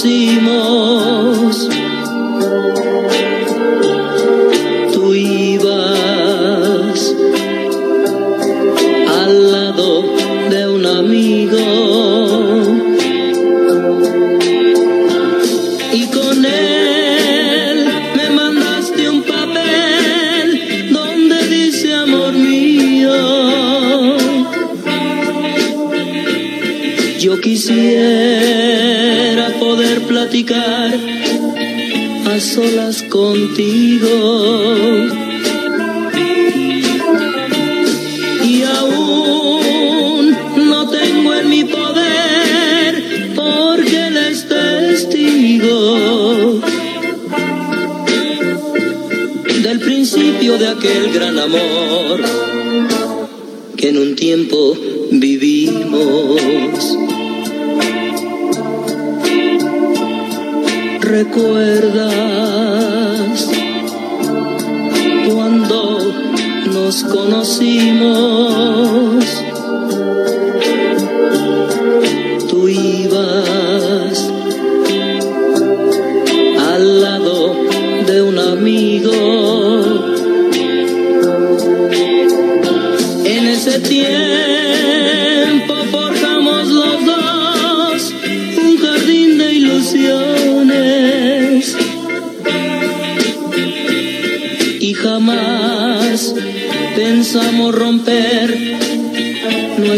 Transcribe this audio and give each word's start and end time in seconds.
see 0.00 0.49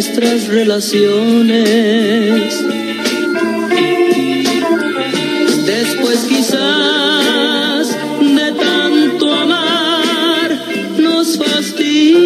nuestras 0.03 0.49
relaciones. 0.49 1.55
Después 5.65 6.25
quizás 6.29 7.97
de 8.21 8.53
tanto 8.53 9.33
amar 9.33 10.59
nos 10.99 11.39
fastidiamos 11.39 12.25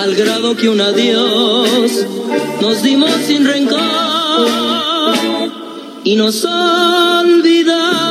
al 0.00 0.14
grado 0.14 0.56
que 0.56 0.68
un 0.68 0.80
adiós 0.80 2.06
nos 2.60 2.84
dimos 2.84 3.10
sin 3.26 3.44
rencor 3.44 3.80
y 6.04 6.14
nos 6.14 6.44
olvidamos. 6.44 8.07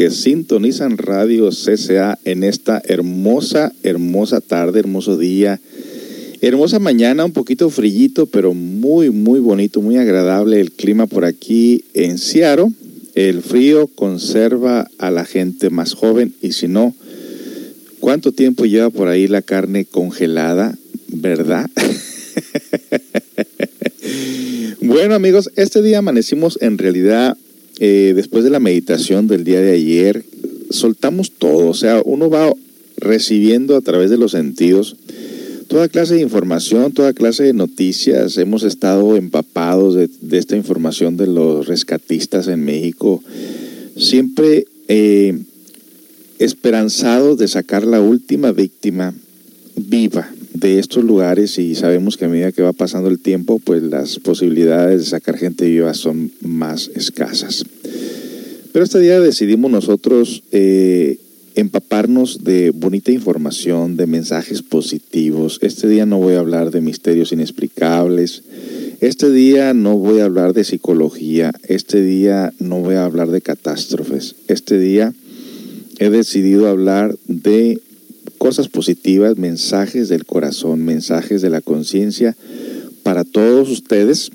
Que 0.00 0.10
sintonizan 0.10 0.96
Radio 0.96 1.50
CCA 1.50 2.18
en 2.24 2.42
esta 2.42 2.80
hermosa, 2.86 3.70
hermosa 3.82 4.40
tarde, 4.40 4.80
hermoso 4.80 5.18
día, 5.18 5.60
hermosa 6.40 6.78
mañana, 6.78 7.26
un 7.26 7.32
poquito 7.32 7.68
frillito, 7.68 8.24
pero 8.24 8.54
muy, 8.54 9.10
muy 9.10 9.40
bonito, 9.40 9.82
muy 9.82 9.98
agradable 9.98 10.58
el 10.58 10.72
clima 10.72 11.06
por 11.06 11.26
aquí 11.26 11.84
en 11.92 12.16
Seattle. 12.16 12.72
El 13.14 13.42
frío 13.42 13.88
conserva 13.88 14.88
a 14.96 15.10
la 15.10 15.26
gente 15.26 15.68
más 15.68 15.92
joven 15.92 16.32
y 16.40 16.52
si 16.52 16.66
no, 16.66 16.94
¿cuánto 17.98 18.32
tiempo 18.32 18.64
lleva 18.64 18.88
por 18.88 19.08
ahí 19.08 19.28
la 19.28 19.42
carne 19.42 19.84
congelada? 19.84 20.78
¿Verdad? 21.08 21.68
Bueno 24.82 25.14
amigos, 25.14 25.50
este 25.56 25.82
día 25.82 25.98
amanecimos 25.98 26.58
en 26.62 26.78
realidad, 26.78 27.36
eh, 27.80 28.12
después 28.14 28.44
de 28.44 28.50
la 28.50 28.60
meditación 28.60 29.26
del 29.26 29.42
día 29.42 29.60
de 29.60 29.72
ayer, 29.72 30.24
soltamos 30.70 31.32
todo, 31.32 31.68
o 31.68 31.74
sea, 31.74 32.00
uno 32.04 32.30
va 32.30 32.52
recibiendo 32.98 33.76
a 33.76 33.80
través 33.80 34.10
de 34.10 34.18
los 34.18 34.32
sentidos 34.32 34.96
toda 35.66 35.88
clase 35.88 36.14
de 36.14 36.20
información, 36.20 36.92
toda 36.92 37.12
clase 37.12 37.44
de 37.44 37.52
noticias, 37.52 38.36
hemos 38.38 38.64
estado 38.64 39.16
empapados 39.16 39.94
de, 39.94 40.08
esta 40.36 40.56
información 40.56 41.16
de 41.16 41.28
los 41.28 41.68
rescatistas 41.68 42.48
en 42.48 42.64
México, 42.64 43.22
siempre 43.96 44.66
eh, 44.88 45.38
esperanzados 46.40 47.38
de 47.38 47.46
sacar 47.46 47.84
la 47.84 48.00
última 48.00 48.50
víctima 48.50 49.14
viva 49.76 50.28
de 50.60 50.78
estos 50.78 51.02
lugares 51.02 51.58
y 51.58 51.74
sabemos 51.74 52.16
que 52.16 52.26
a 52.26 52.28
medida 52.28 52.52
que 52.52 52.62
va 52.62 52.72
pasando 52.72 53.08
el 53.08 53.18
tiempo, 53.18 53.58
pues 53.58 53.82
las 53.82 54.18
posibilidades 54.18 55.00
de 55.00 55.06
sacar 55.06 55.38
gente 55.38 55.64
viva 55.64 55.94
son 55.94 56.30
más 56.42 56.90
escasas. 56.94 57.64
Pero 58.72 58.84
este 58.84 59.00
día 59.00 59.18
decidimos 59.18 59.70
nosotros 59.70 60.42
eh, 60.52 61.18
empaparnos 61.54 62.44
de 62.44 62.70
bonita 62.70 63.10
información, 63.10 63.96
de 63.96 64.06
mensajes 64.06 64.62
positivos. 64.62 65.58
Este 65.62 65.88
día 65.88 66.06
no 66.06 66.18
voy 66.18 66.34
a 66.34 66.40
hablar 66.40 66.70
de 66.70 66.80
misterios 66.80 67.32
inexplicables. 67.32 68.42
Este 69.00 69.30
día 69.30 69.74
no 69.74 69.96
voy 69.96 70.20
a 70.20 70.26
hablar 70.26 70.52
de 70.52 70.64
psicología. 70.64 71.52
Este 71.64 72.02
día 72.02 72.52
no 72.58 72.80
voy 72.80 72.96
a 72.96 73.04
hablar 73.06 73.30
de 73.30 73.40
catástrofes. 73.40 74.36
Este 74.46 74.78
día 74.78 75.14
he 75.98 76.10
decidido 76.10 76.68
hablar 76.68 77.16
de 77.26 77.80
cosas 78.40 78.68
positivas, 78.68 79.36
mensajes 79.36 80.08
del 80.08 80.24
corazón, 80.24 80.82
mensajes 80.82 81.42
de 81.42 81.50
la 81.50 81.60
conciencia 81.60 82.34
para 83.02 83.22
todos 83.22 83.68
ustedes. 83.68 84.30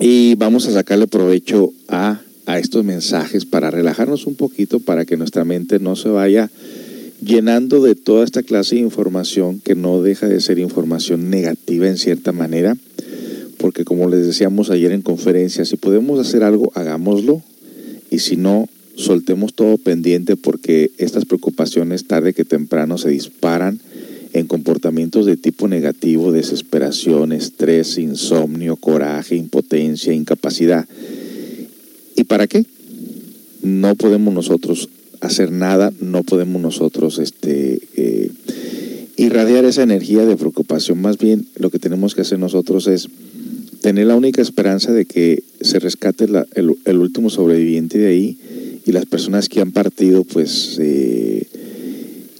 Y 0.00 0.36
vamos 0.36 0.66
a 0.66 0.72
sacarle 0.72 1.06
provecho 1.06 1.70
a, 1.88 2.22
a 2.46 2.58
estos 2.58 2.86
mensajes 2.86 3.44
para 3.44 3.70
relajarnos 3.70 4.26
un 4.26 4.36
poquito, 4.36 4.80
para 4.80 5.04
que 5.04 5.18
nuestra 5.18 5.44
mente 5.44 5.78
no 5.80 5.96
se 5.96 6.08
vaya 6.08 6.50
llenando 7.22 7.82
de 7.82 7.94
toda 7.94 8.24
esta 8.24 8.42
clase 8.42 8.76
de 8.76 8.80
información 8.80 9.60
que 9.60 9.74
no 9.74 10.00
deja 10.00 10.26
de 10.26 10.40
ser 10.40 10.58
información 10.58 11.28
negativa 11.28 11.88
en 11.88 11.98
cierta 11.98 12.32
manera, 12.32 12.74
porque 13.58 13.84
como 13.84 14.08
les 14.08 14.24
decíamos 14.24 14.70
ayer 14.70 14.92
en 14.92 15.02
conferencia, 15.02 15.66
si 15.66 15.76
podemos 15.76 16.18
hacer 16.26 16.42
algo, 16.42 16.72
hagámoslo, 16.74 17.42
y 18.10 18.20
si 18.20 18.38
no, 18.38 18.66
soltemos 18.98 19.54
todo 19.54 19.78
pendiente 19.78 20.36
porque 20.36 20.90
estas 20.98 21.24
preocupaciones 21.24 22.06
tarde 22.06 22.34
que 22.34 22.44
temprano 22.44 22.98
se 22.98 23.10
disparan 23.10 23.80
en 24.32 24.46
comportamientos 24.46 25.24
de 25.24 25.36
tipo 25.36 25.68
negativo, 25.68 26.32
desesperación, 26.32 27.32
estrés, 27.32 27.96
insomnio, 27.96 28.76
coraje, 28.76 29.36
impotencia, 29.36 30.12
incapacidad. 30.12 30.86
¿Y 32.16 32.24
para 32.24 32.48
qué? 32.48 32.66
No 33.62 33.94
podemos 33.94 34.34
nosotros 34.34 34.88
hacer 35.20 35.52
nada, 35.52 35.92
no 36.00 36.24
podemos 36.24 36.60
nosotros 36.60 37.18
este, 37.20 37.80
eh, 37.96 38.30
irradiar 39.16 39.64
esa 39.64 39.84
energía 39.84 40.24
de 40.26 40.36
preocupación. 40.36 41.00
Más 41.00 41.18
bien 41.18 41.46
lo 41.56 41.70
que 41.70 41.78
tenemos 41.78 42.16
que 42.16 42.22
hacer 42.22 42.40
nosotros 42.40 42.88
es 42.88 43.08
tener 43.80 44.08
la 44.08 44.16
única 44.16 44.42
esperanza 44.42 44.92
de 44.92 45.04
que 45.04 45.44
se 45.60 45.78
rescate 45.78 46.26
el, 46.54 46.98
último 46.98 47.30
sobreviviente 47.30 47.98
de 47.98 48.06
ahí 48.08 48.38
y 48.88 48.92
las 48.92 49.04
personas 49.04 49.50
que 49.50 49.60
han 49.60 49.70
partido, 49.70 50.24
pues 50.24 50.78
eh, 50.80 51.46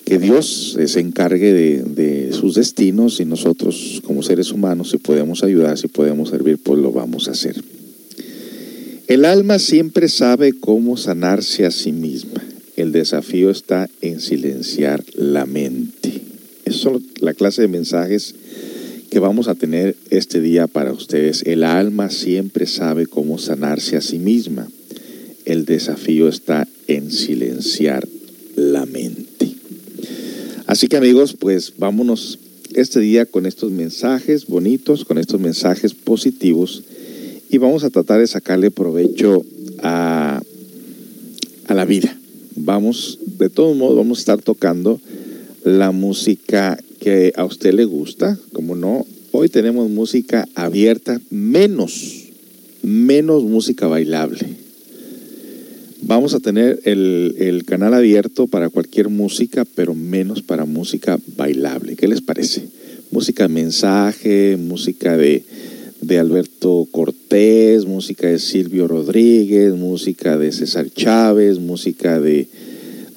que 0.07 0.19
Dios 0.19 0.79
se 0.83 0.99
encargue 0.99 1.53
de, 1.53 2.33
sus 2.33 2.55
destinos 2.55 3.21
y 3.21 3.27
nosotros 3.27 4.01
como 4.07 4.23
seres 4.23 4.51
humanos, 4.51 4.91
si 4.91 4.97
podemos 4.97 5.45
ayudar, 5.45 5.77
si 5.77 5.89
podemos 5.89 6.31
servir, 6.31 6.57
pues 6.57 6.81
lo 6.81 6.91
vamos 6.91 7.29
a 7.29 7.33
hacer. 7.33 7.63
El 9.09 9.27
alma 9.27 9.59
siempre 9.59 10.09
sabe 10.09 10.55
cómo 10.55 10.97
sanarse 10.97 11.67
a 11.67 11.71
sí 11.71 11.93
misma. 11.93 12.43
El 12.77 12.93
desafío 12.93 13.51
está 13.51 13.91
en 14.01 14.19
silenciar 14.19 15.05
la 15.17 15.45
mente. 15.45 16.23
Esa 16.65 16.93
es 16.93 17.21
la 17.21 17.35
clase 17.35 17.61
de 17.61 17.69
mensajes 17.69 18.35
que 19.11 19.19
vamos 19.19 19.49
a 19.49 19.55
tener 19.55 19.97
este 20.09 20.41
día 20.41 20.67
para 20.67 20.95
ustedes. 20.95 21.43
El 21.43 21.63
alma 21.63 22.09
siempre 22.09 22.67
sabe 22.67 23.07
cómo 23.07 23.37
sanarse 23.37 23.99
a 23.99 24.01
sí 24.01 24.19
misma. 24.19 24.67
El 25.49 25.65
desafío 25.65 26.29
está 26.29 26.69
en 26.87 27.11
silenciar 27.11 28.07
la 28.55 28.87
mente. 28.87 29.55
Así 30.67 30.87
que 30.89 30.97
amigos, 30.97 31.35
pues 31.39 31.73
vámonos 31.79 32.39
este 32.75 33.01
día 33.01 33.27
con 33.27 33.47
estos 33.47 33.73
mensajes 33.73 34.47
bonitos, 34.47 35.05
con 35.05 35.19
estos 35.19 35.41
mensajes 35.41 35.95
positivos 35.95 36.85
y 37.51 37.59
vamos 37.59 37.83
a 37.83 37.91
tratar 37.91 38.21
de 38.21 38.27
sacarle 38.27 38.71
provecho 38.71 39.45
a, 39.83 40.43
a 41.67 41.75
la 41.75 41.85
vida 41.85 42.19
vamos, 42.65 43.19
de 43.39 43.51
todos 43.51 43.77
modos, 43.77 43.97
vamos 43.97 44.19
a 44.19 44.21
estar 44.21 44.43
tocando 44.43 45.01
la 45.65 45.91
música 45.91 46.79
que 47.01 47.33
a 47.37 47.45
usted 47.45 47.73
le 47.73 47.85
gusta, 47.85 48.39
como 48.53 48.75
no, 48.75 49.07
hoy 49.33 49.49
tenemos 49.49 49.89
música 49.91 50.49
abierta, 50.55 51.21
menos, 51.31 52.25
menos 52.83 53.45
música 53.45 53.87
bailable. 53.87 54.68
Vamos 56.03 56.33
a 56.33 56.41
tener 56.41 56.81
el, 56.85 57.65
canal 57.67 57.93
abierto 57.93 58.47
para 58.47 58.71
cualquier 58.71 59.09
música, 59.09 59.67
pero 59.75 59.95
menos 59.95 60.43
para 60.43 60.65
música 60.65 61.19
bailable. 61.37 61.97
¿Qué 61.97 62.07
les 62.07 62.21
parece? 62.21 62.63
Música 63.11 63.49
mensaje, 63.49 64.57
música 64.57 65.17
de, 65.17 65.45
de 66.01 66.19
Alberto 66.19 66.87
Cortés, 66.93 67.85
música 67.85 68.29
de 68.29 68.39
Silvio 68.39 68.87
Rodríguez, 68.87 69.75
música 69.75 70.39
de 70.39 70.53
César 70.53 70.89
Chávez, 70.89 71.59
música 71.59 72.21
de, 72.21 72.47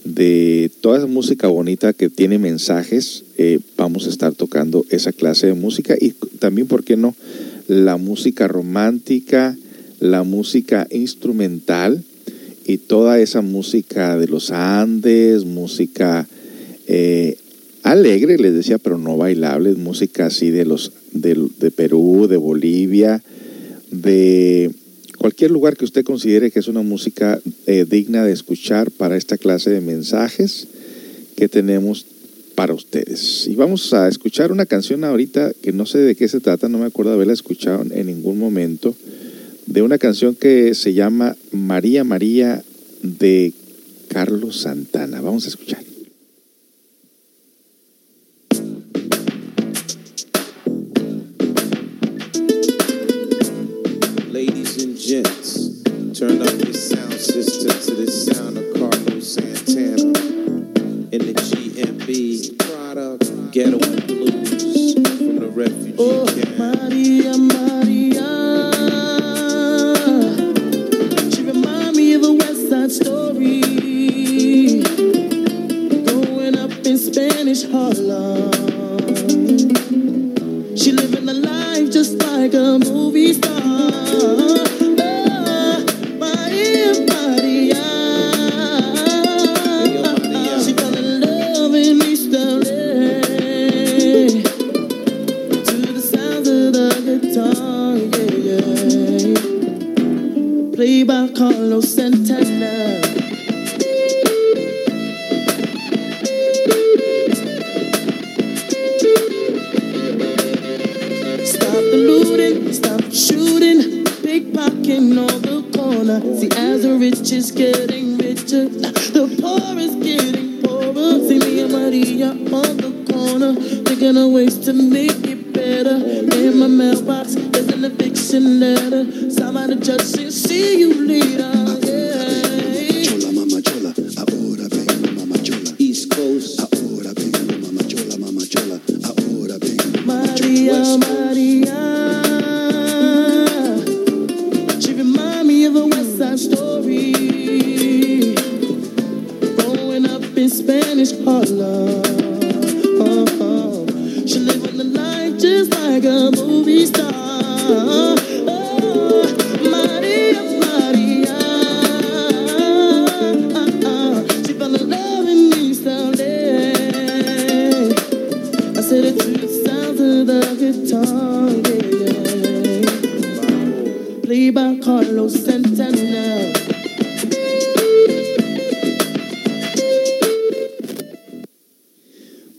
de 0.03 0.71
toda 0.81 0.97
esa 0.97 1.07
música 1.07 1.47
bonita 1.47 1.93
que 1.93 2.09
tiene 2.09 2.39
mensajes. 2.39 3.25
Eh, 3.37 3.59
vamos 3.77 4.07
a 4.07 4.09
estar 4.09 4.33
tocando 4.33 4.85
esa 4.89 5.11
clase 5.11 5.47
de 5.47 5.53
música 5.53 5.95
y 6.01 6.11
también, 6.39 6.67
¿por 6.67 6.83
qué 6.83 6.97
no? 6.97 7.15
La 7.67 7.97
música 7.97 8.47
romántica, 8.47 9.55
la 9.99 10.23
música 10.23 10.87
instrumental 10.89 12.03
y 12.65 12.77
toda 12.77 13.19
esa 13.19 13.41
música 13.41 14.17
de 14.17 14.27
los 14.27 14.51
Andes, 14.51 15.45
música 15.45 16.27
eh, 16.87 17.37
alegre, 17.83 18.37
les 18.37 18.53
decía, 18.53 18.77
pero 18.77 18.97
no 18.97 19.17
bailable, 19.17 19.73
música 19.73 20.27
así 20.27 20.51
de 20.51 20.65
los 20.65 20.91
de, 21.11 21.71
Perú, 21.75 22.27
de 22.29 22.37
Bolivia, 22.37 23.23
de 23.89 24.71
cualquier 25.17 25.51
lugar 25.51 25.77
que 25.77 25.85
usted 25.85 26.03
considere 26.03 26.51
que 26.51 26.59
es 26.59 26.67
una 26.67 26.81
música 26.81 27.39
eh, 27.67 27.85
digna 27.89 28.23
de 28.23 28.33
escuchar 28.33 28.91
para 28.91 29.17
esta 29.17 29.37
clase 29.37 29.69
de 29.69 29.81
mensajes 29.81 30.67
que 31.35 31.47
tenemos 31.47 32.05
para 32.55 32.73
ustedes. 32.73 33.47
Y 33.47 33.55
vamos 33.55 33.93
a 33.93 34.07
escuchar 34.07 34.51
una 34.51 34.65
canción 34.65 35.03
ahorita 35.03 35.53
que 35.61 35.71
no 35.71 35.85
sé 35.85 35.99
de 35.99 36.15
qué 36.15 36.27
se 36.27 36.39
trata, 36.39 36.69
no 36.69 36.77
me 36.77 36.85
acuerdo 36.85 37.13
haberla 37.13 37.33
escuchado 37.33 37.83
en 37.89 38.07
ningún 38.07 38.37
momento, 38.37 38.95
de 39.65 39.81
una 39.81 39.97
canción 39.97 40.35
que 40.35 40.73
se 40.75 40.93
llama 40.93 41.35
María 41.51 42.03
María 42.03 42.63
de 43.03 43.53
Carlos 44.09 44.61
Santana. 44.61 45.21
Vamos 45.21 45.45
a 45.45 45.49
escuchar. 45.49 45.90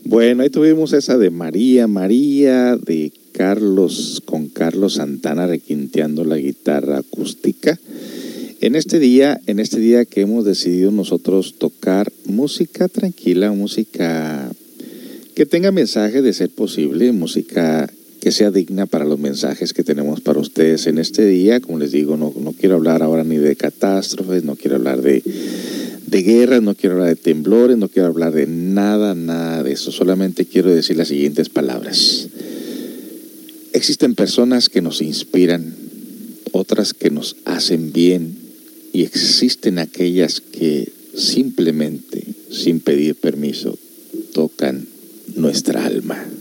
Bueno, 0.05 0.41
ahí 0.41 0.49
tuvimos 0.49 0.93
esa 0.93 1.19
de 1.19 1.29
María, 1.29 1.85
María, 1.85 2.77
de 2.77 3.11
Carlos, 3.31 4.23
con 4.25 4.47
Carlos 4.47 4.95
Santana 4.95 5.45
requinteando 5.45 6.23
la 6.23 6.37
guitarra 6.37 6.97
acústica. 6.97 7.79
En 8.59 8.75
este 8.75 8.97
día, 8.97 9.39
en 9.45 9.59
este 9.59 9.79
día 9.79 10.05
que 10.05 10.21
hemos 10.21 10.45
decidido 10.45 10.89
nosotros 10.89 11.55
tocar 11.59 12.11
música 12.25 12.87
tranquila, 12.87 13.51
música 13.51 14.51
que 15.35 15.45
tenga 15.45 15.71
mensaje 15.71 16.21
de 16.21 16.33
ser 16.33 16.49
posible, 16.49 17.11
música 17.11 17.91
que 18.21 18.31
sea 18.31 18.51
digna 18.51 18.85
para 18.85 19.03
los 19.03 19.19
mensajes 19.19 19.73
que 19.73 19.83
tenemos 19.83 20.21
para 20.21 20.39
ustedes 20.39 20.87
en 20.87 20.97
este 20.97 21.25
día. 21.25 21.59
Como 21.59 21.79
les 21.79 21.91
digo, 21.91 22.15
no, 22.15 22.33
no 22.39 22.53
quiero 22.53 22.75
hablar 22.75 23.03
ahora 23.03 23.23
ni 23.23 23.37
de 23.37 23.55
catástrofes, 23.55 24.45
no 24.45 24.55
quiero 24.55 24.77
hablar 24.77 25.01
de, 25.01 25.21
de 26.07 26.23
guerras, 26.23 26.61
no 26.61 26.73
quiero 26.73 26.95
hablar 26.95 27.09
de 27.09 27.21
temblores, 27.21 27.77
no 27.77 27.89
quiero 27.89 28.07
hablar 28.07 28.33
de 28.33 28.47
nada, 28.47 29.13
nada 29.13 29.63
de 29.63 29.73
eso. 29.73 29.91
Solamente 29.91 30.45
quiero 30.45 30.73
decir 30.73 30.95
las 30.95 31.09
siguientes 31.09 31.49
palabras. 31.49 32.29
Existen 33.73 34.15
personas 34.15 34.69
que 34.69 34.81
nos 34.81 35.01
inspiran, 35.01 35.75
otras 36.53 36.93
que 36.93 37.09
nos 37.09 37.35
hacen 37.43 37.91
bien 37.91 38.37
y 38.93 39.01
existen 39.01 39.79
aquellas 39.79 40.39
que 40.39 40.89
simplemente, 41.13 42.23
sin 42.51 42.79
pedir 42.79 43.15
permiso, 43.15 43.77
tocan 44.31 44.92
nuestra 45.35 45.85
alma. 45.85 46.32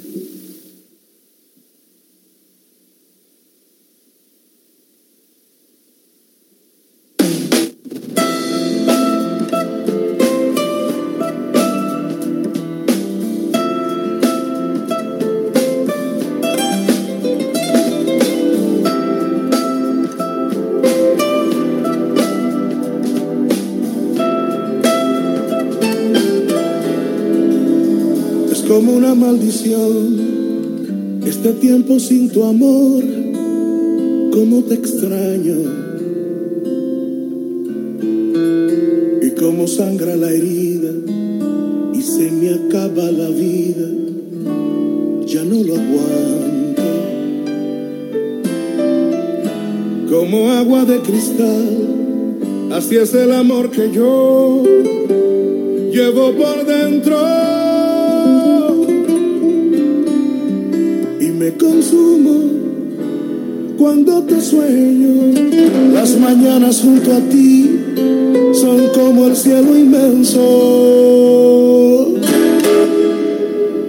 Maldición 29.22 31.20
este 31.24 31.52
tiempo 31.52 32.00
sin 32.00 32.28
tu 32.28 32.42
amor, 32.42 33.04
cómo 34.32 34.64
te 34.64 34.74
extraño 34.74 35.58
y 39.22 39.30
cómo 39.40 39.68
sangra 39.68 40.16
la 40.16 40.28
herida 40.28 40.90
y 41.94 42.02
se 42.02 42.32
me 42.32 42.50
acaba 42.50 43.04
la 43.12 43.28
vida, 43.28 43.88
ya 45.26 45.44
no 45.44 45.62
lo 45.62 45.74
aguanto. 45.76 46.82
Como 50.10 50.50
agua 50.50 50.84
de 50.84 50.98
cristal, 50.98 52.72
así 52.72 52.96
es 52.96 53.14
el 53.14 53.30
amor 53.30 53.70
que 53.70 53.92
yo 53.92 54.64
llevo 55.92 56.32
por 56.32 56.66
dentro. 56.66 57.61
Me 61.42 61.52
consumo 61.54 62.34
cuando 63.76 64.22
te 64.22 64.40
sueño. 64.40 65.32
Las 65.92 66.16
mañanas 66.16 66.80
junto 66.82 67.12
a 67.12 67.18
ti 67.18 67.80
son 68.52 68.86
como 68.94 69.26
el 69.26 69.34
cielo 69.34 69.76
inmenso. 69.76 70.40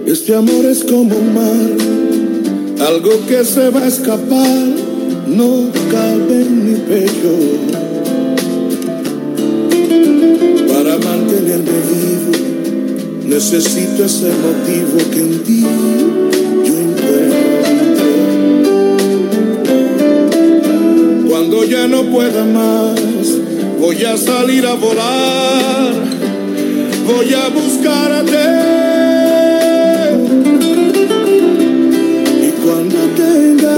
Este 0.04 0.34
amor 0.34 0.64
es 0.64 0.82
como 0.82 1.16
un 1.16 1.32
mar, 1.32 1.70
algo 2.88 3.10
que 3.28 3.44
se 3.44 3.70
va 3.70 3.82
a 3.82 3.86
escapar, 3.86 4.66
no 5.28 5.70
cabe 5.92 6.42
en 6.42 6.72
mi 6.72 6.74
pecho. 6.80 7.36
Para 10.72 10.98
mantenerme 10.98 11.78
vivo, 11.92 12.32
necesito 13.28 14.06
ese 14.06 14.30
motivo 14.42 14.98
que 15.12 15.20
en 15.20 15.42
ti 15.44 15.64
No 21.88 22.02
pueda 22.04 22.44
más, 22.44 22.98
voy 23.78 24.04
a 24.04 24.16
salir 24.16 24.66
a 24.66 24.72
volar, 24.74 25.92
voy 27.06 27.34
a 27.34 27.48
buscarte. 27.50 28.38
Y 32.42 32.50
cuando 32.64 32.98
tenga 33.14 33.76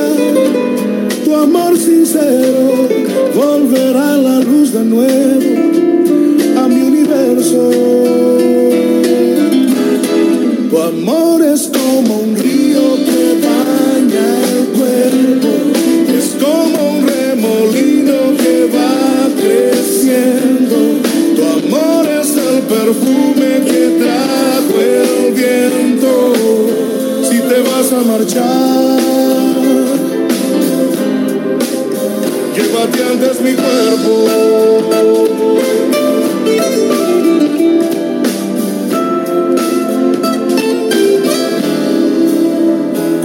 tu 1.24 1.34
amor 1.34 1.76
sincero, 1.76 2.88
volverá 3.34 4.16
la 4.16 4.38
luz 4.38 4.72
de 4.72 4.84
nuevo 4.84 5.35
perfume 22.86 23.64
que 23.64 23.98
trajo 23.98 24.80
el 24.80 25.32
viento. 25.34 26.34
Si 27.28 27.38
te 27.40 27.60
vas 27.62 27.92
a 27.92 28.00
marchar, 28.04 29.00
llévate 32.54 33.02
antes 33.12 33.40
mi 33.40 33.54
cuerpo. 33.54 34.14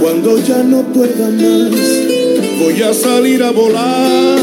Cuando 0.00 0.38
ya 0.38 0.62
no 0.64 0.82
pueda 0.92 1.28
más, 1.28 1.70
voy 2.58 2.82
a 2.82 2.92
salir 2.92 3.44
a 3.44 3.52
volar, 3.52 4.40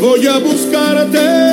voy 0.00 0.26
a 0.26 0.38
buscarte. 0.38 1.47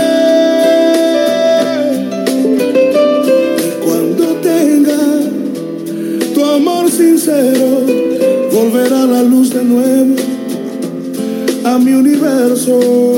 Mi 12.36 13.14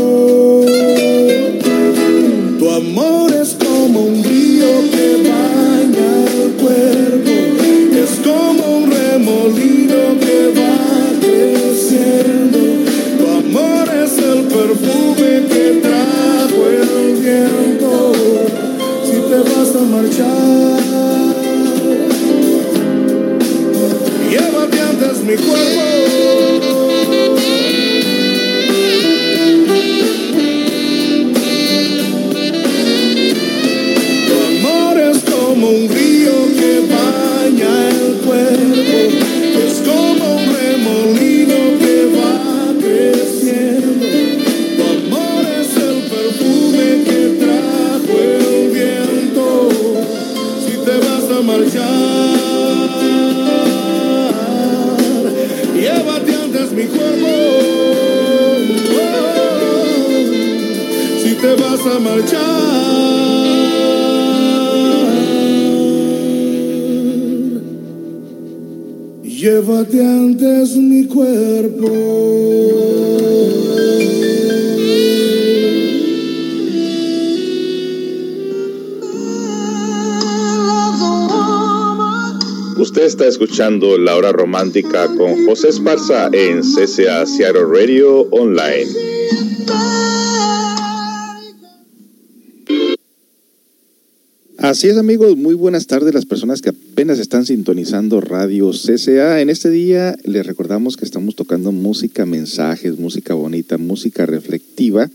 Está 82.98 83.27
escuchando 83.27 83.98
La 84.00 84.16
Hora 84.16 84.32
Romántica 84.32 85.08
con 85.16 85.46
José 85.46 85.70
Esparza 85.70 86.30
en 86.34 86.62
CCA 86.62 87.25
Seattle 87.27 87.66
Radio 87.66 88.22
Online. 88.32 88.88
Así 94.58 94.88
es 94.88 94.98
amigos, 94.98 95.38
muy 95.38 95.54
buenas 95.54 95.86
tardes 95.86 96.13
las 96.13 96.25
personas 96.25 96.62
que 96.62 96.70
apenas 96.70 97.20
están 97.20 97.46
sintonizando 97.46 98.20
Radio 98.20 98.72
CCA. 98.72 99.42
En 99.42 99.51
este 99.51 99.70
día 99.70 100.18
les 100.24 100.46
recordamos 100.46 100.98
que 100.98 101.06
estamos 101.06 101.36
tocando 101.36 101.72
música, 101.72 102.25
mensajes, 102.25 102.98
música 102.98 103.36
bonita, 103.36 103.77
música 103.77 104.25
reflectiva. 104.25 105.08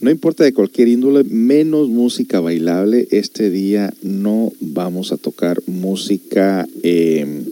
No 0.00 0.10
importa 0.10 0.44
de 0.44 0.52
cualquier 0.52 0.88
índole, 0.88 1.24
menos 1.24 1.88
música 1.88 2.40
bailable. 2.40 3.08
Este 3.10 3.50
día 3.50 3.92
no 4.02 4.52
vamos 4.60 5.12
a 5.12 5.16
tocar 5.16 5.62
música 5.66 6.66
eh, 6.82 7.42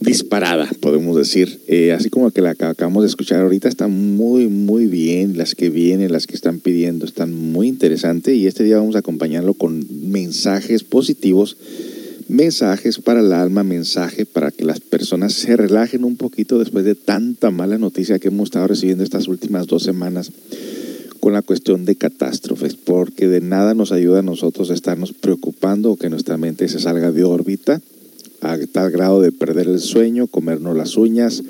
disparada, 0.00 0.68
podemos 0.80 1.16
decir. 1.16 1.60
Eh, 1.68 1.92
así 1.92 2.08
como 2.10 2.30
que 2.30 2.40
la 2.40 2.54
que 2.54 2.64
acabamos 2.64 3.04
de 3.04 3.08
escuchar 3.08 3.42
ahorita 3.42 3.68
está 3.68 3.88
muy, 3.88 4.48
muy 4.48 4.86
bien. 4.86 5.36
Las 5.36 5.54
que 5.54 5.70
vienen, 5.70 6.12
las 6.12 6.26
que 6.26 6.34
están 6.34 6.60
pidiendo, 6.60 7.04
están 7.04 7.32
muy 7.34 7.68
interesantes. 7.68 8.34
Y 8.34 8.46
este 8.46 8.64
día 8.64 8.78
vamos 8.78 8.96
a 8.96 9.00
acompañarlo 9.00 9.54
con 9.54 9.86
mensajes 10.10 10.82
positivos, 10.82 11.56
mensajes 12.26 12.98
para 12.98 13.20
el 13.20 13.32
alma, 13.32 13.62
mensaje 13.62 14.26
para 14.26 14.50
que 14.50 14.64
las 14.64 14.80
personas 14.80 15.34
se 15.34 15.56
relajen 15.56 16.04
un 16.04 16.16
poquito 16.16 16.58
después 16.58 16.84
de 16.84 16.94
tanta 16.94 17.50
mala 17.50 17.78
noticia 17.78 18.18
que 18.18 18.28
hemos 18.28 18.48
estado 18.48 18.66
recibiendo 18.66 19.04
estas 19.04 19.28
últimas 19.28 19.66
dos 19.66 19.82
semanas 19.82 20.32
con 21.20 21.32
la 21.32 21.42
cuestión 21.42 21.84
de 21.84 21.96
catástrofes, 21.96 22.74
porque 22.74 23.28
de 23.28 23.40
nada 23.40 23.74
nos 23.74 23.92
ayuda 23.92 24.20
a 24.20 24.22
nosotros 24.22 24.70
estarnos 24.70 25.12
preocupando 25.12 25.92
o 25.92 25.96
que 25.96 26.10
nuestra 26.10 26.36
mente 26.36 26.68
se 26.68 26.80
salga 26.80 27.12
de 27.12 27.24
órbita 27.24 27.80
a 28.40 28.56
tal 28.72 28.90
grado 28.90 29.20
de 29.20 29.32
perder 29.32 29.68
el 29.68 29.80
sueño, 29.80 30.26
comernos 30.26 30.76
las 30.76 30.96
uñas 30.96 31.42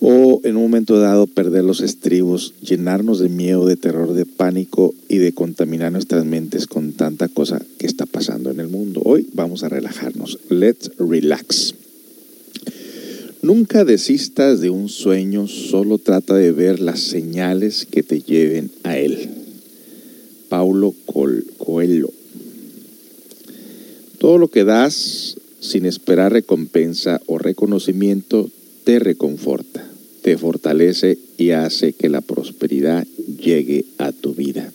o 0.00 0.40
en 0.44 0.56
un 0.56 0.62
momento 0.62 0.98
dado 0.98 1.26
perder 1.26 1.64
los 1.64 1.80
estribos, 1.80 2.52
llenarnos 2.60 3.20
de 3.20 3.30
miedo, 3.30 3.66
de 3.66 3.76
terror, 3.76 4.12
de 4.12 4.26
pánico 4.26 4.92
y 5.08 5.16
de 5.16 5.32
contaminar 5.32 5.92
nuestras 5.92 6.26
mentes 6.26 6.66
con 6.66 6.92
tanta 6.92 7.28
cosa 7.28 7.62
que 7.78 7.86
está 7.86 8.04
pasando 8.04 8.50
en 8.50 8.60
el 8.60 8.68
mundo. 8.68 9.00
Hoy 9.02 9.28
vamos 9.32 9.64
a 9.64 9.70
relajarnos. 9.70 10.38
Let's 10.50 10.90
relax. 10.98 11.74
Nunca 13.44 13.84
desistas 13.84 14.62
de 14.62 14.70
un 14.70 14.88
sueño, 14.88 15.48
solo 15.48 15.98
trata 15.98 16.34
de 16.34 16.50
ver 16.50 16.80
las 16.80 17.00
señales 17.00 17.84
que 17.84 18.02
te 18.02 18.22
lleven 18.22 18.70
a 18.84 18.96
él. 18.96 19.28
Paulo 20.48 20.94
Coelho. 21.58 22.10
Todo 24.16 24.38
lo 24.38 24.48
que 24.48 24.64
das 24.64 25.36
sin 25.60 25.84
esperar 25.84 26.32
recompensa 26.32 27.20
o 27.26 27.36
reconocimiento 27.36 28.48
te 28.84 28.98
reconforta, 28.98 29.86
te 30.22 30.38
fortalece 30.38 31.18
y 31.36 31.50
hace 31.50 31.92
que 31.92 32.08
la 32.08 32.22
prosperidad 32.22 33.06
llegue 33.26 33.84
a 33.98 34.12
tu 34.12 34.32
vida. 34.32 34.72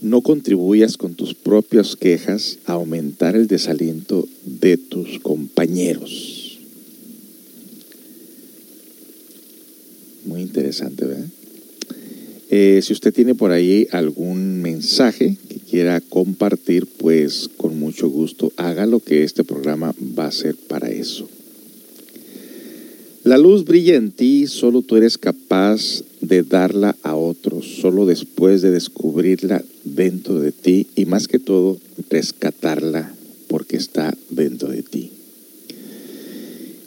No 0.00 0.22
contribuyas 0.22 0.96
con 0.96 1.14
tus 1.14 1.34
propias 1.34 1.94
quejas 1.94 2.56
a 2.64 2.72
aumentar 2.72 3.36
el 3.36 3.48
desaliento 3.48 4.26
de 4.46 4.78
tus 4.78 5.18
compañeros. 5.18 6.33
Muy 10.24 10.42
interesante, 10.42 11.04
¿verdad? 11.04 11.26
Eh, 12.50 12.80
si 12.82 12.92
usted 12.92 13.12
tiene 13.12 13.34
por 13.34 13.50
ahí 13.50 13.88
algún 13.90 14.62
mensaje 14.62 15.36
que 15.48 15.58
quiera 15.58 16.00
compartir, 16.00 16.86
pues 16.86 17.50
con 17.56 17.78
mucho 17.78 18.08
gusto 18.08 18.52
hágalo 18.56 19.00
que 19.00 19.24
este 19.24 19.44
programa 19.44 19.94
va 20.18 20.26
a 20.26 20.32
ser 20.32 20.54
para 20.68 20.90
eso. 20.90 21.28
La 23.24 23.38
luz 23.38 23.64
brilla 23.64 23.96
en 23.96 24.12
ti, 24.12 24.46
solo 24.46 24.82
tú 24.82 24.96
eres 24.96 25.16
capaz 25.16 26.04
de 26.20 26.42
darla 26.42 26.94
a 27.02 27.16
otros, 27.16 27.66
solo 27.80 28.04
después 28.04 28.60
de 28.60 28.70
descubrirla 28.70 29.64
dentro 29.82 30.40
de 30.40 30.52
ti 30.52 30.86
y 30.94 31.06
más 31.06 31.26
que 31.26 31.38
todo 31.38 31.78
rescatarla 32.10 33.14
porque 33.48 33.78
está 33.78 34.14
dentro 34.28 34.68
de 34.68 34.82
ti. 34.82 35.10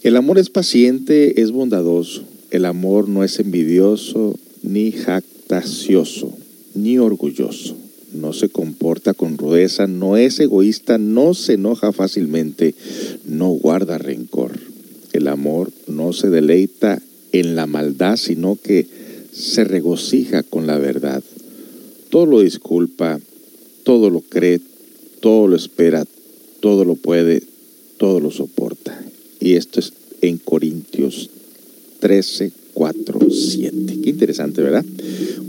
El 0.04 0.16
amor 0.16 0.38
es 0.38 0.52
paciente, 0.52 1.42
es 1.42 1.52
bondadoso, 1.52 2.24
el 2.52 2.66
amor 2.66 3.10
no 3.10 3.24
es 3.24 3.40
envidioso, 3.40 4.38
ni 4.64 4.92
jactacioso, 4.92 6.32
ni 6.76 6.98
orgulloso. 6.98 7.76
No 8.14 8.32
se 8.32 8.50
comporta 8.50 9.14
con 9.14 9.38
rudeza, 9.38 9.88
no 9.88 10.16
es 10.16 10.40
egoísta, 10.40 10.98
no 10.98 11.34
se 11.34 11.54
enoja 11.54 11.92
fácilmente, 11.92 12.74
no 13.26 13.50
guarda 13.50 13.98
rencor. 13.98 14.54
El 15.12 15.28
amor 15.28 15.72
no 15.88 16.14
se 16.14 16.30
deleita 16.30 17.02
en 17.34 17.56
la 17.56 17.68
maldad, 17.68 18.16
sino 18.16 18.56
que 18.56 18.88
se 19.34 19.66
regocija 19.66 20.44
con 20.44 20.68
la 20.68 20.78
verdad. 20.78 21.24
Todo 22.10 22.26
lo 22.26 22.42
disculpa, 22.42 23.20
todo 23.84 24.10
lo 24.10 24.22
cree, 24.22 24.62
todo 25.20 25.48
lo 25.48 25.58
espera, 25.58 26.06
todo 26.62 26.86
lo 26.86 26.96
puede, 26.96 27.44
todo 27.98 28.22
lo 28.22 28.32
soporta. 28.32 29.04
Y 29.40 29.54
esto 29.56 29.82
es 29.82 29.92
en 30.22 30.38
Corintios 30.38 31.30
13, 32.00 32.52
4, 32.74 33.20
7. 33.30 34.00
Qué 34.04 34.10
interesante, 34.10 34.62
¿verdad? 34.62 34.86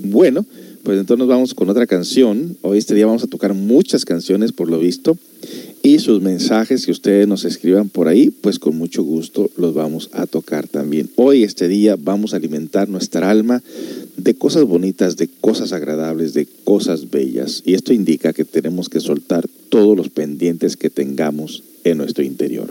Bueno, 0.05 0.45
pues 0.83 0.99
entonces 0.99 1.27
vamos 1.27 1.55
con 1.55 1.69
otra 1.69 1.87
canción. 1.87 2.57
Hoy 2.63 2.79
este 2.79 2.95
día 2.95 3.07
vamos 3.07 3.23
a 3.23 3.27
tocar 3.27 3.55
muchas 3.55 4.05
canciones 4.05 4.53
por 4.53 4.71
lo 4.71 4.79
visto 4.79 5.19
y 5.83 5.99
sus 5.99 6.21
mensajes 6.21 6.87
que 6.87 6.93
ustedes 6.93 7.29
nos 7.29 7.45
escriban 7.45 7.89
por 7.89 8.09
ahí, 8.09 8.31
pues 8.31 8.59
con 8.59 8.77
mucho 8.77 9.03
gusto 9.03 9.51
los 9.57 9.75
vamos 9.75 10.11
a 10.13 10.27
tocar 10.27 10.67
también. 10.67 11.09
Hoy 11.17 11.45
este 11.45 11.69
día 11.69 11.97
vamos 11.97 12.33
a 12.33 12.37
alimentar 12.37 12.89
nuestra 12.89 13.31
alma 13.31 13.63
de 14.17 14.35
cosas 14.35 14.65
bonitas, 14.65 15.17
de 15.17 15.29
cosas 15.29 15.73
agradables, 15.73 16.35
de 16.35 16.47
cosas 16.65 17.11
bellas. 17.11 17.63
Y 17.65 17.75
esto 17.75 17.93
indica 17.93 18.33
que 18.33 18.45
tenemos 18.45 18.89
que 18.89 19.01
soltar 19.01 19.47
todos 19.69 19.97
los 19.97 20.09
pendientes 20.09 20.77
que 20.77 20.91
tengamos 20.91 21.63
en 21.85 21.99
nuestro 21.99 22.25
interior. 22.25 22.69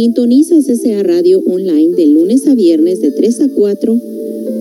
Sintoniza 0.00 0.54
CCA 0.62 1.02
Radio 1.02 1.42
Online 1.44 1.94
de 1.94 2.06
lunes 2.06 2.46
a 2.46 2.54
viernes 2.54 3.02
de 3.02 3.10
3 3.10 3.40
a 3.42 3.48
4 3.50 4.00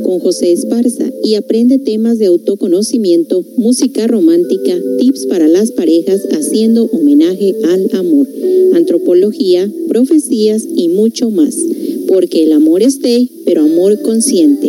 con 0.03 0.19
José 0.19 0.51
Esparza 0.51 1.09
y 1.23 1.35
aprende 1.35 1.79
temas 1.79 2.19
de 2.19 2.25
autoconocimiento, 2.25 3.45
música 3.55 4.05
romántica, 4.05 4.77
tips 4.99 5.27
para 5.27 5.47
las 5.47 5.71
parejas 5.71 6.19
haciendo 6.33 6.89
homenaje 6.91 7.55
al 7.71 7.89
amor, 7.93 8.27
antropología, 8.73 9.71
profecías 9.87 10.67
y 10.75 10.89
mucho 10.89 11.29
más. 11.29 11.55
Porque 12.09 12.43
el 12.43 12.51
amor 12.51 12.83
es 12.83 12.99
pero 13.45 13.61
amor 13.61 14.01
consciente. 14.01 14.68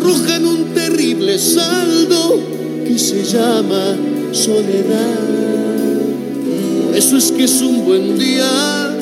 arrojan 0.00 0.46
un 0.46 0.64
terrible 0.74 1.38
saldo 1.38 2.40
que 2.86 2.98
se 2.98 3.22
llama 3.22 3.96
soledad. 4.32 5.18
Eso 6.94 7.16
es 7.18 7.30
que 7.32 7.44
es 7.44 7.60
un 7.60 7.84
buen 7.84 8.18
día 8.18 8.96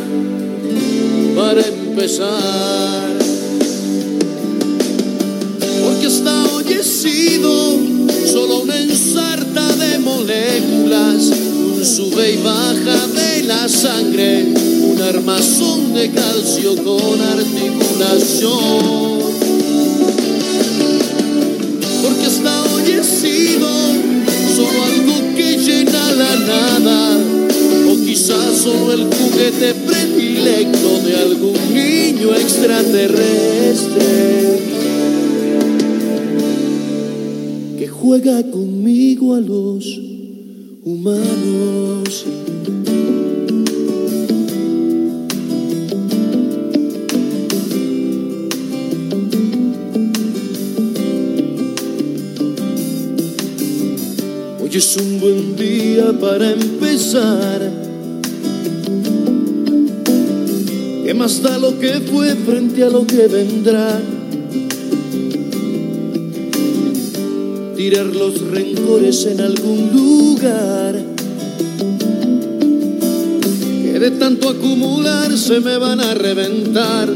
para 1.37 1.61
empezar. 1.61 3.16
Porque 5.84 6.06
hasta 6.06 6.44
hoy 6.52 6.64
he 6.72 6.82
sido 6.82 7.78
solo 8.30 8.62
una 8.62 8.76
ensarta 8.78 9.72
de 9.76 9.98
moléculas, 10.00 11.30
un 11.76 11.84
sube 11.84 12.32
y 12.32 12.42
baja 12.42 13.06
de 13.14 13.44
la 13.44 13.68
sangre, 13.68 14.48
un 14.82 15.00
armazón 15.00 15.94
de 15.94 16.11
calcio 16.11 16.74
con 16.82 17.20
articulación 17.20 19.17
solo 28.59 28.92
el 28.92 29.05
juguete 29.05 29.73
predilecto 29.87 31.01
de 31.03 31.16
algún 31.16 31.55
niño 31.73 32.35
extraterrestre 32.35 34.59
que 37.79 37.87
juega 37.87 38.42
conmigo 38.51 39.37
a 39.37 39.40
los 39.40 39.87
humanos. 40.83 42.27
Hoy 54.61 54.71
es 54.73 54.97
un 54.97 55.21
buen 55.21 55.55
día 55.55 56.12
para 56.18 56.51
empezar. 56.51 57.67
¿Qué 61.29 61.35
más 61.35 61.43
da 61.43 61.59
lo 61.59 61.79
que 61.79 62.01
fue 62.11 62.35
frente 62.37 62.83
a 62.85 62.88
lo 62.88 63.07
que 63.07 63.27
vendrá? 63.27 64.01
Tirar 67.77 68.07
los 68.07 68.41
rencores 68.41 69.27
en 69.27 69.38
algún 69.43 69.91
lugar. 69.93 71.05
Que 73.83 73.99
de 73.99 74.11
tanto 74.12 74.49
acumular 74.49 75.37
se 75.37 75.61
me 75.61 75.77
van 75.77 76.01
a 76.01 76.14
reventar. 76.14 77.12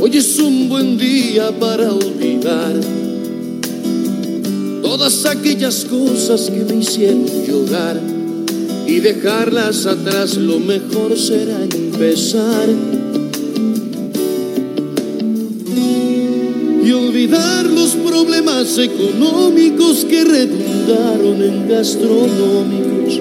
Hoy 0.00 0.16
es 0.16 0.38
un 0.38 0.68
buen 0.68 0.96
día 0.96 1.50
para 1.58 1.92
olvidar 1.92 2.76
todas 4.80 5.26
aquellas 5.26 5.84
cosas 5.86 6.48
que 6.48 6.72
me 6.72 6.76
hicieron 6.76 7.26
llorar 7.44 8.17
y 8.88 9.00
dejarlas 9.00 9.84
atrás, 9.84 10.36
lo 10.38 10.58
mejor 10.58 11.16
será 11.18 11.62
empezar 11.62 12.68
y 16.82 16.90
olvidar 16.90 17.66
los 17.66 17.90
problemas 17.90 18.78
económicos 18.78 20.06
que 20.06 20.24
redundaron 20.24 21.42
en 21.42 21.68
gastronómicos 21.68 23.20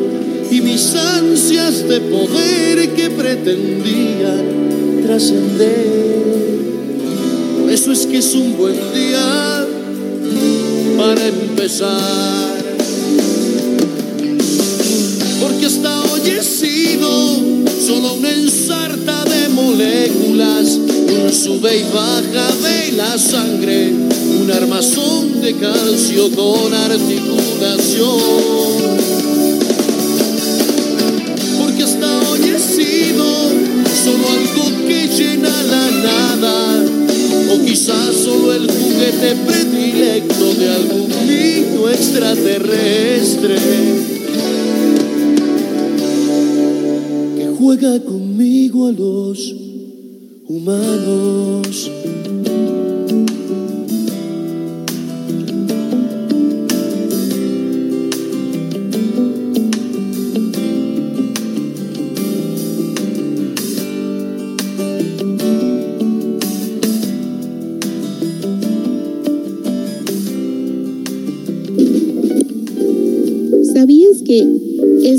y 0.50 0.62
mis 0.62 0.96
ansias 0.96 1.86
de 1.86 2.00
poder 2.00 2.90
que 2.94 3.10
pretendían 3.10 5.02
trascender. 5.06 6.08
Por 7.60 7.70
eso 7.70 7.92
es 7.92 8.06
que 8.06 8.20
es 8.20 8.34
un 8.36 8.56
buen 8.56 8.78
día 8.94 9.68
para 10.98 11.28
empezar. 11.28 12.47
Porque 15.42 15.66
hasta 15.68 16.02
hoy 16.04 16.30
he 16.30 16.42
sido 16.42 17.10
solo 17.86 18.14
una 18.16 18.32
ensarta 18.32 19.24
de 19.26 19.50
moléculas, 19.50 20.78
un 20.78 21.30
sube 21.32 21.78
y 21.78 21.84
baja 21.94 22.50
de 22.64 22.94
la 22.94 23.16
sangre, 23.18 23.94
un 24.42 24.50
armazón 24.52 25.40
de 25.42 25.54
calcio 25.56 26.32
con 26.32 26.74
articulación. 26.74 28.20
Porque 31.60 31.84
hasta 31.84 32.20
hoy 32.30 32.50
he 32.50 32.60
sido 32.60 33.26
solo 34.04 34.28
algo 34.28 34.72
que 34.88 35.08
llena 35.08 35.64
la 35.64 35.92
nada 35.92 36.84
o 37.54 37.60
quizás 37.64 38.16
solo 38.24 38.54
el 38.54 38.68
juguete 38.72 39.36
predilecto 39.46 40.54
de 40.56 40.70
algún 40.70 41.10
niño 41.28 41.90
extraterrestre 41.90 44.17
juega 47.68 48.02
conmigo 48.02 48.88
a 48.88 48.94
los 48.94 49.54
humanos. 50.48 51.57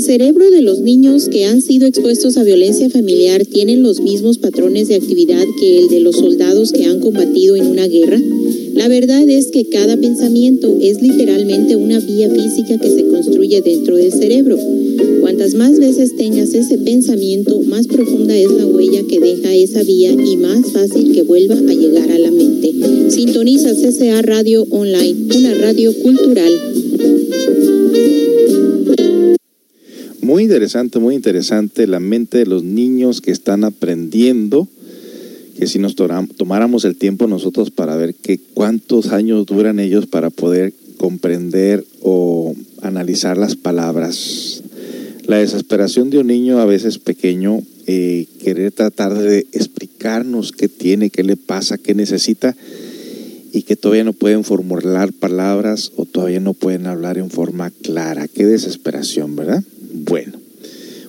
Cerebro 0.09 0.49
de 0.49 0.63
los 0.63 0.79
niños 0.79 1.29
que 1.29 1.45
han 1.45 1.61
sido 1.61 1.85
expuestos 1.85 2.35
a 2.37 2.43
violencia 2.43 2.89
familiar 2.89 3.45
tienen 3.45 3.83
los 3.83 3.99
mismos 3.99 4.39
patrones 4.39 4.87
de 4.87 4.95
actividad 4.95 5.45
que 5.59 5.77
el 5.77 5.87
de 5.87 5.99
los 5.99 6.15
soldados 6.15 6.71
que 6.71 6.85
han 6.85 6.99
combatido 6.99 7.55
en 7.55 7.67
una 7.67 7.85
guerra? 7.85 8.19
La 8.73 8.87
verdad 8.87 9.29
es 9.29 9.51
que 9.51 9.69
cada 9.69 9.97
pensamiento 9.97 10.75
es 10.81 10.99
literalmente 11.03 11.75
una 11.75 11.99
vía 11.99 12.27
física 12.27 12.79
que 12.79 12.89
se 12.89 13.05
construye 13.05 13.61
dentro 13.61 13.97
del 13.97 14.11
cerebro. 14.11 14.57
Cuantas 15.21 15.53
más 15.53 15.77
veces 15.77 16.15
tengas 16.15 16.55
ese 16.55 16.79
pensamiento, 16.79 17.61
más 17.67 17.85
profunda 17.85 18.35
es 18.35 18.49
la 18.49 18.65
huella 18.65 19.03
que 19.03 19.19
deja 19.19 19.53
esa 19.53 19.83
vía 19.83 20.11
y 20.11 20.37
más 20.37 20.71
fácil 20.71 21.11
que 21.13 21.21
vuelva 21.21 21.53
a 21.53 21.73
llegar 21.75 22.09
a 22.09 22.17
la 22.17 22.31
mente. 22.31 22.73
Sintoniza 23.09 23.75
CCA 23.75 24.23
Radio 24.23 24.65
Online, 24.71 25.35
una 25.37 25.53
radio 25.53 25.93
cultural. 26.01 26.51
Muy 30.29 30.43
interesante, 30.43 30.99
muy 30.99 31.15
interesante 31.15 31.87
la 31.87 31.99
mente 31.99 32.37
de 32.37 32.45
los 32.45 32.63
niños 32.63 33.19
que 33.19 33.31
están 33.31 33.63
aprendiendo, 33.63 34.67
que 35.57 35.65
si 35.65 35.79
nos 35.79 35.95
tomáramos 35.95 36.85
el 36.85 36.95
tiempo 36.97 37.25
nosotros 37.25 37.71
para 37.71 37.95
ver 37.95 38.13
que 38.13 38.37
cuántos 38.37 39.07
años 39.07 39.47
duran 39.47 39.79
ellos 39.79 40.05
para 40.05 40.29
poder 40.29 40.71
comprender 40.97 41.83
o 42.01 42.53
analizar 42.83 43.39
las 43.39 43.55
palabras. 43.55 44.61
La 45.25 45.37
desesperación 45.37 46.11
de 46.11 46.19
un 46.19 46.27
niño 46.27 46.59
a 46.59 46.65
veces 46.65 46.99
pequeño, 46.99 47.63
eh, 47.87 48.27
querer 48.43 48.71
tratar 48.71 49.17
de 49.17 49.47
explicarnos 49.51 50.51
qué 50.51 50.67
tiene, 50.67 51.09
qué 51.09 51.23
le 51.23 51.37
pasa, 51.37 51.79
qué 51.79 51.95
necesita 51.95 52.55
y 53.51 53.63
que 53.63 53.75
todavía 53.75 54.03
no 54.03 54.13
pueden 54.13 54.43
formular 54.43 55.13
palabras 55.13 55.91
o 55.95 56.05
todavía 56.05 56.39
no 56.39 56.53
pueden 56.53 56.87
hablar 56.87 57.17
en 57.17 57.29
forma 57.29 57.71
clara. 57.71 58.27
Qué 58.27 58.45
desesperación, 58.45 59.35
¿verdad? 59.35 59.63
Bueno, 59.93 60.33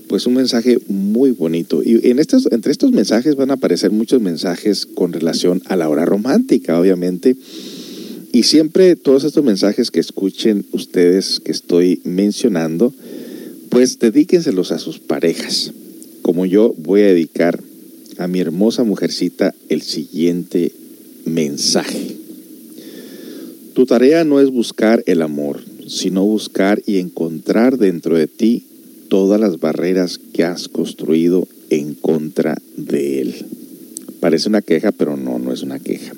pues 0.09 0.27
un 0.27 0.35
mensaje 0.35 0.79
muy 0.89 1.31
bonito. 1.31 1.83
Y 1.85 2.09
en 2.09 2.19
estos, 2.19 2.49
entre 2.51 2.73
estos 2.73 2.93
mensajes 2.93 3.37
van 3.37 3.51
a 3.51 3.55
aparecer 3.55 3.91
muchos 3.91 4.21
mensajes 4.21 4.87
con 4.87 5.13
relación 5.13 5.63
a 5.67 5.77
la 5.77 5.89
hora 5.89 6.05
romántica, 6.05 6.81
obviamente. 6.81 7.37
Y 8.33 8.45
siempre 8.45 8.97
todos 8.97 9.25
estos 9.25 9.45
mensajes 9.45 9.91
que 9.91 10.01
escuchen 10.01 10.65
ustedes 10.73 11.41
que 11.41 11.53
estoy 11.53 12.01
mencionando, 12.05 12.93
pues 13.69 13.99
dedíquenselos 13.99 14.73
a 14.73 14.79
sus 14.79 14.99
parejas. 14.99 15.73
Como 16.23 16.47
yo 16.47 16.75
voy 16.79 17.03
a 17.03 17.07
dedicar 17.07 17.61
a 18.19 18.29
mi 18.29 18.41
hermosa 18.41 18.85
mujercita 18.85 19.55
el 19.69 19.83
siguiente 19.83 20.73
mensaje. 21.25 22.20
Tu 23.75 23.87
tarea 23.87 24.25
no 24.25 24.41
es 24.41 24.51
buscar 24.51 25.03
el 25.07 25.23
amor, 25.23 25.61
sino 25.87 26.25
buscar 26.25 26.83
y 26.87 26.99
encontrar 26.99 27.79
dentro 27.79 28.17
de 28.17 28.27
ti 28.27 28.65
todas 29.09 29.41
las 29.41 29.61
barreras 29.61 30.19
que 30.33 30.45
has 30.45 30.69
construido 30.69 31.47
en 31.71 31.95
contra 31.95 32.57
de 32.77 33.21
él. 33.21 33.35
Parece 34.21 34.49
una 34.49 34.63
queja, 34.63 34.93
pero 34.93 35.17
no, 35.17 35.39
no 35.39 35.53
es 35.53 35.63
una 35.63 35.79
queja. 35.79 36.13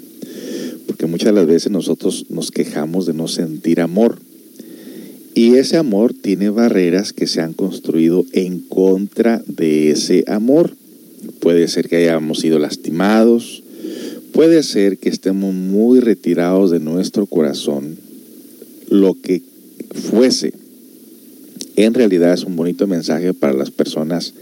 Porque 0.87 1.07
muchas 1.07 1.27
de 1.27 1.33
las 1.33 1.47
veces 1.47 1.71
nosotros 1.71 2.27
nos 2.31 2.51
quejamos 2.51 3.07
de 3.07 3.15
no 3.15 3.29
sentir 3.29 3.81
amor. 3.81 4.19
Y 5.35 5.55
ese 5.55 5.77
amor 5.77 6.13
tiene 6.13 6.51
barreras 6.51 7.13
que 7.13 7.27
se 7.27 7.41
han 7.41 7.53
construido 7.53 8.25
en 8.33 8.61
contra 8.61 9.43
de 9.47 9.91
ese 9.91 10.25
amor. 10.27 10.75
Puede 11.41 11.69
ser 11.69 11.89
que 11.89 11.97
hayamos 11.97 12.41
sido 12.41 12.59
lastimados, 12.59 13.62
puede 14.33 14.63
ser 14.63 14.99
que 14.99 15.09
estemos 15.09 15.55
muy 15.55 16.01
retirados 16.01 16.71
de 16.71 16.81
nuestro 16.81 17.27
corazón, 17.27 17.97
lo 18.89 19.15
que 19.15 19.43
fuese. 19.95 20.53
En 21.77 21.95
realidad 21.95 22.33
es 22.33 22.45
un 22.45 22.57
bonito 22.57 22.87
mensaje 22.87 23.33
para 23.35 23.55
las 23.55 23.71
personas 23.71 24.35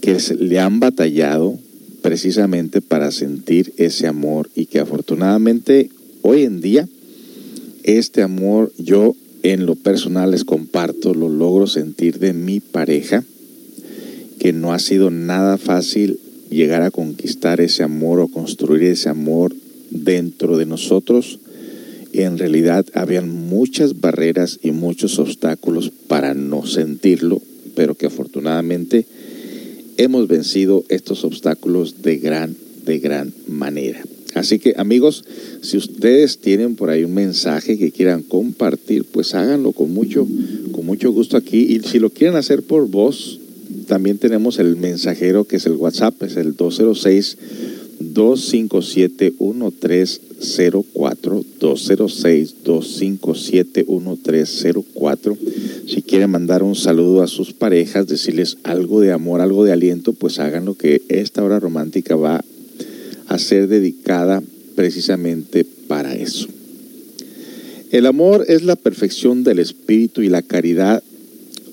que 0.00 0.16
le 0.38 0.60
han 0.60 0.80
batallado 0.80 1.58
precisamente 2.02 2.80
para 2.80 3.10
sentir 3.10 3.72
ese 3.76 4.06
amor 4.06 4.48
y 4.54 4.66
que 4.66 4.78
afortunadamente 4.78 5.90
hoy 6.22 6.44
en 6.44 6.60
día 6.60 6.88
este 7.82 8.22
amor 8.22 8.72
yo 8.78 9.14
en 9.42 9.66
lo 9.66 9.74
personal 9.74 10.30
les 10.30 10.44
comparto, 10.44 11.14
lo 11.14 11.28
logro 11.28 11.66
sentir 11.66 12.18
de 12.18 12.32
mi 12.32 12.60
pareja, 12.60 13.24
que 14.38 14.52
no 14.52 14.72
ha 14.72 14.78
sido 14.78 15.10
nada 15.10 15.58
fácil 15.58 16.18
llegar 16.50 16.82
a 16.82 16.90
conquistar 16.90 17.60
ese 17.60 17.82
amor 17.82 18.20
o 18.20 18.28
construir 18.28 18.84
ese 18.84 19.08
amor 19.08 19.54
dentro 19.90 20.56
de 20.58 20.66
nosotros. 20.66 21.38
En 22.12 22.38
realidad 22.38 22.86
habían 22.94 23.28
muchas 23.28 24.00
barreras 24.00 24.58
y 24.62 24.70
muchos 24.70 25.18
obstáculos 25.18 25.92
para 26.08 26.34
no 26.34 26.66
sentirlo, 26.66 27.40
pero 27.74 27.94
que 27.94 28.06
afortunadamente 28.06 29.06
hemos 29.98 30.28
vencido 30.28 30.84
estos 30.88 31.24
obstáculos 31.24 32.02
de 32.02 32.18
gran, 32.18 32.56
de 32.84 32.98
gran 32.98 33.32
manera. 33.46 34.02
Así 34.34 34.58
que 34.58 34.74
amigos, 34.76 35.24
si 35.62 35.76
ustedes 35.76 36.38
tienen 36.38 36.76
por 36.76 36.90
ahí 36.90 37.04
un 37.04 37.14
mensaje 37.14 37.78
que 37.78 37.90
quieran 37.90 38.22
compartir, 38.22 39.04
pues 39.04 39.34
háganlo 39.34 39.72
con 39.72 39.92
mucho, 39.92 40.26
con 40.72 40.86
mucho 40.86 41.10
gusto 41.12 41.36
aquí. 41.36 41.58
Y 41.74 41.80
si 41.80 41.98
lo 41.98 42.10
quieren 42.10 42.36
hacer 42.36 42.62
por 42.62 42.88
voz, 42.88 43.40
también 43.88 44.18
tenemos 44.18 44.58
el 44.58 44.76
mensajero 44.76 45.44
que 45.44 45.56
es 45.56 45.66
el 45.66 45.72
WhatsApp, 45.72 46.22
es 46.22 46.36
el 46.36 46.54
206 46.54 47.38
257 47.98 49.32
1304 49.40 51.44
206 51.58 52.54
257 52.64 53.86
1304 53.88 55.38
si 55.86 56.02
quieren 56.02 56.30
mandar 56.30 56.62
un 56.62 56.76
saludo 56.76 57.22
a 57.22 57.28
sus 57.28 57.54
parejas, 57.54 58.06
decirles 58.06 58.58
algo 58.62 59.00
de 59.00 59.12
amor, 59.12 59.40
algo 59.40 59.64
de 59.64 59.72
aliento, 59.72 60.12
pues 60.12 60.38
háganlo 60.38 60.74
que 60.74 61.00
esta 61.08 61.42
hora 61.42 61.58
romántica 61.58 62.14
va 62.14 62.44
a 63.26 63.38
ser 63.38 63.68
dedicada 63.68 64.42
precisamente 64.76 65.64
para 65.64 66.14
eso. 66.14 66.46
El 67.90 68.04
amor 68.04 68.44
es 68.48 68.64
la 68.64 68.76
perfección 68.76 69.44
del 69.44 69.60
espíritu 69.60 70.20
y 70.20 70.28
la 70.28 70.42
caridad 70.42 71.02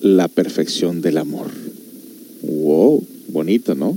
la 0.01 0.27
perfección 0.27 1.01
del 1.01 1.17
amor. 1.17 1.64
Wow, 2.47 3.03
bonito, 3.29 3.75
¿no? 3.75 3.95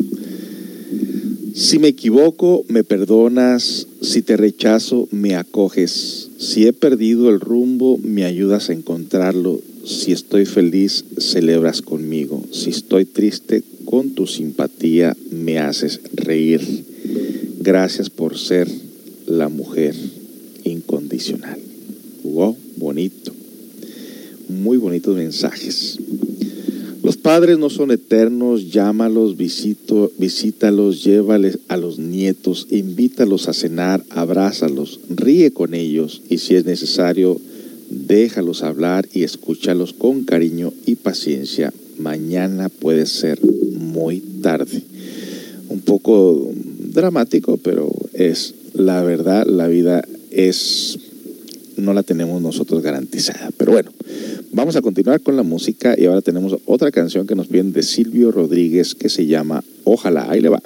Si 1.55 1.81
me 1.81 1.89
equivoco, 1.89 2.65
me 2.69 2.85
perdonas. 2.85 3.89
Si 4.01 4.23
te 4.23 4.37
rechazo, 4.37 5.09
me 5.11 5.35
acoges. 5.35 6.29
Si 6.39 6.67
he 6.67 6.73
perdido 6.73 7.31
el 7.31 7.41
rumbo, 7.41 7.99
me 7.99 8.25
ayudas 8.25 8.71
a 8.71 8.75
encontrarlo. 8.75 9.61
Si 9.85 10.13
estoy 10.13 10.47
feliz, 10.47 11.05
celebras 11.19 11.83
conmigo. 11.83 12.45
Si 12.53 12.71
estoy 12.71 13.07
triste, 13.07 13.65
con 13.85 14.11
tu 14.11 14.27
simpatía 14.27 15.17
me 15.33 15.59
haces 15.59 16.01
reír. 16.13 16.61
Gracias 17.61 18.09
por 18.09 18.39
ser 18.39 18.69
la 19.27 19.49
mujer 19.49 19.97
incondicional. 20.65 21.59
Wow, 22.23 22.57
bonito. 22.77 23.33
Muy 24.49 24.77
bonitos 24.77 25.17
mensajes. 25.17 25.99
Los 27.09 27.16
padres 27.16 27.59
no 27.59 27.71
son 27.71 27.90
eternos, 27.90 28.71
llámalos, 28.71 29.38
visito, 29.38 30.12
visítalos, 30.18 31.03
llévales 31.03 31.59
a 31.68 31.79
los 31.79 31.99
nietos, 31.99 32.66
invítalos 32.68 33.49
a 33.49 33.55
cenar, 33.55 34.05
abrázalos, 34.11 35.01
ríe 35.09 35.51
con 35.51 35.73
ellos 35.73 36.21
y 36.29 36.37
si 36.37 36.55
es 36.55 36.66
necesario, 36.66 37.40
déjalos 37.88 38.62
hablar 38.62 39.09
y 39.11 39.23
escúchalos 39.23 39.94
con 39.94 40.25
cariño 40.25 40.75
y 40.85 40.97
paciencia. 40.97 41.73
Mañana 41.97 42.68
puede 42.68 43.07
ser 43.07 43.40
muy 43.73 44.21
tarde. 44.42 44.83
Un 45.71 45.81
poco 45.81 46.53
dramático, 46.92 47.57
pero 47.57 47.90
es 48.12 48.53
la 48.75 49.03
verdad, 49.03 49.47
la 49.47 49.66
vida 49.66 50.07
es 50.31 50.99
no 51.79 51.94
la 51.94 52.03
tenemos 52.03 52.42
nosotros 52.42 52.83
garantizada. 52.83 53.49
Pero 53.57 53.73
bueno, 53.73 53.92
vamos 54.59 54.75
a 54.75 54.83
continuar 54.83 55.21
con 55.21 55.37
la 55.37 55.44
música 55.44 55.94
y 55.97 56.07
ahora 56.07 56.21
tenemos 56.21 56.57
otra 56.66 56.90
canción 56.90 57.29
que 57.29 57.37
nos 57.37 57.47
piden 57.47 57.73
de 57.73 57.85
Silvio 57.85 58.33
Rodríguez 58.33 58.97
que 58.97 59.09
se 59.09 59.25
llama 59.25 59.62
Ojalá. 59.85 60.29
Ahí 60.29 60.40
le 60.40 60.49
va. 60.49 60.61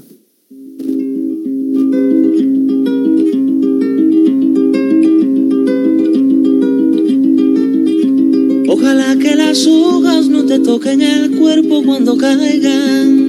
Ojalá 8.67 9.19
que 9.19 9.37
las 9.37 9.67
hojas 9.67 10.27
no 10.29 10.47
te 10.47 10.59
toquen 10.61 11.03
el 11.03 11.39
cuerpo 11.39 11.83
cuando 11.85 12.17
caigan. 12.17 13.29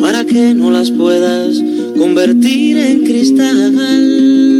Para 0.00 0.24
que 0.24 0.54
no 0.54 0.70
las 0.70 0.90
puedas 0.90 1.62
convertir 1.98 2.78
en 2.78 3.04
cristal. 3.04 4.59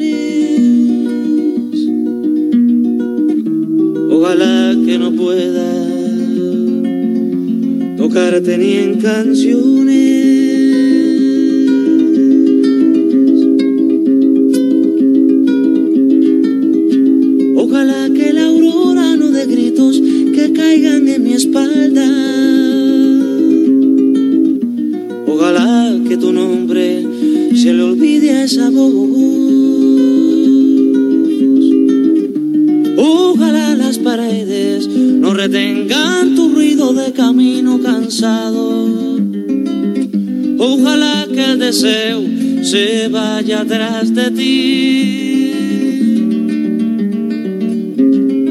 Pueda 5.21 5.71
tocarte 7.97 8.57
ni 8.57 8.73
en 8.77 8.99
canciones. 8.99 10.10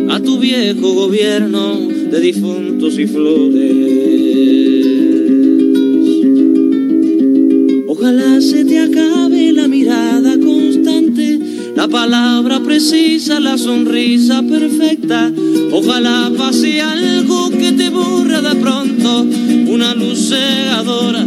A 0.08 0.20
tu 0.22 0.38
viejo 0.38 0.94
gobierno 0.94 1.76
de 2.10 2.20
difuntos 2.20 2.98
y 2.98 3.06
flores. 3.06 3.72
Ojalá 7.88 8.40
se 8.40 8.64
te 8.64 8.78
acabe 8.78 9.52
la 9.52 9.68
mirada 9.68 10.38
constante, 10.38 11.38
la 11.76 11.86
palabra 11.88 12.60
precisa, 12.60 13.38
la 13.38 13.58
sonrisa 13.58 14.42
perfecta. 14.42 15.30
Ojalá 15.72 16.32
pase 16.38 16.80
algo 16.80 17.50
que 17.50 17.72
te 17.72 17.90
borre 17.90 18.40
de 18.40 18.54
pronto, 18.54 19.26
una 19.68 19.94
luz 19.94 20.30
cegadora, 20.30 21.26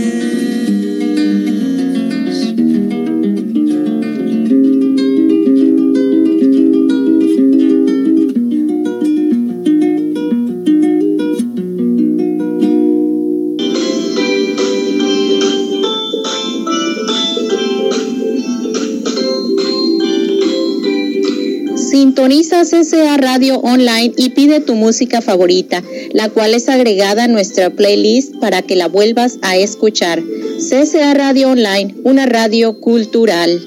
Sintoniza 22.71 22.71
CCA 22.71 23.17
Radio 23.17 23.59
Online 23.59 24.13
y 24.17 24.29
pide 24.29 24.61
tu 24.61 24.75
música 24.75 25.21
favorita, 25.21 25.83
la 26.13 26.29
cual 26.29 26.53
es 26.53 26.69
agregada 26.69 27.25
a 27.25 27.27
nuestra 27.27 27.69
playlist 27.69 28.35
para 28.39 28.61
que 28.61 28.77
la 28.77 28.87
vuelvas 28.87 29.39
a 29.41 29.57
escuchar. 29.57 30.23
CCA 30.57 31.13
Radio 31.13 31.49
Online, 31.49 31.93
una 32.03 32.25
radio 32.25 32.79
cultural. 32.79 33.61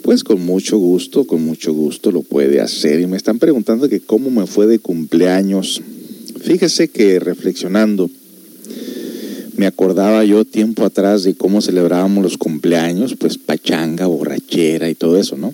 pues 0.04 0.24
con 0.24 0.46
mucho 0.46 0.78
gusto, 0.78 1.26
con 1.26 1.44
mucho 1.44 1.74
gusto 1.74 2.12
lo 2.12 2.22
puede 2.22 2.60
hacer. 2.60 3.00
Y 3.00 3.08
me 3.08 3.18
están 3.18 3.40
preguntando 3.40 3.90
que 3.90 4.02
cómo 4.02 4.30
me 4.30 4.46
fue 4.46 4.68
de 4.68 4.78
cumpleaños. 4.78 5.82
Fíjese 6.42 6.90
que 6.90 7.20
reflexionando, 7.20 8.10
me 9.56 9.66
acordaba 9.66 10.26
yo 10.26 10.44
tiempo 10.44 10.84
atrás 10.84 11.24
de 11.24 11.36
cómo 11.36 11.62
celebrábamos 11.62 12.22
los 12.22 12.38
cumpleaños, 12.38 13.16
pues 13.18 13.38
pachanga, 13.38 14.06
borrachera 14.06 14.90
y 14.90 14.96
todo 14.96 15.18
eso, 15.18 15.38
¿no? 15.38 15.54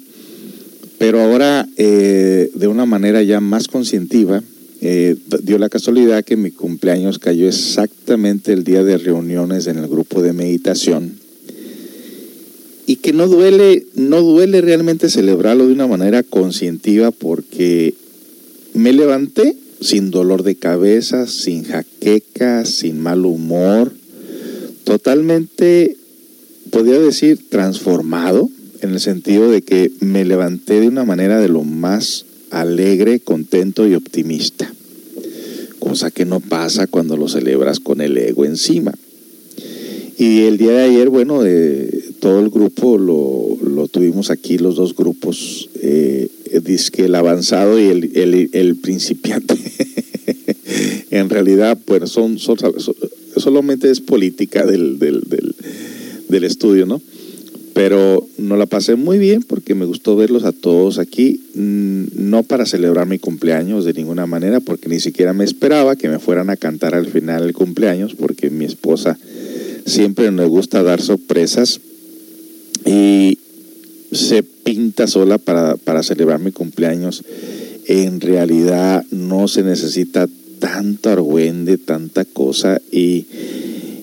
Pero 0.98 1.22
ahora, 1.22 1.68
eh, 1.78 2.50
de 2.56 2.68
una 2.68 2.88
manera 2.88 3.22
ya 3.22 3.40
más 3.40 3.68
conscientiva, 3.68 4.42
eh, 4.82 5.16
dio 5.44 5.60
la 5.60 5.70
casualidad 5.70 6.26
que 6.26 6.38
mi 6.38 6.50
cumpleaños 6.50 7.20
cayó 7.20 7.48
exactamente 7.48 8.52
el 8.52 8.64
día 8.64 8.84
de 8.84 8.98
reuniones 8.98 9.68
en 9.68 9.78
el 9.78 9.88
grupo 9.88 10.24
de 10.24 10.34
meditación. 10.34 11.20
Y 12.90 12.96
que 12.96 13.14
no 13.14 13.28
duele, 13.28 13.86
no 13.94 14.20
duele 14.20 14.62
realmente 14.62 15.12
celebrarlo 15.12 15.68
de 15.68 15.74
una 15.74 15.86
manera 15.86 16.24
conscientiva 16.24 17.12
porque 17.12 17.94
me 18.74 18.94
levanté 18.94 19.56
sin 19.80 20.10
dolor 20.10 20.42
de 20.42 20.56
cabeza, 20.56 21.28
sin 21.28 21.66
jaqueca, 21.66 22.66
sin 22.66 23.00
mal 23.00 23.28
humor, 23.28 23.94
totalmente, 24.86 25.98
podría 26.72 26.98
decir, 26.98 27.38
transformado 27.48 28.50
en 28.82 28.90
el 28.90 29.00
sentido 29.00 29.52
de 29.52 29.62
que 29.62 29.92
me 30.00 30.26
levanté 30.26 30.80
de 30.80 30.88
una 30.88 31.06
manera 31.06 31.40
de 31.40 31.48
lo 31.48 31.64
más 31.64 32.26
alegre, 32.50 33.20
contento 33.20 33.88
y 33.88 33.94
optimista, 33.94 34.74
cosa 35.78 36.10
que 36.10 36.26
no 36.26 36.40
pasa 36.40 36.88
cuando 36.88 37.18
lo 37.18 37.28
celebras 37.28 37.80
con 37.80 38.02
el 38.02 38.18
ego 38.18 38.46
encima. 38.46 38.96
Y 40.18 40.46
el 40.46 40.58
día 40.58 40.72
de 40.72 40.84
ayer, 40.86 41.10
bueno, 41.10 41.44
todo 42.20 42.40
el 42.40 42.50
grupo 42.50 42.98
lo, 42.98 43.58
lo, 43.62 43.88
tuvimos 43.88 44.30
aquí, 44.30 44.58
los 44.58 44.76
dos 44.76 44.96
grupos, 44.96 45.70
eh, 45.82 46.30
que 46.92 47.06
el 47.06 47.16
avanzado 47.16 47.80
y 47.80 47.86
el, 47.86 48.12
el, 48.16 48.50
el 48.54 48.76
principiante. 48.76 49.56
en 51.12 51.30
realidad, 51.30 51.78
pues 51.86 52.10
son, 52.10 52.40
son, 52.40 52.58
solamente 53.38 53.90
es 53.90 54.02
política 54.02 54.66
del, 54.66 55.00
del, 55.00 55.22
del, 55.22 55.56
del 56.28 56.44
estudio, 56.44 56.86
¿no? 56.86 57.02
pero 57.80 58.28
no 58.38 58.58
la 58.58 58.66
pasé 58.66 58.96
muy 58.96 59.18
bien 59.20 59.42
porque 59.42 59.74
me 59.74 59.86
gustó 59.86 60.18
verlos 60.18 60.44
a 60.44 60.52
todos 60.52 61.00
aquí, 61.00 61.42
mm, 61.56 62.08
no 62.16 62.44
para 62.44 62.66
celebrar 62.66 63.08
mi 63.08 63.20
cumpleaños 63.20 63.86
de 63.86 63.94
ninguna 63.94 64.26
manera, 64.26 64.60
porque 64.60 64.90
ni 64.90 65.00
siquiera 65.00 65.32
me 65.32 65.46
esperaba 65.46 65.96
que 65.96 66.10
me 66.10 66.20
fueran 66.20 66.50
a 66.50 66.58
cantar 66.58 66.94
al 66.94 67.08
final 67.08 67.44
el 67.44 67.54
cumpleaños, 67.54 68.16
porque 68.16 68.50
mi 68.50 68.66
esposa 68.66 69.18
siempre 69.86 70.30
me 70.32 70.46
gusta 70.46 70.84
dar 70.84 71.02
sorpresas 71.02 71.80
y 72.90 73.38
se 74.12 74.42
pinta 74.42 75.06
sola 75.06 75.38
para, 75.38 75.76
para 75.78 76.02
celebrar 76.02 76.40
mi 76.40 76.52
cumpleaños. 76.52 77.24
En 77.86 78.20
realidad 78.20 79.06
no 79.12 79.48
se 79.48 79.64
necesita 79.64 80.28
tanto 80.60 81.10
argüende, 81.10 81.78
tanta 81.78 82.26
cosa 82.26 82.82
y 82.92 83.26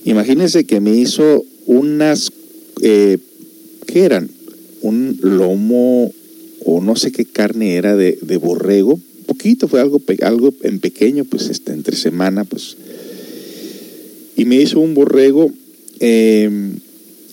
imagínense 0.05 0.65
que 0.65 0.81
me 0.81 0.97
hizo 0.97 1.45
unas 1.67 2.31
eh, 2.83 3.19
¿qué 3.87 4.05
eran? 4.05 4.31
Un 4.83 5.19
lomo 5.23 6.13
o 6.65 6.81
no 6.81 6.97
sé 6.97 7.11
qué 7.13 7.25
carne 7.25 7.77
era 7.77 7.97
de, 7.97 8.19
de 8.21 8.37
borrego, 8.37 9.01
poquito, 9.27 9.69
fue 9.69 9.81
algo, 9.81 10.01
algo 10.23 10.55
en 10.63 10.81
pequeño, 10.81 11.25
pues 11.25 11.49
este, 11.49 11.73
entre 11.73 11.97
semana, 11.97 12.45
pues. 12.45 12.77
Y 14.37 14.45
me 14.45 14.57
hizo 14.57 14.81
un 14.81 14.95
borrego 14.95 15.51
em, 16.01 16.79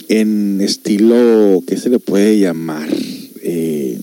en 0.09 0.61
estilo, 0.61 1.61
¿qué 1.67 1.77
se 1.77 1.89
le 1.89 1.99
puede 1.99 2.39
llamar? 2.39 2.89
Eh, 3.41 3.99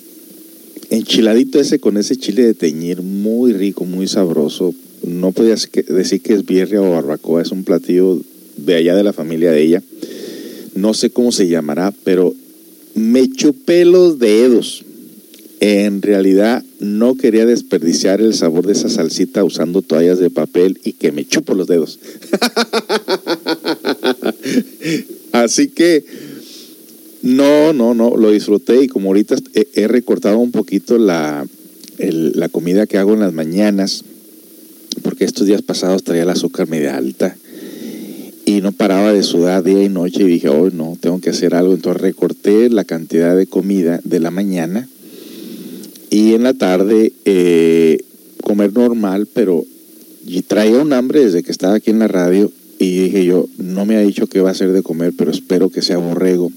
enchiladito 0.91 1.61
ese 1.61 1.79
con 1.79 1.97
ese 1.97 2.17
chile 2.17 2.45
de 2.45 2.55
teñir, 2.55 3.03
muy 3.03 3.53
rico, 3.53 3.85
muy 3.85 4.09
sabroso. 4.09 4.75
No 5.03 5.33
podía 5.33 5.55
decir 5.55 6.21
que 6.21 6.35
es 6.35 6.45
birria 6.45 6.83
o 6.83 6.91
barbacoa, 6.91 7.43
es 7.43 7.53
un 7.53 7.65
platillo 7.65 8.21
de 8.57 8.75
allá 8.75 8.95
de 8.95 9.05
la 9.05 9.13
familia 9.13 9.51
de 9.53 9.63
ella. 9.63 9.83
No 10.75 10.95
sé 10.95 11.11
cómo 11.11 11.33
se 11.33 11.49
llamará, 11.49 11.93
pero 12.05 12.35
me 12.95 13.29
chupé 13.31 13.85
los 13.85 14.19
dedos. 14.19 14.85
En 15.61 16.01
realidad 16.01 16.65
no 16.79 17.17
quería 17.17 17.45
desperdiciar 17.45 18.21
el 18.21 18.33
sabor 18.35 18.67
de 18.67 18.73
esa 18.73 18.89
salsita 18.89 19.45
usando 19.45 19.83
toallas 19.83 20.19
de 20.19 20.31
papel 20.31 20.81
y 20.85 20.95
que 20.95 21.13
me 21.13 21.27
chupo 21.27 21.55
los 21.55 21.67
dedos. 21.67 21.99
Así 25.33 25.69
que 25.69 26.05
no, 27.23 27.73
no, 27.73 27.95
no, 27.95 28.17
lo 28.17 28.31
disfruté 28.31 28.83
y 28.83 28.89
como 28.89 29.09
ahorita 29.09 29.37
he, 29.55 29.89
recortado 29.89 30.39
un 30.39 30.53
poquito 30.53 30.99
la, 30.99 31.47
la 31.99 32.49
comida 32.49 32.87
que 32.87 32.99
hago 32.99 33.15
en 33.15 33.21
las 33.21 33.33
mañanas, 33.33 34.05
porque 35.03 35.25
estos 35.25 35.47
días 35.47 35.63
pasados 35.63 36.03
traía 36.03 36.23
el 36.23 36.31
azúcar 36.31 36.69
media 36.69 36.97
alta 36.97 37.37
y 38.47 38.63
no 38.63 38.73
paraba 38.73 39.13
de 39.13 39.23
sudar 39.23 39.63
día 39.63 39.83
y 39.83 39.89
noche 39.89 40.23
y 40.23 40.27
dije, 40.27 40.49
hoy 40.49 40.73
no, 40.75 40.97
tengo 41.01 41.21
que 41.21 41.31
hacer 41.31 41.55
algo. 41.55 41.75
Entonces 41.75 42.03
recorté 42.03 42.69
la 42.69 42.85
cantidad 42.85 43.37
de 43.37 43.47
comida 43.47 44.01
de 44.03 44.19
la 44.19 44.31
mañana 44.31 44.89
y 46.11 46.35
en 46.35 46.43
la 46.43 46.55
tarde 46.55 47.13
eh, 47.25 47.99
comer 48.43 48.73
normal, 48.73 49.29
pero 49.33 49.65
traía 50.49 50.79
un 50.79 50.93
hambre 50.93 51.25
desde 51.25 51.43
que 51.43 51.53
estaba 51.53 51.77
aquí 51.77 51.91
en 51.91 52.01
la 52.01 52.09
radio 52.09 52.51
y 52.81 52.99
dije 52.99 53.27
yo, 53.27 53.47
no 53.59 53.85
me 53.85 53.97
ha 53.97 54.01
dicho 54.01 54.27
qué 54.27 54.41
va 54.41 54.51
a 54.51 54.55
ser 54.55 54.73
de 54.73 54.83
comer, 54.83 55.13
pero 55.17 55.31
espero 55.31 55.69
que 55.69 55.83
sea 55.83 55.99
borrego. 55.99 56.51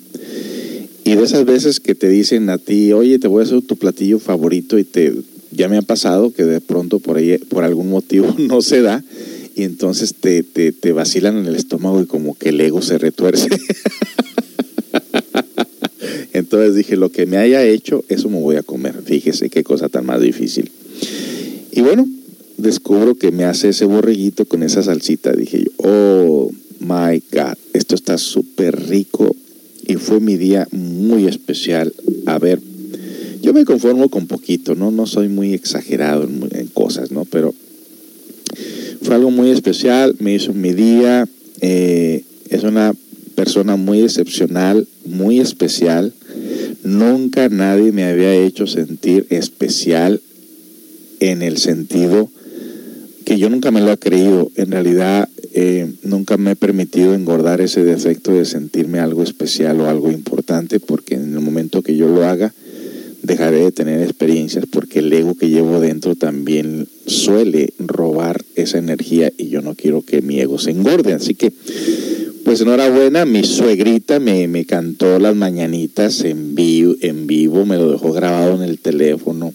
Y 1.04 1.16
de 1.16 1.24
esas 1.24 1.44
veces 1.44 1.82
que 1.82 1.96
te 1.96 2.08
dicen 2.08 2.50
a 2.50 2.58
ti, 2.58 2.94
oye, 2.94 3.20
te 3.20 3.28
voy 3.28 3.42
a 3.42 3.46
hacer 3.46 3.62
tu 3.62 3.76
platillo 3.76 4.20
favorito 4.20 4.80
y 4.80 4.86
te 4.86 5.14
ya 5.52 5.68
me 5.68 5.78
ha 5.78 5.82
pasado 5.82 6.34
que 6.34 6.46
de 6.46 6.62
pronto 6.62 7.00
por 7.00 7.18
ahí 7.18 7.38
por 7.38 7.66
algún 7.66 7.90
motivo 7.90 8.34
no 8.38 8.62
se 8.62 8.82
da 8.82 9.04
y 9.54 9.64
entonces 9.64 10.16
te, 10.16 10.44
te, 10.44 10.72
te 10.72 10.94
vacilan 10.94 11.38
en 11.38 11.46
el 11.46 11.56
estómago 11.56 12.02
y 12.02 12.06
como 12.06 12.36
que 12.36 12.50
el 12.50 12.62
ego 12.62 12.82
se 12.82 12.98
retuerce. 12.98 13.50
entonces 16.34 16.74
dije, 16.74 16.96
lo 16.96 17.10
que 17.10 17.26
me 17.26 17.36
haya 17.36 17.66
hecho, 17.66 18.06
eso 18.08 18.30
me 18.30 18.40
voy 18.40 18.56
a 18.56 18.64
comer. 18.64 19.02
Fíjese 19.04 19.50
qué 19.50 19.64
cosa 19.64 19.90
tan 19.90 20.06
más 20.06 20.22
difícil. 20.22 20.72
Y 21.72 21.82
bueno, 21.82 22.08
descubro 22.58 23.16
que 23.16 23.32
me 23.32 23.46
hace 23.46 23.70
ese 23.70 23.86
borreguito 23.86 24.46
con 24.46 24.64
esa 24.64 24.84
salsita. 24.84 25.34
Dije 25.34 25.64
yo, 25.66 25.72
oh 25.78 26.52
my 26.80 27.22
God, 27.32 27.58
esto 27.74 27.96
está 27.96 28.18
súper 28.18 28.90
rico 28.90 29.36
y 29.86 29.96
fue 29.96 30.20
mi 30.20 30.38
día 30.38 30.68
muy 30.72 31.28
especial. 31.28 31.94
A 32.26 32.40
ver, 32.40 32.60
yo 33.42 33.54
me 33.54 33.66
conformo 33.66 34.10
con 34.10 34.28
poquito, 34.28 34.76
¿no? 34.76 34.92
No 34.92 35.06
soy 35.06 35.28
muy 35.28 35.54
exagerado 35.54 36.24
en, 36.24 36.68
cosas, 36.68 37.12
¿no? 37.12 37.26
Pero 37.26 37.54
fue 39.02 39.16
algo 39.16 39.32
muy 39.32 39.50
especial, 39.50 40.16
me 40.20 40.36
hizo 40.36 40.54
mi 40.54 40.72
día, 40.74 41.28
eh, 41.60 42.24
es 42.50 42.64
una 42.64 42.94
persona 43.36 43.76
muy 43.76 44.02
excepcional, 44.02 44.88
muy 45.06 45.40
especial. 45.40 46.14
Nunca 46.84 47.50
nadie 47.50 47.92
me 47.92 48.06
había 48.06 48.34
hecho 48.34 48.68
sentir 48.68 49.28
especial 49.30 50.22
en 51.20 51.42
el 51.42 51.58
sentido 51.58 52.30
que 53.24 53.38
yo 53.38 53.50
nunca 53.50 53.72
me 53.72 53.82
lo 53.82 53.92
he 53.92 53.98
creído. 53.98 54.52
En 54.56 54.72
realidad, 54.72 55.30
eh, 55.54 55.92
nunca 56.04 56.38
me 56.38 56.52
he 56.52 56.56
permitido 56.56 57.14
engordar 57.14 57.62
ese 57.62 57.84
defecto 57.84 58.32
de 58.32 58.46
sentirme 58.46 59.00
algo 59.00 59.24
especial 59.24 59.80
o 59.82 59.90
algo 59.90 60.12
importante, 60.12 60.80
porque 60.80 61.16
en 61.16 61.34
el 61.34 61.40
momento 61.40 61.82
que 61.82 61.96
yo 61.96 62.08
lo 62.08 62.26
haga, 62.26 62.54
dejaré 63.24 63.62
de 63.62 63.72
tener 63.72 64.02
experiencias 64.02 64.66
porque 64.70 65.00
el 65.00 65.12
ego 65.12 65.36
que 65.36 65.50
llevo 65.50 65.80
dentro 65.80 66.16
también 66.16 66.88
suele 67.08 67.74
robar 67.80 68.44
esa 68.56 68.78
energía 68.78 69.32
y 69.38 69.48
yo 69.48 69.62
no 69.62 69.76
quiero 69.76 70.02
que 70.02 70.22
mi 70.22 70.40
ego 70.40 70.60
se 70.60 70.72
engorde. 70.72 71.14
Así 71.14 71.34
que, 71.34 71.52
pues 72.44 72.62
enhorabuena, 72.62 73.26
mi 73.26 73.44
suegrita 73.44 74.20
me, 74.20 74.48
me 74.48 74.66
cantó 74.66 75.20
las 75.20 75.36
mañanitas 75.36 76.22
en 76.26 76.54
vivo, 76.54 76.96
en 77.02 77.26
vivo, 77.26 77.66
me 77.66 77.78
lo 77.78 77.92
dejó 77.92 78.12
grabado 78.12 78.56
en 78.56 78.70
el 78.70 78.80
teléfono. 78.80 79.54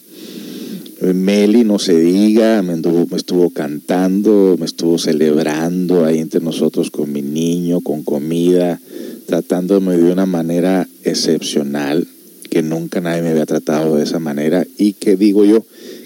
Meli, 1.01 1.63
no 1.63 1.79
se 1.79 1.97
diga, 1.97 2.61
me, 2.61 2.75
me 2.75 3.17
estuvo 3.17 3.49
cantando, 3.51 4.57
me 4.59 4.65
estuvo 4.65 4.97
celebrando 4.97 6.03
ahí 6.03 6.19
entre 6.19 6.41
nosotros 6.41 6.91
con 6.91 7.11
mi 7.13 7.21
niño, 7.21 7.79
con 7.79 8.03
comida, 8.03 8.81
tratándome 9.25 9.97
de 9.97 10.11
una 10.11 10.25
manera 10.25 10.87
excepcional 11.05 12.05
que 12.49 12.63
nunca 12.63 12.99
nadie 12.99 13.21
me 13.21 13.29
había 13.29 13.45
tratado 13.45 13.95
de 13.95 14.03
esa 14.03 14.19
manera 14.19 14.67
y 14.77 14.93
que 14.93 15.15
digo 15.15 15.45
yo, 15.45 15.65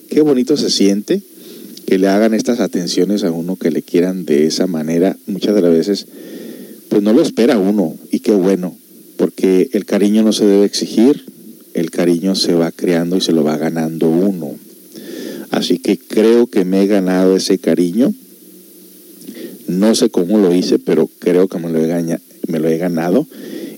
qué 0.09 0.21
bonito 0.21 0.57
se 0.57 0.69
siente 0.69 1.21
que 1.87 1.97
le 1.97 2.07
hagan 2.07 2.33
estas 2.33 2.59
atenciones 2.59 3.23
a 3.23 3.31
uno, 3.31 3.55
que 3.55 3.71
le 3.71 3.81
quieran 3.81 4.25
de 4.25 4.45
esa 4.45 4.67
manera, 4.67 5.17
muchas 5.25 5.55
de 5.55 5.61
las 5.61 5.71
veces, 5.71 6.05
pues 6.89 7.01
no 7.01 7.13
lo 7.13 7.21
espera 7.21 7.57
uno 7.57 7.95
y 8.11 8.19
qué 8.19 8.33
bueno, 8.33 8.75
porque 9.17 9.69
el 9.73 9.85
cariño 9.85 10.21
no 10.23 10.33
se 10.33 10.45
debe 10.45 10.65
exigir, 10.65 11.25
el 11.73 11.89
cariño 11.89 12.35
se 12.35 12.53
va 12.53 12.71
creando 12.71 13.17
y 13.17 13.21
se 13.21 13.31
lo 13.31 13.43
va 13.43 13.57
ganando 13.57 14.09
uno. 14.09 14.55
Así 15.53 15.77
que 15.77 15.99
creo 15.99 16.47
que 16.47 16.65
me 16.65 16.81
he 16.81 16.87
ganado 16.87 17.35
ese 17.35 17.59
cariño. 17.59 18.11
No 19.67 19.93
sé 19.93 20.09
cómo 20.09 20.39
lo 20.39 20.51
hice, 20.51 20.79
pero 20.79 21.07
creo 21.19 21.47
que 21.47 21.59
me 21.59 21.69
lo 21.69 21.77
he, 21.77 22.77
ganado 22.79 23.27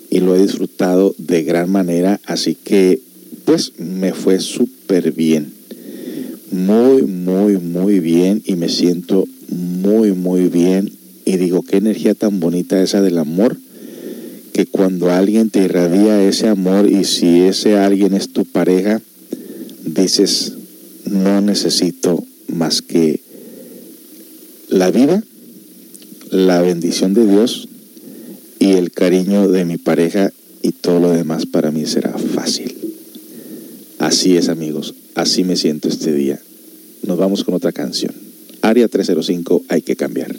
y 0.09 0.21
lo 0.21 0.35
he 0.35 0.41
disfrutado 0.41 1.13
de 1.17 1.43
gran 1.43 1.69
manera, 1.69 2.21
así 2.25 2.55
que 2.55 3.01
pues 3.43 3.73
me 3.77 4.13
fue 4.13 4.39
súper 4.39 5.11
bien, 5.11 5.51
muy, 6.49 7.01
muy, 7.01 7.57
muy 7.57 7.99
bien 7.99 8.41
y 8.45 8.55
me 8.55 8.69
siento 8.69 9.25
muy, 9.49 10.13
muy 10.13 10.47
bien. 10.47 10.93
Y 11.25 11.35
digo, 11.35 11.61
qué 11.61 11.77
energía 11.77 12.15
tan 12.15 12.39
bonita 12.39 12.81
esa 12.81 13.01
del 13.01 13.17
amor, 13.17 13.57
que 14.53 14.65
cuando 14.65 15.11
alguien 15.11 15.49
te 15.49 15.65
irradia 15.65 16.25
ese 16.25 16.47
amor 16.47 16.89
y 16.89 17.03
si 17.03 17.41
ese 17.41 17.75
alguien 17.75 18.13
es 18.13 18.29
tu 18.29 18.45
pareja, 18.45 19.01
dices, 19.83 20.54
no 21.05 21.41
necesito 21.41 22.23
más 22.47 22.81
que 22.81 23.21
la 24.69 24.91
vida, 24.91 25.23
la 26.31 26.61
bendición 26.61 27.13
de 27.13 27.25
Dios 27.25 27.67
y 28.59 28.73
el 28.73 28.91
cariño 28.91 29.47
de 29.47 29.65
mi 29.65 29.77
pareja 29.77 30.31
y 30.61 30.71
todo 30.71 30.99
lo 30.99 31.11
demás 31.11 31.45
para 31.45 31.71
mí 31.71 31.85
será 31.85 32.17
fácil. 32.17 32.75
Así 33.99 34.37
es 34.37 34.49
amigos, 34.49 34.95
así 35.15 35.43
me 35.43 35.55
siento 35.55 35.87
este 35.87 36.13
día. 36.13 36.39
Nos 37.03 37.17
vamos 37.17 37.43
con 37.43 37.53
otra 37.53 37.71
canción. 37.71 38.13
Área 38.61 38.87
305, 38.87 39.63
hay 39.69 39.81
que 39.81 39.95
cambiar. 39.95 40.35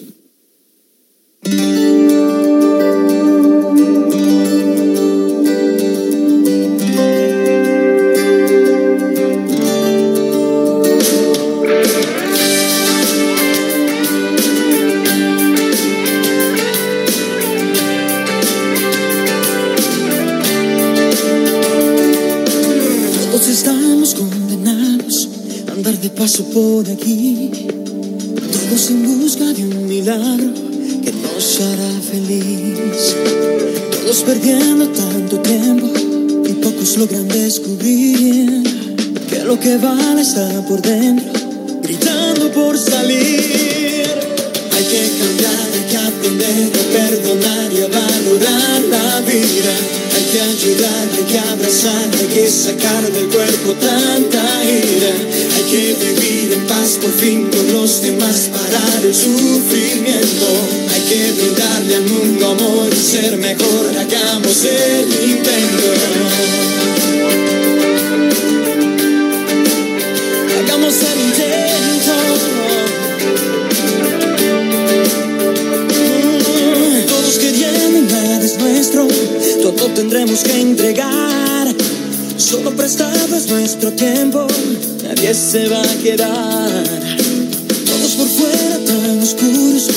Que 39.67 39.79
vale 39.79 40.23
está 40.23 40.47
por 40.69 40.81
dentro, 40.81 41.33
gritando 41.83 42.53
por 42.53 42.79
salir. 42.79 44.07
Hay 44.75 44.85
que 44.93 45.03
cambiar, 45.19 45.67
hay 45.75 45.87
que 45.91 45.97
aprender 45.97 46.71
perdonar 46.95 47.73
y 47.73 47.81
a 47.83 47.89
valorar 47.89 48.81
la 48.95 49.21
vida. 49.23 49.75
Hay 50.15 50.25
que 50.31 50.41
ayudar, 50.41 51.09
hay 51.17 51.25
que 51.25 51.39
abrazar, 51.41 52.09
hay 52.17 52.27
que 52.33 52.49
sacar 52.49 53.11
del 53.11 53.27
cuerpo 53.27 53.73
tanta 53.73 54.45
ira. 54.63 55.13
Hay 55.57 55.65
que 55.73 55.97
vivir 56.01 56.53
en 56.53 56.67
paz 56.69 56.99
por 57.03 57.11
fin 57.11 57.49
con 57.51 57.73
los 57.73 58.03
demás, 58.03 58.49
parar 58.53 59.05
el 59.05 59.13
sufrimiento. 59.13 60.47
Hay 60.95 61.03
que 61.11 61.33
brindarle 61.33 61.97
al 61.97 62.05
mundo 62.05 62.51
amor 62.53 62.89
y 62.93 63.03
ser 63.03 63.37
mejor. 63.37 63.91
Hagamos 63.99 64.65
el 64.65 65.31
intento. 65.31 66.96
Tendremos 79.97 80.41
que 80.45 80.61
entregar. 80.61 81.67
Solo 82.37 82.71
prestado 82.73 83.35
es 83.35 83.49
nuestro 83.49 83.91
tiempo, 83.93 84.47
nadie 85.03 85.33
se 85.33 85.69
va 85.69 85.81
a 85.81 85.97
quedar. 86.03 86.85
Todos 87.87 88.13
por 88.13 88.29
fuera 88.29 88.79
tan 88.87 89.21
oscuros, 89.21 89.89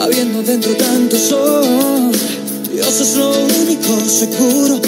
habiendo 0.00 0.42
dentro 0.42 0.74
tanto 0.74 1.16
sol. 1.18 2.10
Dios 2.72 3.00
es 3.00 3.14
lo 3.16 3.30
único 3.62 4.00
seguro, 4.08 4.80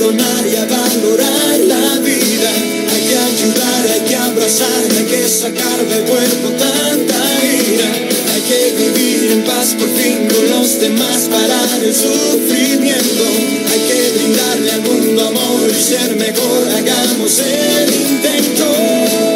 perdonar 0.00 0.46
y 0.46 0.56
a 0.56 0.64
valorar 0.64 1.58
la 1.66 1.98
vida. 2.00 2.50
Hay 2.92 3.02
que 3.02 3.16
ayudar, 3.18 3.86
hay 3.92 4.00
que 4.00 4.16
abrazar, 4.16 4.68
hay 4.96 5.04
que 5.04 5.28
sacar 5.28 5.78
del 5.86 6.04
cuerpo 6.04 6.48
tanta 6.58 7.44
ira. 7.44 7.92
Hay 8.32 8.40
que 8.42 8.74
vivir 8.76 9.32
en 9.32 9.44
paz 9.44 9.74
por 9.78 9.88
fin 9.88 10.28
con 10.28 10.50
los 10.50 10.80
demás, 10.80 11.28
parar 11.30 11.84
el 11.84 11.94
sufrimiento. 11.94 13.24
Hay 13.70 13.80
que 13.80 14.12
brindarle 14.16 14.70
al 14.72 14.82
mundo 14.82 15.26
amor 15.26 15.70
y 15.70 15.82
ser 15.82 16.16
mejor. 16.16 16.68
Hagamos 16.76 17.38
el 17.40 17.94
intento. 17.94 19.29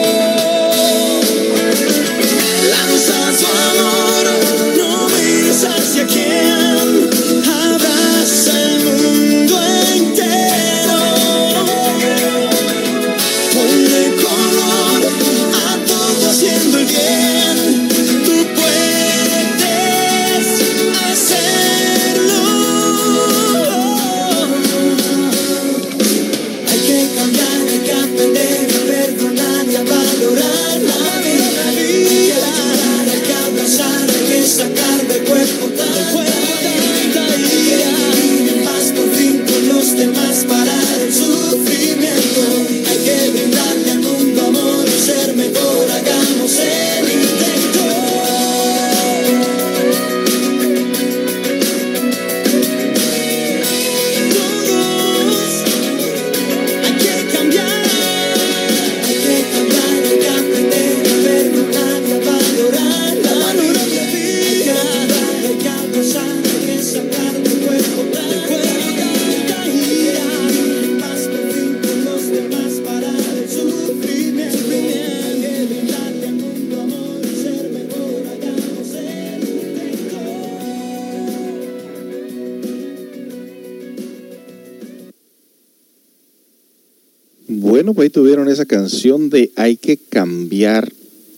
De 89.03 89.51
Hay 89.57 89.77
que 89.77 89.97
cambiar. 89.97 90.93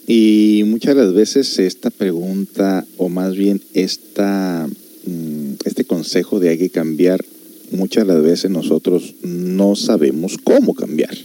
Y 0.06 0.62
muchas 0.66 0.94
las 0.94 1.12
veces 1.12 1.58
esta 1.58 1.90
pregunta, 1.90 2.86
o 2.96 3.08
más 3.08 3.34
bien 3.34 3.60
esta, 3.74 4.68
mm, 5.04 5.54
este 5.64 5.84
consejo 5.84 6.38
de 6.38 6.50
hay 6.50 6.58
que 6.58 6.70
cambiar, 6.70 7.24
muchas 7.72 8.06
de 8.06 8.14
las 8.14 8.22
veces 8.22 8.50
nosotros 8.50 9.14
no 9.22 9.74
sabemos 9.74 10.36
cómo 10.44 10.74
cambiar. 10.74 11.16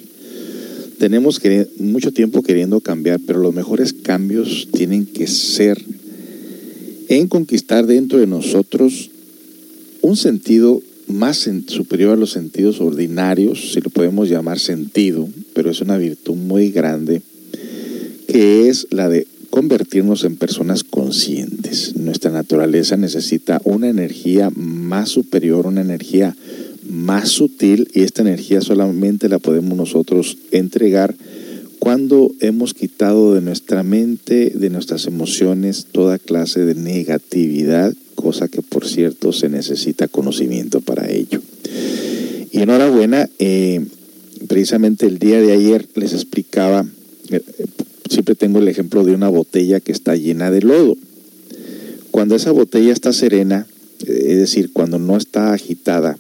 Tenemos 0.98 1.40
que, 1.40 1.68
mucho 1.78 2.12
tiempo 2.12 2.42
queriendo 2.42 2.80
cambiar, 2.80 3.20
pero 3.28 3.40
los 3.40 3.54
mejores 3.54 3.94
cambios 3.94 4.70
tienen 4.74 5.06
que 5.06 5.28
ser 5.28 5.80
en 7.08 7.28
conquistar 7.28 7.86
dentro 7.86 8.18
de 8.18 8.26
nosotros 8.26 9.12
un 10.02 10.16
sentido 10.16 10.82
más 11.08 11.48
superior 11.68 12.14
a 12.14 12.16
los 12.16 12.32
sentidos 12.32 12.80
ordinarios, 12.82 13.74
si 13.74 13.82
lo 13.82 13.90
podemos 13.90 14.30
llamar 14.30 14.60
sentido, 14.60 15.30
es 15.72 15.82
una 15.82 15.98
virtud 15.98 16.36
muy 16.36 16.72
grande, 16.72 17.22
que 18.28 18.70
es 18.70 18.88
la 18.92 19.10
de 19.10 19.28
convertirnos 19.50 20.24
en 20.24 20.38
personas 20.38 20.84
conscientes. 20.84 21.96
Nuestra 21.96 22.32
naturaleza 22.32 22.98
necesita 22.98 23.62
una 23.64 23.90
energía 23.90 24.50
más 24.56 25.10
superior, 25.10 25.68
una 25.68 25.82
energía 25.82 26.36
más 26.90 27.30
sutil, 27.30 27.90
y 27.94 28.02
esta 28.02 28.22
energía 28.22 28.62
solamente 28.62 29.30
la 29.30 29.40
podemos 29.40 29.78
nosotros 29.78 30.38
entregar 30.52 31.16
cuando 31.80 32.32
hemos 32.42 32.76
quitado 32.76 33.34
de 33.34 33.42
nuestra 33.42 33.82
mente, 33.82 34.52
de 34.54 34.70
nuestras 34.70 35.08
emociones, 35.08 35.88
toda 35.92 36.20
clase 36.20 36.64
de 36.64 36.76
negatividad, 36.76 37.94
cosa 38.14 38.48
que 38.48 38.62
por 38.62 38.88
cierto 38.88 39.34
se 39.34 39.50
necesita 39.50 40.08
conocimiento 40.08 40.82
para 40.82 41.10
ello. 41.10 41.42
Y 42.52 42.60
enhorabuena, 42.62 43.28
eh, 43.40 43.84
precisamente 44.52 45.06
el 45.06 45.18
día 45.18 45.40
de 45.40 45.54
ayer 45.54 45.88
les 45.96 46.12
explicaba, 46.12 46.86
eh, 47.30 47.42
eh, 47.58 47.66
siempre 48.10 48.36
tengo 48.36 48.60
el 48.60 48.68
ejemplo 48.68 49.06
de 49.06 49.14
una 49.14 49.30
botella 49.30 49.80
que 49.80 49.94
está 49.94 50.18
llena 50.18 50.52
de 50.52 50.60
lodo. 50.60 50.98
Cuando 52.12 52.36
esa 52.36 52.52
botella 52.52 52.92
está 52.92 53.14
serena, 53.14 53.66
eh, 54.06 54.26
es 54.28 54.40
decir, 54.40 54.74
cuando 54.74 55.00
no 55.00 55.16
está 55.16 55.54
agitada, 55.54 56.18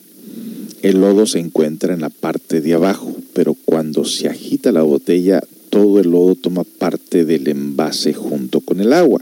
el 0.82 1.02
lodo 1.02 1.26
se 1.26 1.40
encuentra 1.40 1.94
en 1.94 2.00
la 2.00 2.10
parte 2.10 2.62
de 2.62 2.74
abajo, 2.74 3.14
pero 3.34 3.54
cuando 3.66 4.06
se 4.06 4.30
agita 4.30 4.72
la 4.72 4.84
botella, 4.84 5.44
todo 5.70 6.00
el 6.00 6.12
lodo 6.12 6.36
toma 6.36 6.64
parte 6.64 7.26
del 7.26 7.50
envase 7.50 8.14
junto 8.14 8.62
con 8.62 8.80
el 8.80 8.94
agua. 8.94 9.22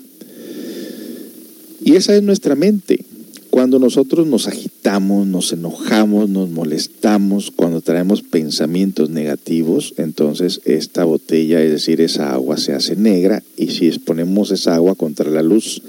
Y 1.84 1.96
esa 1.96 2.16
es 2.16 2.22
nuestra 2.22 2.54
mente. 2.54 3.04
Cuando 3.50 3.80
nosotros 3.80 4.28
nos 4.28 4.48
agitamos, 4.48 5.26
nos 5.26 5.52
enojamos, 5.52 6.30
nos 6.30 6.50
molestamos, 6.50 7.52
cuando 7.52 7.82
traemos 7.82 8.22
pensamientos 8.22 9.10
negativos, 9.10 9.96
entonces 9.98 10.62
esta 10.66 11.04
botella, 11.04 11.62
es 11.62 11.72
decir, 11.72 12.00
esa 12.00 12.32
agua 12.32 12.58
se 12.58 12.74
hace 12.74 12.96
negra 12.96 13.42
y 13.58 13.68
si 13.68 13.88
exponemos 13.88 14.52
esa 14.52 14.76
agua 14.76 14.94
contra 14.94 15.30
la 15.32 15.42
luz, 15.42 15.82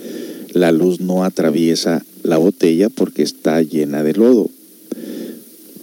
la 0.52 0.72
luz 0.72 1.00
no 1.00 1.22
atraviesa 1.22 2.04
la 2.22 2.38
botella 2.38 2.88
porque 2.88 3.22
está 3.22 3.62
llena 3.62 4.02
de 4.02 4.14
lodo. 4.14 4.48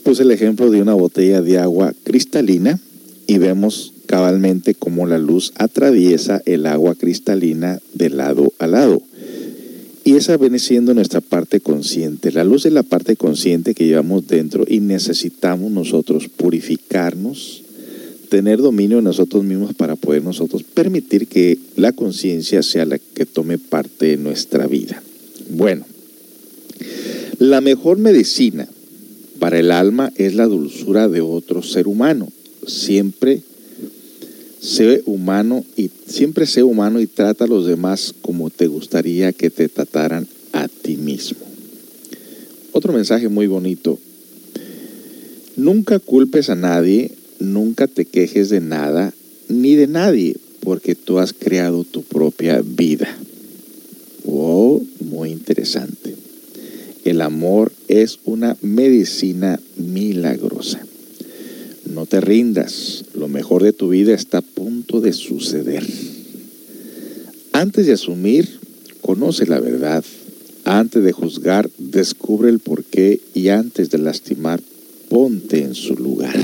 Puse 0.04 0.24
el 0.24 0.32
ejemplo 0.32 0.72
de 0.72 0.82
una 0.82 0.96
botella 0.96 1.42
de 1.42 1.60
agua 1.60 1.94
cristalina 2.04 2.80
y 3.28 3.38
vemos 3.38 3.94
cabalmente 4.08 4.74
cómo 4.74 5.06
la 5.06 5.20
luz 5.20 5.54
atraviesa 5.58 6.42
el 6.46 6.66
agua 6.66 6.96
cristalina 6.96 7.80
de 7.94 8.10
lado 8.10 8.52
a 8.58 8.66
lado. 8.66 9.02
Y 10.08 10.16
esa 10.16 10.38
viene 10.38 10.58
siendo 10.58 10.94
nuestra 10.94 11.20
parte 11.20 11.60
consciente. 11.60 12.32
La 12.32 12.46
luz 12.46 12.66
es 12.66 12.72
la 12.72 12.84
parte 12.84 13.18
consciente 13.18 13.76
que 13.76 13.88
llevamos 13.88 14.26
dentro 14.26 14.64
y 14.66 14.80
necesitamos 14.80 15.70
nosotros 15.70 16.30
purificarnos, 16.30 17.62
tener 18.30 18.60
dominio 18.60 18.96
de 18.96 19.04
nosotros 19.04 19.44
mismos 19.44 19.74
para 19.74 19.98
poder 19.98 20.24
nosotros 20.24 20.64
permitir 20.64 21.28
que 21.28 21.58
la 21.76 21.92
conciencia 21.92 22.64
sea 22.64 22.86
la 22.86 23.00
que 23.00 23.26
tome 23.26 23.58
parte 23.58 24.06
de 24.06 24.16
nuestra 24.16 24.66
vida. 24.66 25.04
Bueno, 25.50 25.86
la 27.40 27.60
mejor 27.60 27.98
medicina 27.98 28.66
para 29.40 29.60
el 29.60 29.74
alma 29.74 30.14
es 30.16 30.36
la 30.36 30.46
dulzura 30.46 31.10
de 31.10 31.20
otro 31.20 31.62
ser 31.64 31.86
humano. 31.86 32.30
Siempre 32.66 33.42
sé 34.60 35.04
humano 35.06 35.64
y 35.76 35.90
siempre 36.08 36.46
sé 36.46 36.64
humano 36.64 37.00
y 37.00 37.08
trata 37.08 37.46
a 37.46 37.48
los 37.48 37.66
demás 37.66 38.14
como 38.22 38.50
te 38.50 38.68
gustaría 38.68 39.34
que 39.34 39.50
te 39.50 39.70
trataran 39.70 40.28
a 40.54 40.68
ti 40.68 40.98
mismo. 40.98 41.40
Otro 42.72 42.94
mensaje 42.94 43.28
muy 43.30 43.48
bonito. 43.48 43.98
Nunca 45.56 46.00
culpes 46.00 46.50
a 46.50 46.56
nadie, 46.56 47.12
nunca 47.40 47.88
te 47.88 48.06
quejes 48.06 48.50
de 48.50 48.62
nada 48.62 49.14
ni 49.50 49.76
de 49.76 49.88
nadie, 49.88 50.36
porque 50.62 50.96
tú 50.96 51.20
has 51.20 51.34
creado 51.34 51.84
tu 51.84 52.04
propia 52.04 52.62
vida. 52.62 53.08
Wow, 54.26 54.86
muy 55.00 55.32
interesante. 55.32 56.16
El 57.06 57.22
amor 57.22 57.72
es 57.88 58.20
una 58.26 58.58
medicina 58.62 59.60
milagrosa. 59.78 60.87
No 61.94 62.06
te 62.06 62.22
rindas, 62.22 63.06
lo 63.14 63.28
mejor 63.28 63.64
de 63.64 63.74
tu 63.74 63.90
vida 63.90 64.14
está 64.14 64.40
a 64.40 64.42
punto 64.42 65.02
de 65.02 65.14
suceder. 65.14 65.86
Antes 67.54 67.88
de 67.88 67.94
asumir, 67.94 68.48
conoce 69.02 69.46
la 69.46 69.60
verdad. 69.60 70.04
Antes 70.64 71.04
de 71.04 71.12
juzgar, 71.12 71.70
descubre 71.78 72.50
el 72.50 72.60
porqué 72.60 73.22
y 73.34 73.50
antes 73.50 73.90
de 73.90 74.00
lastimar, 74.00 74.62
ponte 75.10 75.64
en 75.64 75.76
su 75.76 75.96
lugar. 75.96 76.38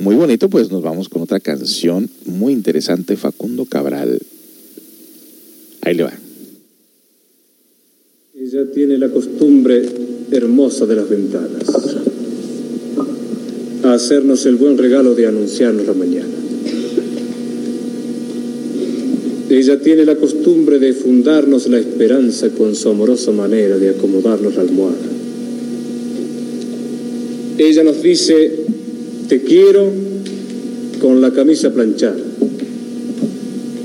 Muy 0.00 0.14
bonito, 0.14 0.48
pues 0.48 0.70
nos 0.70 0.82
vamos 0.82 1.08
con 1.08 1.22
otra 1.22 1.40
canción 1.40 2.08
muy 2.26 2.52
interesante, 2.52 3.16
Facundo 3.16 3.66
Cabral. 3.66 4.18
Ahí 5.82 5.94
le 5.94 6.02
va. 6.02 6.12
Ella 8.40 8.70
tiene 8.72 8.98
la 8.98 9.10
costumbre 9.10 9.82
hermosa 10.30 10.86
de 10.86 10.96
las 10.96 11.08
ventanas 11.08 11.97
hacernos 13.94 14.46
el 14.46 14.56
buen 14.56 14.78
regalo 14.78 15.14
de 15.14 15.26
anunciarnos 15.26 15.86
la 15.86 15.94
mañana. 15.94 16.38
Ella 19.50 19.80
tiene 19.80 20.04
la 20.04 20.16
costumbre 20.16 20.78
de 20.78 20.92
fundarnos 20.92 21.68
la 21.68 21.78
esperanza 21.78 22.50
con 22.50 22.74
su 22.74 22.90
amorosa 22.90 23.32
manera 23.32 23.78
de 23.78 23.90
acomodarnos 23.90 24.54
la 24.56 24.62
almohada. 24.62 24.96
Ella 27.56 27.82
nos 27.82 28.02
dice, 28.02 28.52
te 29.28 29.40
quiero 29.42 29.90
con 31.00 31.20
la 31.20 31.32
camisa 31.32 31.72
planchada. 31.72 32.18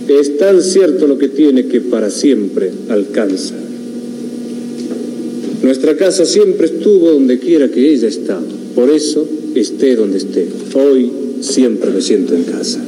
Es 0.08 0.38
tan 0.38 0.62
cierto 0.62 1.08
lo 1.08 1.18
que 1.18 1.30
tiene 1.30 1.68
que 1.68 1.80
para 1.80 2.10
siempre 2.10 2.72
alcanza. 2.90 3.56
Nuestra 5.64 5.96
casa 5.96 6.26
siempre 6.26 6.68
estuvo 6.68 7.10
donde 7.12 7.40
quiera 7.40 7.70
que 7.70 7.94
ella 7.94 8.10
estaba. 8.10 8.44
Por 8.76 8.90
eso 8.90 9.26
esté 9.60 9.96
donde 9.96 10.18
esté. 10.18 10.48
Hoy 10.74 11.12
siempre 11.42 11.92
me 11.92 12.02
siento 12.02 12.34
en 12.34 12.44
casa. 12.44 12.84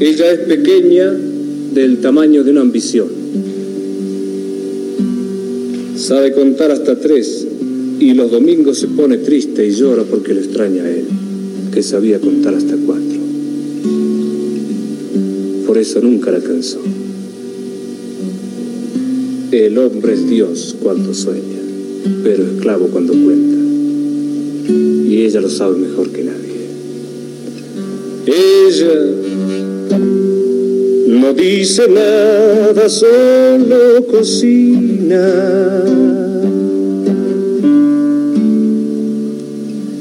Ella 0.00 0.32
es 0.32 0.38
pequeña 0.40 1.12
del 1.74 1.98
tamaño 1.98 2.42
de 2.42 2.50
una 2.52 2.62
ambición. 2.62 3.08
Sabe 5.96 6.32
contar 6.32 6.70
hasta 6.70 6.98
tres 6.98 7.46
y 7.98 8.14
los 8.14 8.30
domingos 8.30 8.78
se 8.78 8.88
pone 8.88 9.18
triste 9.18 9.66
y 9.66 9.72
llora 9.72 10.04
porque 10.04 10.32
le 10.32 10.40
extraña 10.40 10.84
a 10.84 10.90
él, 10.90 11.04
que 11.72 11.82
sabía 11.82 12.18
contar 12.18 12.54
hasta 12.54 12.76
cuatro. 12.76 13.20
Por 15.66 15.76
eso 15.76 16.00
nunca 16.00 16.30
la 16.30 16.40
cansó. 16.40 16.80
El 19.52 19.78
hombre 19.78 20.14
es 20.14 20.28
Dios 20.28 20.76
cuando 20.80 21.12
sueña 21.12 21.59
pero 22.22 22.44
esclavo 22.44 22.86
cuando 22.86 23.12
cuenta. 23.12 23.58
Y 25.08 25.24
ella 25.24 25.40
lo 25.40 25.50
sabe 25.50 25.76
mejor 25.76 26.10
que 26.10 26.24
nadie. 26.24 26.50
Ella 28.26 28.94
no 31.08 31.32
dice 31.34 31.88
nada, 31.88 32.88
solo 32.88 34.06
cocina. 34.06 35.84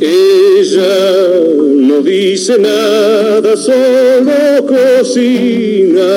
Ella 0.01 1.43
no 1.75 2.01
dice 2.01 2.57
nada, 2.59 3.57
solo 3.57 4.65
cocina. 4.67 6.09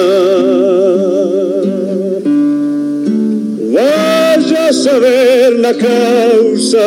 Saber 4.92 5.52
la 5.58 5.72
causa, 5.72 6.86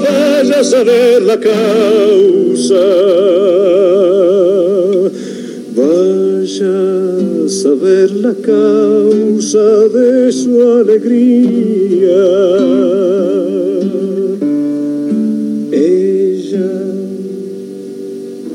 vaya 0.00 0.60
a 0.60 0.64
saber 0.64 1.22
la 1.22 1.36
causa. 1.38 2.84
Vaya 5.76 6.76
a 7.44 7.48
saber 7.48 8.10
la 8.26 8.34
causa 8.34 9.66
de 9.96 10.32
su 10.32 10.52
alegría. 10.80 12.24
Ella 15.70 16.72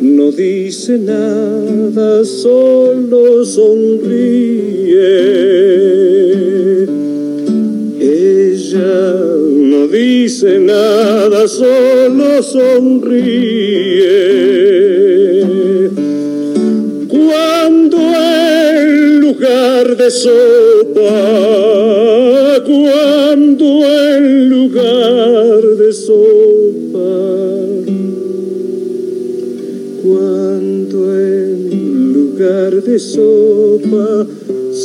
no 0.01 0.31
dice 0.31 0.97
nada, 0.97 2.25
solo 2.25 3.45
sonríe. 3.45 4.69
Ella 8.71 9.25
no 9.47 9.87
dice 9.87 10.59
nada, 10.59 11.47
solo 11.47 12.43
sonríe. 12.43 13.09
Cuando 17.07 17.97
en 17.97 19.21
lugar 19.21 19.97
de 19.97 20.11
sopa, 20.11 20.99
cuando 22.63 23.65
en 24.15 24.49
lugar 24.49 25.61
de 25.63 25.91
sopa, 25.91 27.15
cuando 30.03 31.19
en 31.19 32.13
lugar 32.13 32.83
de 32.83 32.99
sopa 32.99 34.27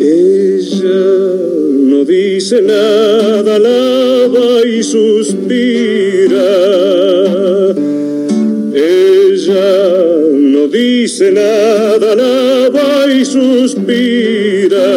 Ella 0.00 1.02
no 1.90 2.04
dice 2.04 2.62
nada, 2.62 3.58
lava 3.60 4.66
y 4.66 4.82
suspira. 4.82 6.50
Ella 8.74 10.19
dice 10.80 11.30
nada, 11.32 12.14
lava 12.14 13.12
y 13.12 13.24
suspira. 13.24 14.88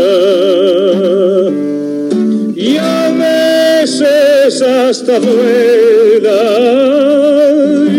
Y 2.55 2.77
a 2.77 3.11
veces 3.25 4.61
hasta 4.61 5.19
vuela, 5.19 6.41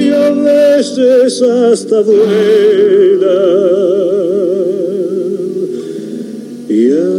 y 0.02 0.10
a 0.10 0.30
veces 0.30 1.42
hasta 1.42 2.00
vuela. 2.00 3.40
Y 6.68 6.90
a 6.90 7.14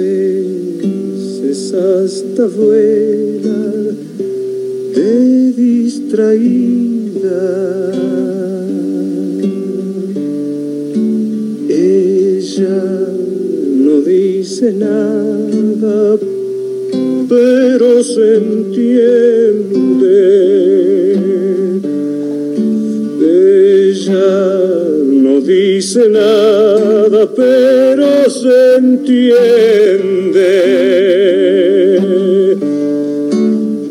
veces 0.00 1.58
hasta 1.72 2.44
vuela 2.46 3.60
de 4.96 5.52
distraída. 5.52 6.84
Ella 12.56 12.68
no 12.68 14.00
dice 14.02 14.72
nada, 14.74 16.16
pero 17.28 18.04
se 18.04 18.36
entiende. 18.36 20.14
Ella 23.20 24.58
no 25.04 25.40
dice 25.40 26.08
nada, 26.08 27.28
pero 27.34 28.30
se 28.30 28.76
entiende. 28.76 30.52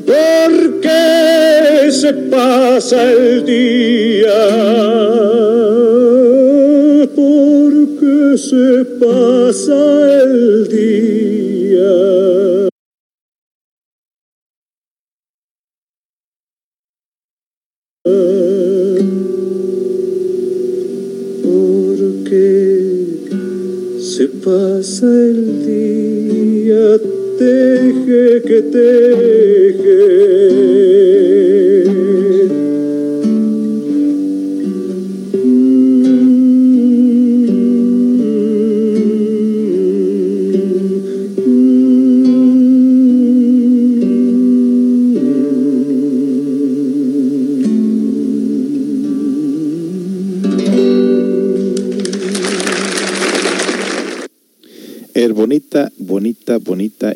¿Por 0.06 0.80
qué 0.80 1.92
se 1.92 2.14
pasa 2.14 3.12
el 3.12 3.44
día? 3.44 5.73
¿Por 8.34 8.40
qué 8.40 8.48
se 8.48 8.86
pasa 9.00 10.24
el 10.24 10.68
día? 10.68 11.44
se 24.00 24.28
pasa 24.28 25.06
el 25.06 25.66
día, 25.66 27.00
teje 27.38 28.42
que 28.48 28.62
teje. 28.74 30.43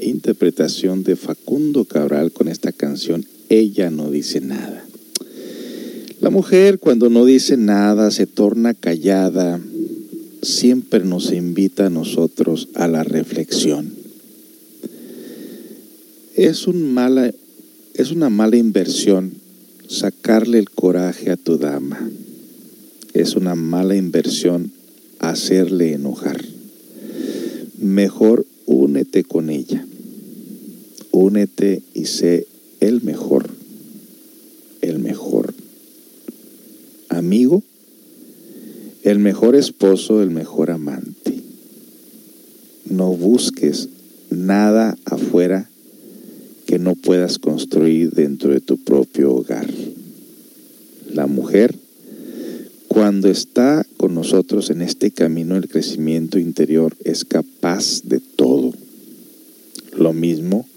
Interpretación 0.01 1.03
de 1.03 1.15
Facundo 1.15 1.85
Cabral 1.85 2.31
con 2.31 2.47
esta 2.47 2.71
canción 2.71 3.25
Ella 3.49 3.89
no 3.89 4.11
dice 4.11 4.41
nada. 4.41 4.83
La 6.19 6.29
mujer 6.29 6.79
cuando 6.79 7.09
no 7.09 7.25
dice 7.25 7.57
nada 7.57 8.11
se 8.11 8.25
torna 8.25 8.73
callada, 8.73 9.59
siempre 10.41 11.03
nos 11.03 11.31
invita 11.31 11.85
a 11.85 11.89
nosotros 11.89 12.69
a 12.73 12.87
la 12.87 13.03
reflexión. 13.03 13.93
Es, 16.35 16.67
un 16.67 16.93
mala, 16.93 17.31
es 17.93 18.11
una 18.11 18.29
mala 18.29 18.57
inversión 18.57 19.33
sacarle 19.87 20.59
el 20.59 20.69
coraje 20.69 21.31
a 21.31 21.37
tu 21.37 21.57
dama. 21.57 22.09
Es 23.13 23.35
una 23.35 23.55
mala 23.55 23.95
inversión 23.95 24.71
hacerle 25.19 25.93
enojar 25.93 26.43
mejor 27.77 28.45
únete 28.67 29.23
con 29.23 29.49
ella. 29.49 29.83
Únete 31.11 31.81
y 31.95 32.05
sé 32.05 32.45
el 32.79 33.01
mejor, 33.01 33.49
el 34.81 34.99
mejor 34.99 35.55
amigo, 37.09 37.63
el 39.03 39.17
mejor 39.17 39.55
esposo, 39.55 40.21
el 40.21 40.29
mejor 40.29 40.69
amante. 40.69 41.41
No 42.85 43.11
busques 43.13 43.89
nada 44.29 44.95
afuera 45.05 45.69
que 46.67 46.77
no 46.77 46.95
puedas 46.95 47.39
construir 47.39 48.11
dentro 48.11 48.51
de 48.51 48.59
tu 48.59 48.77
propio 48.77 49.33
hogar. 49.33 49.67
La 51.13 51.25
mujer 51.25 51.73
cuando 52.97 53.29
está 53.29 53.85
con 53.97 54.15
nosotros 54.15 54.71
en 54.71 54.81
este 54.81 55.11
camino 55.11 55.53
del 55.53 55.69
crecimiento 55.69 56.39
interior, 56.39 56.97
es 57.03 57.25
capaz 57.25 58.01
de 58.01 58.19
todo. 58.19 58.73
Lo 59.95 60.13
mismo 60.13 60.67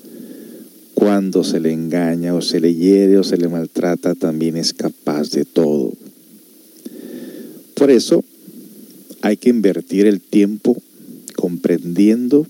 cuando 0.93 1.45
se 1.45 1.61
le 1.61 1.73
engaña 1.73 2.35
o 2.35 2.43
se 2.43 2.61
le 2.61 2.75
hiere 2.75 3.17
o 3.17 3.25
se 3.25 3.39
le 3.39 3.49
maltrata, 3.49 4.15
también 4.15 4.59
es 4.59 4.75
capaz 4.75 5.31
de 5.31 5.47
todo. 5.47 5.95
Por 7.73 7.91
eso 7.91 8.23
hay 9.23 9.39
que 9.39 9.49
invertir 9.49 10.05
el 10.05 10.21
tiempo 10.21 10.77
comprendiendo, 11.37 12.47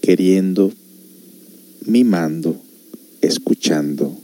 queriendo, 0.00 0.72
mimando, 1.84 2.56
escuchando, 3.20 4.16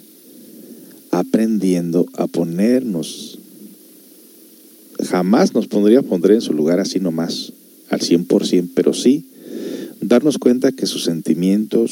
aprendiendo 1.10 2.06
a 2.14 2.26
ponernos 2.26 3.27
jamás 5.18 5.52
nos 5.52 5.66
pondría 5.66 6.00
poner 6.02 6.30
en 6.30 6.40
su 6.40 6.52
lugar 6.52 6.78
así 6.78 7.00
nomás, 7.00 7.52
al 7.90 7.98
100%, 7.98 8.70
pero 8.72 8.94
sí 8.94 9.24
darnos 10.00 10.38
cuenta 10.38 10.70
que 10.70 10.86
sus 10.86 11.02
sentimientos 11.02 11.90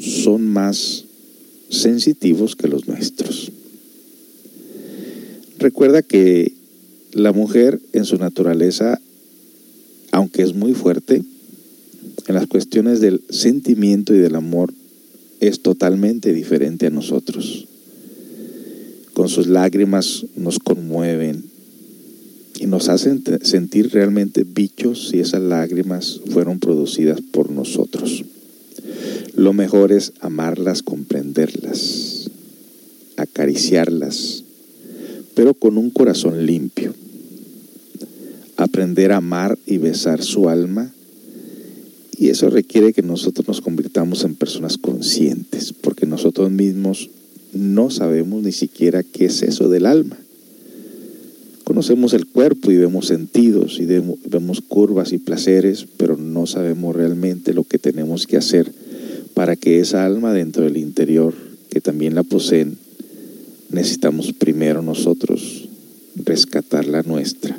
son 0.00 0.48
más 0.48 1.04
sensitivos 1.68 2.56
que 2.56 2.66
los 2.66 2.88
nuestros. 2.88 3.52
Recuerda 5.60 6.02
que 6.02 6.52
la 7.12 7.32
mujer 7.32 7.78
en 7.92 8.04
su 8.04 8.16
naturaleza, 8.16 9.00
aunque 10.10 10.42
es 10.42 10.52
muy 10.52 10.74
fuerte, 10.74 11.22
en 12.26 12.34
las 12.34 12.48
cuestiones 12.48 13.00
del 13.00 13.22
sentimiento 13.30 14.12
y 14.12 14.18
del 14.18 14.34
amor, 14.34 14.74
es 15.38 15.62
totalmente 15.62 16.32
diferente 16.32 16.88
a 16.88 16.90
nosotros. 16.90 17.68
Con 19.12 19.28
sus 19.28 19.46
lágrimas 19.46 20.26
nos 20.34 20.58
conmueven, 20.58 21.49
y 22.60 22.66
nos 22.66 22.90
hacen 22.90 23.24
sentir 23.40 23.90
realmente 23.90 24.44
bichos 24.44 25.08
si 25.08 25.18
esas 25.18 25.40
lágrimas 25.40 26.20
fueron 26.30 26.60
producidas 26.60 27.18
por 27.22 27.50
nosotros. 27.50 28.22
Lo 29.34 29.54
mejor 29.54 29.92
es 29.92 30.12
amarlas, 30.20 30.82
comprenderlas, 30.82 32.30
acariciarlas, 33.16 34.44
pero 35.34 35.54
con 35.54 35.78
un 35.78 35.88
corazón 35.88 36.44
limpio. 36.44 36.92
Aprender 38.58 39.12
a 39.12 39.16
amar 39.16 39.58
y 39.64 39.78
besar 39.78 40.22
su 40.22 40.50
alma 40.50 40.92
y 42.18 42.28
eso 42.28 42.50
requiere 42.50 42.92
que 42.92 43.00
nosotros 43.00 43.48
nos 43.48 43.62
convirtamos 43.62 44.22
en 44.24 44.34
personas 44.34 44.76
conscientes, 44.76 45.72
porque 45.72 46.04
nosotros 46.04 46.50
mismos 46.50 47.08
no 47.54 47.88
sabemos 47.88 48.42
ni 48.42 48.52
siquiera 48.52 49.02
qué 49.02 49.24
es 49.24 49.42
eso 49.42 49.70
del 49.70 49.86
alma. 49.86 50.18
Conocemos 51.80 52.12
el 52.12 52.26
cuerpo 52.26 52.70
y 52.70 52.76
vemos 52.76 53.06
sentidos 53.06 53.80
y 53.80 53.86
vemos 53.86 54.60
curvas 54.60 55.14
y 55.14 55.18
placeres, 55.18 55.86
pero 55.96 56.18
no 56.18 56.46
sabemos 56.46 56.94
realmente 56.94 57.54
lo 57.54 57.64
que 57.64 57.78
tenemos 57.78 58.26
que 58.26 58.36
hacer 58.36 58.70
para 59.32 59.56
que 59.56 59.80
esa 59.80 60.04
alma 60.04 60.34
dentro 60.34 60.64
del 60.64 60.76
interior, 60.76 61.32
que 61.70 61.80
también 61.80 62.14
la 62.14 62.22
poseen, 62.22 62.76
necesitamos 63.70 64.34
primero 64.34 64.82
nosotros 64.82 65.70
rescatar 66.16 66.86
la 66.86 67.02
nuestra 67.02 67.58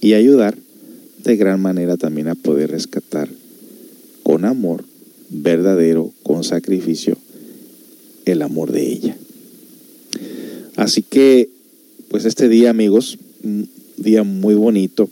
y 0.00 0.14
ayudar 0.14 0.56
de 1.22 1.36
gran 1.36 1.60
manera 1.60 1.98
también 1.98 2.28
a 2.28 2.34
poder 2.34 2.70
rescatar 2.70 3.28
con 4.22 4.46
amor 4.46 4.84
verdadero, 5.28 6.14
con 6.22 6.44
sacrificio, 6.44 7.18
el 8.24 8.40
amor 8.40 8.72
de 8.72 8.90
ella. 8.90 9.16
Así 10.76 11.02
que 11.02 11.57
pues 12.08 12.24
este 12.24 12.48
día, 12.48 12.70
amigos, 12.70 13.18
un 13.42 13.68
día 13.96 14.22
muy 14.22 14.54
bonito, 14.54 15.10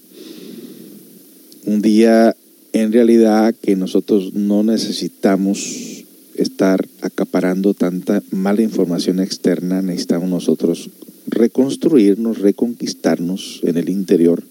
un 1.67 1.83
día 1.83 2.35
en 2.73 2.93
realidad 2.93 3.55
que 3.61 3.77
nosotros 3.77 4.35
no 4.35 4.63
necesitamos 4.63 6.05
estar 6.35 6.87
acaparando 7.01 7.75
tanta 7.75 8.23
mala 8.31 8.63
información 8.63 9.21
externa, 9.21 9.83
necesitamos 9.83 10.29
nosotros 10.29 10.91
reconstruirnos, 11.27 12.39
reconquistarnos 12.39 13.61
en 13.65 13.77
el 13.77 13.89
interior 13.89 14.43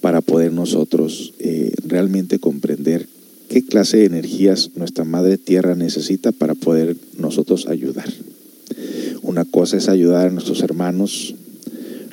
para 0.00 0.20
poder 0.20 0.52
nosotros 0.52 1.32
eh, 1.38 1.72
realmente 1.86 2.38
comprender 2.38 3.06
qué 3.48 3.62
clase 3.64 3.98
de 3.98 4.06
energías 4.06 4.70
nuestra 4.76 5.04
Madre 5.04 5.38
Tierra 5.38 5.74
necesita 5.74 6.32
para 6.32 6.54
poder 6.54 6.96
nosotros 7.18 7.66
ayudar. 7.66 8.10
Una 9.22 9.44
cosa 9.44 9.76
es 9.76 9.88
ayudar 9.88 10.28
a 10.28 10.30
nuestros 10.30 10.62
hermanos 10.62 11.34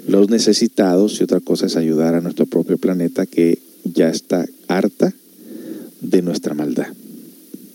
los 0.10 0.30
necesitados 0.30 1.20
y 1.20 1.24
otra 1.24 1.40
cosa 1.40 1.68
es 1.68 1.76
ayudar 1.76 2.16
a 2.16 2.22
nuestro 2.22 2.48
propio 2.48 2.80
planeta 2.80 3.28
que 3.28 3.60
ya 3.84 4.10
está 4.10 4.48
harta 4.68 5.14
de 6.02 6.24
nuestra 6.24 6.56
maldad. 6.56 6.88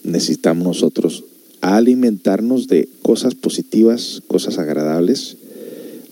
Necesitamos 0.03 0.65
nosotros 0.65 1.25
alimentarnos 1.61 2.67
de 2.67 2.89
cosas 3.03 3.37
positivas, 3.37 4.21
cosas 4.27 4.59
agradables, 4.59 5.37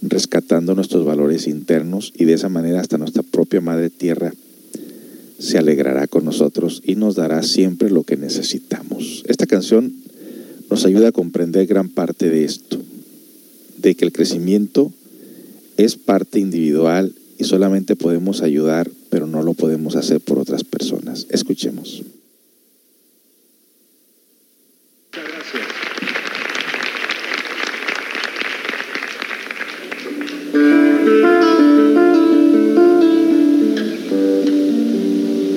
rescatando 0.01 0.77
nuestros 0.77 1.05
valores 1.05 1.49
internos 1.49 2.13
y 2.17 2.25
de 2.25 2.35
esa 2.35 2.49
manera 2.49 2.81
hasta 2.81 2.99
nuestra 2.99 3.25
propia 3.25 3.61
Madre 3.61 3.91
Tierra 3.91 4.33
se 5.41 5.59
alegrará 5.59 6.07
con 6.07 6.25
nosotros 6.25 6.83
y 6.85 6.95
nos 6.95 7.17
dará 7.17 7.43
siempre 7.43 7.91
lo 7.91 8.05
que 8.05 8.17
necesitamos. 8.17 9.25
Esta 9.27 9.47
canción 9.47 9.93
nos 10.71 10.85
ayuda 10.85 11.09
a 11.09 11.13
comprender 11.13 11.67
gran 11.67 11.89
parte 11.89 12.31
de 12.31 12.45
esto, 12.45 12.79
de 13.79 13.97
que 13.97 14.05
el 14.05 14.13
crecimiento 14.13 14.93
es 15.77 15.97
parte 15.97 16.39
individual 16.39 17.15
y 17.39 17.45
solamente 17.45 17.97
podemos 17.97 18.43
ayudar, 18.43 18.91
pero 19.11 19.27
no 19.27 19.43
lo 19.43 19.55
podemos 19.55 19.97
hacer 19.97 20.21
por 20.21 20.39
otras 20.39 20.65
personas. 20.65 21.27
Escuchemos. 21.31 22.03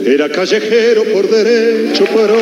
Era 0.05 0.29
callejero 0.29 1.03
por 1.11 1.29
derecho, 1.29 2.05
pero 2.15 2.35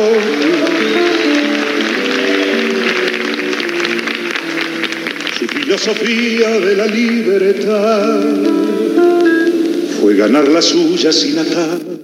filosofía 5.84 6.60
de 6.60 6.76
la 6.76 6.86
libertad 6.86 8.20
fue 10.00 10.16
ganar 10.16 10.48
la 10.48 10.62
suya 10.62 11.12
sin 11.12 11.38
atar. 11.38 12.03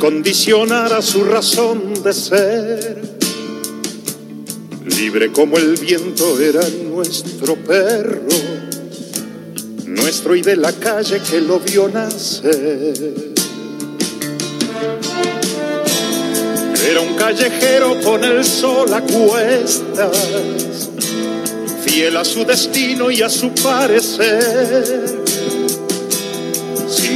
condicionara 0.00 1.02
su 1.02 1.22
razón 1.24 1.92
de 2.02 2.12
ser. 2.14 3.02
Libre 4.86 5.30
como 5.30 5.58
el 5.58 5.76
viento 5.76 6.40
era 6.40 6.62
nuestro 6.90 7.54
perro, 7.54 8.26
nuestro 9.84 10.34
y 10.34 10.40
de 10.40 10.56
la 10.56 10.72
calle 10.72 11.20
que 11.20 11.42
lo 11.42 11.60
vio 11.60 11.88
nacer. 11.88 13.34
Era 16.88 17.00
un 17.00 17.14
callejero 17.14 18.00
con 18.00 18.24
el 18.24 18.42
sol 18.42 18.92
a 18.94 19.02
cuestas, 19.02 20.88
fiel 21.84 22.16
a 22.16 22.24
su 22.24 22.44
destino 22.46 23.10
y 23.10 23.20
a 23.20 23.28
su 23.28 23.52
parecer 23.54 25.29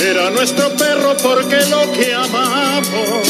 Era 0.00 0.30
nuestro 0.30 0.70
perro 0.76 1.14
porque 1.22 1.56
lo 1.66 1.92
que 1.92 2.14
amamos 2.14 3.28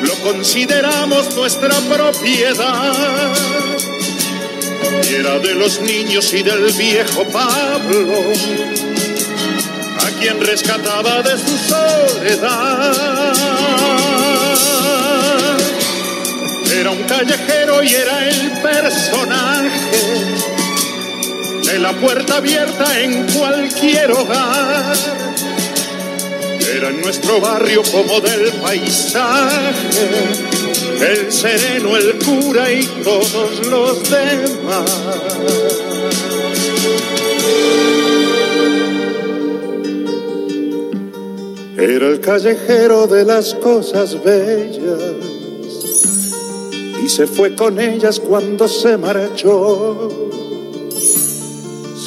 lo 0.00 0.14
consideramos 0.22 1.36
nuestra 1.36 1.74
propiedad. 1.80 3.32
Y 5.10 5.14
era 5.14 5.38
de 5.38 5.54
los 5.54 5.82
niños 5.82 6.32
y 6.32 6.42
del 6.42 6.72
viejo 6.72 7.24
Pablo, 7.24 8.32
a 9.98 10.10
quien 10.18 10.40
rescataba 10.40 11.22
de 11.22 11.38
su 11.38 11.58
soledad. 11.58 12.96
Era 16.74 16.90
un 16.90 17.02
callejero 17.02 17.82
y 17.82 17.94
era 17.94 18.28
el 18.30 18.50
personaje 18.62 20.51
de 21.72 21.78
la 21.78 21.92
puerta 21.94 22.36
abierta 22.36 23.00
en 23.00 23.26
cualquier 23.32 24.10
hogar. 24.12 24.94
Era 26.76 26.90
en 26.90 27.00
nuestro 27.00 27.40
barrio 27.40 27.82
como 27.90 28.20
del 28.20 28.52
paisaje, 28.60 30.08
el 31.00 31.32
sereno, 31.32 31.96
el 31.96 32.18
cura 32.18 32.70
y 32.70 32.84
todos 33.02 33.66
los 33.68 34.10
demás. 34.10 34.90
Era 41.78 42.08
el 42.08 42.20
callejero 42.20 43.06
de 43.06 43.24
las 43.24 43.54
cosas 43.54 44.22
bellas 44.22 45.00
y 47.02 47.08
se 47.08 47.26
fue 47.26 47.54
con 47.56 47.80
ellas 47.80 48.20
cuando 48.20 48.68
se 48.68 48.98
marchó. 48.98 50.41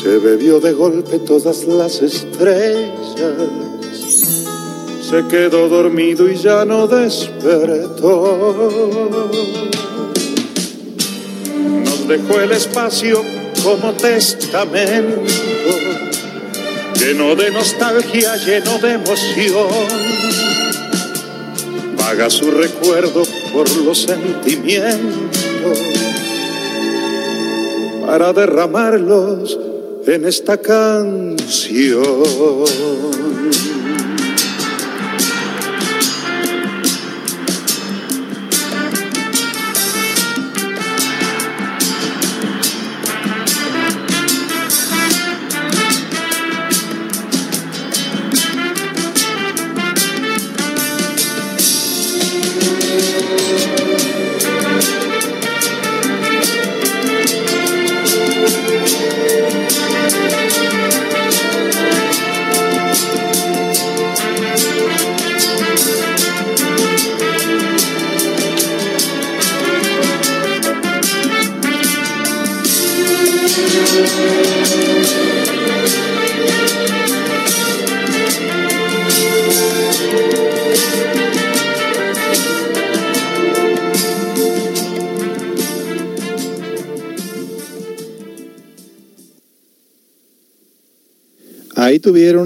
Se 0.06 0.20
bebió 0.20 0.60
de 0.60 0.72
golpe 0.72 1.18
todas 1.18 1.64
las 1.64 2.00
estrellas, 2.04 3.16
se 5.02 5.26
quedó 5.28 5.68
dormido 5.68 6.30
y 6.30 6.36
ya 6.36 6.64
no 6.64 6.86
despertó. 6.86 8.70
Nos 11.84 12.08
dejó 12.08 12.40
el 12.40 12.52
espacio 12.52 13.20
como 13.64 13.94
testamento, 13.94 15.24
lleno 17.00 17.36
de 17.36 17.50
nostalgia, 17.50 18.36
lleno 18.46 18.78
de 18.78 18.92
emoción 18.92 19.70
vaga 21.98 22.30
su 22.30 22.52
recuerdo 22.52 23.24
por 23.52 23.68
los 23.78 24.04
sentimientos 24.04 25.80
para 28.06 28.34
derramarlos 28.34 29.65
en 30.08 30.26
esta 30.26 30.58
canción. 30.58 32.04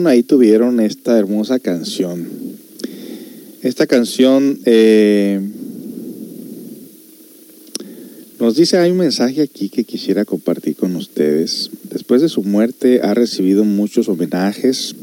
Ahí 0.07 0.23
tuvieron 0.23 0.79
esta 0.79 1.17
hermosa 1.17 1.59
canción. 1.59 2.27
Esta 3.61 3.87
canción 3.87 4.59
eh, 4.65 5.41
nos 8.39 8.55
dice, 8.55 8.77
hay 8.77 8.91
un 8.91 8.97
mensaje 8.97 9.41
aquí 9.41 9.69
que 9.69 9.83
quisiera 9.83 10.25
compartir 10.25 10.75
con 10.75 10.95
ustedes. 10.95 11.71
Después 11.91 12.21
de 12.21 12.29
su 12.29 12.43
muerte 12.43 13.01
ha 13.01 13.13
recibido 13.13 13.63
muchos 13.63 14.07
homenajes 14.09 14.95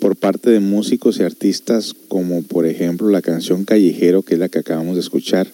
por 0.00 0.16
parte 0.16 0.50
de 0.50 0.60
músicos 0.60 1.18
y 1.18 1.22
artistas 1.22 1.94
como 2.08 2.42
por 2.42 2.66
ejemplo 2.66 3.08
la 3.08 3.22
canción 3.22 3.64
Callejero, 3.64 4.22
que 4.22 4.34
es 4.34 4.40
la 4.40 4.48
que 4.48 4.58
acabamos 4.58 4.96
de 4.96 5.00
escuchar 5.00 5.48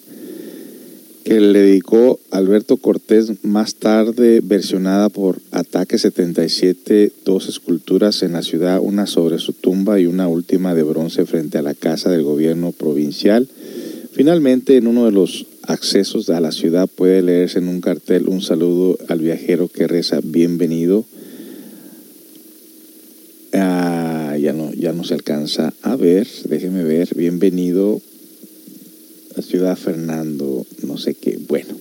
que 1.27 1.41
le 1.41 1.59
dedicó 1.59 2.21
Alberto 2.31 2.77
Cortés 2.77 3.43
más 3.43 3.75
tarde 3.75 4.39
versionada 4.41 5.09
por 5.09 5.41
Ataque 5.51 5.97
77, 5.97 7.11
dos 7.25 7.49
esculturas 7.49 8.23
en 8.23 8.31
la 8.31 8.41
ciudad, 8.41 8.79
una 8.81 9.07
sobre 9.07 9.37
su 9.37 9.51
tumba 9.51 9.99
y 9.99 10.05
una 10.05 10.29
última 10.29 10.73
de 10.73 10.83
bronce 10.83 11.25
frente 11.25 11.57
a 11.57 11.63
la 11.63 11.73
casa 11.73 12.09
del 12.09 12.23
gobierno 12.23 12.71
provincial. 12.71 13.45
Finalmente, 14.13 14.77
en 14.77 14.87
uno 14.87 15.03
de 15.03 15.11
los 15.11 15.47
accesos 15.63 16.29
a 16.29 16.39
la 16.39 16.53
ciudad 16.53 16.87
puede 16.87 17.21
leerse 17.21 17.59
en 17.59 17.67
un 17.67 17.81
cartel 17.81 18.29
un 18.29 18.39
saludo 18.39 18.97
al 19.09 19.19
viajero 19.19 19.67
que 19.67 19.85
reza 19.85 20.21
bienvenido. 20.23 21.03
Ah, 23.51 24.37
ya, 24.39 24.53
no, 24.53 24.71
ya 24.71 24.93
no 24.93 25.03
se 25.03 25.13
alcanza 25.13 25.73
a 25.81 25.97
ver, 25.97 26.25
déjeme 26.45 26.85
ver, 26.85 27.09
bienvenido 27.17 27.99
ciudad 29.47 29.77
Fernando, 29.77 30.65
no 30.83 30.97
sé 30.97 31.13
qué. 31.13 31.39
Bueno, 31.47 31.73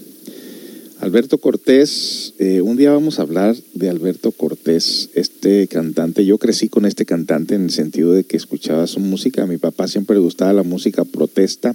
Alberto 1.01 1.39
Cortés, 1.39 2.35
eh, 2.39 2.61
un 2.61 2.77
día 2.77 2.93
vamos 2.93 3.19
a 3.19 3.23
hablar 3.23 3.57
de 3.75 3.91
Alberto 3.91 4.31
Cortés, 4.31 5.11
este 5.15 5.67
cantante. 5.67 6.25
Yo 6.25 6.39
crecí 6.39 6.69
con 6.69 6.87
este 6.87 7.05
cantante 7.05 7.57
en 7.57 7.65
el 7.65 7.71
sentido 7.71 8.13
de 8.13 8.23
que 8.23 8.37
escuchaba 8.37 8.87
su 8.87 9.01
música. 9.01 9.43
A 9.43 9.47
mi 9.47 9.59
papá 9.59 9.89
siempre 9.89 10.17
le 10.17 10.23
gustaba 10.23 10.53
la 10.53 10.63
música 10.63 11.05
protesta 11.05 11.75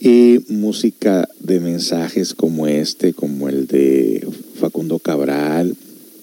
y 0.00 0.38
música 0.48 1.28
de 1.40 1.58
mensajes 1.58 2.32
como 2.34 2.68
este, 2.68 3.14
como 3.14 3.48
el 3.48 3.66
de 3.66 4.24
Facundo 4.54 5.00
Cabral. 5.00 5.74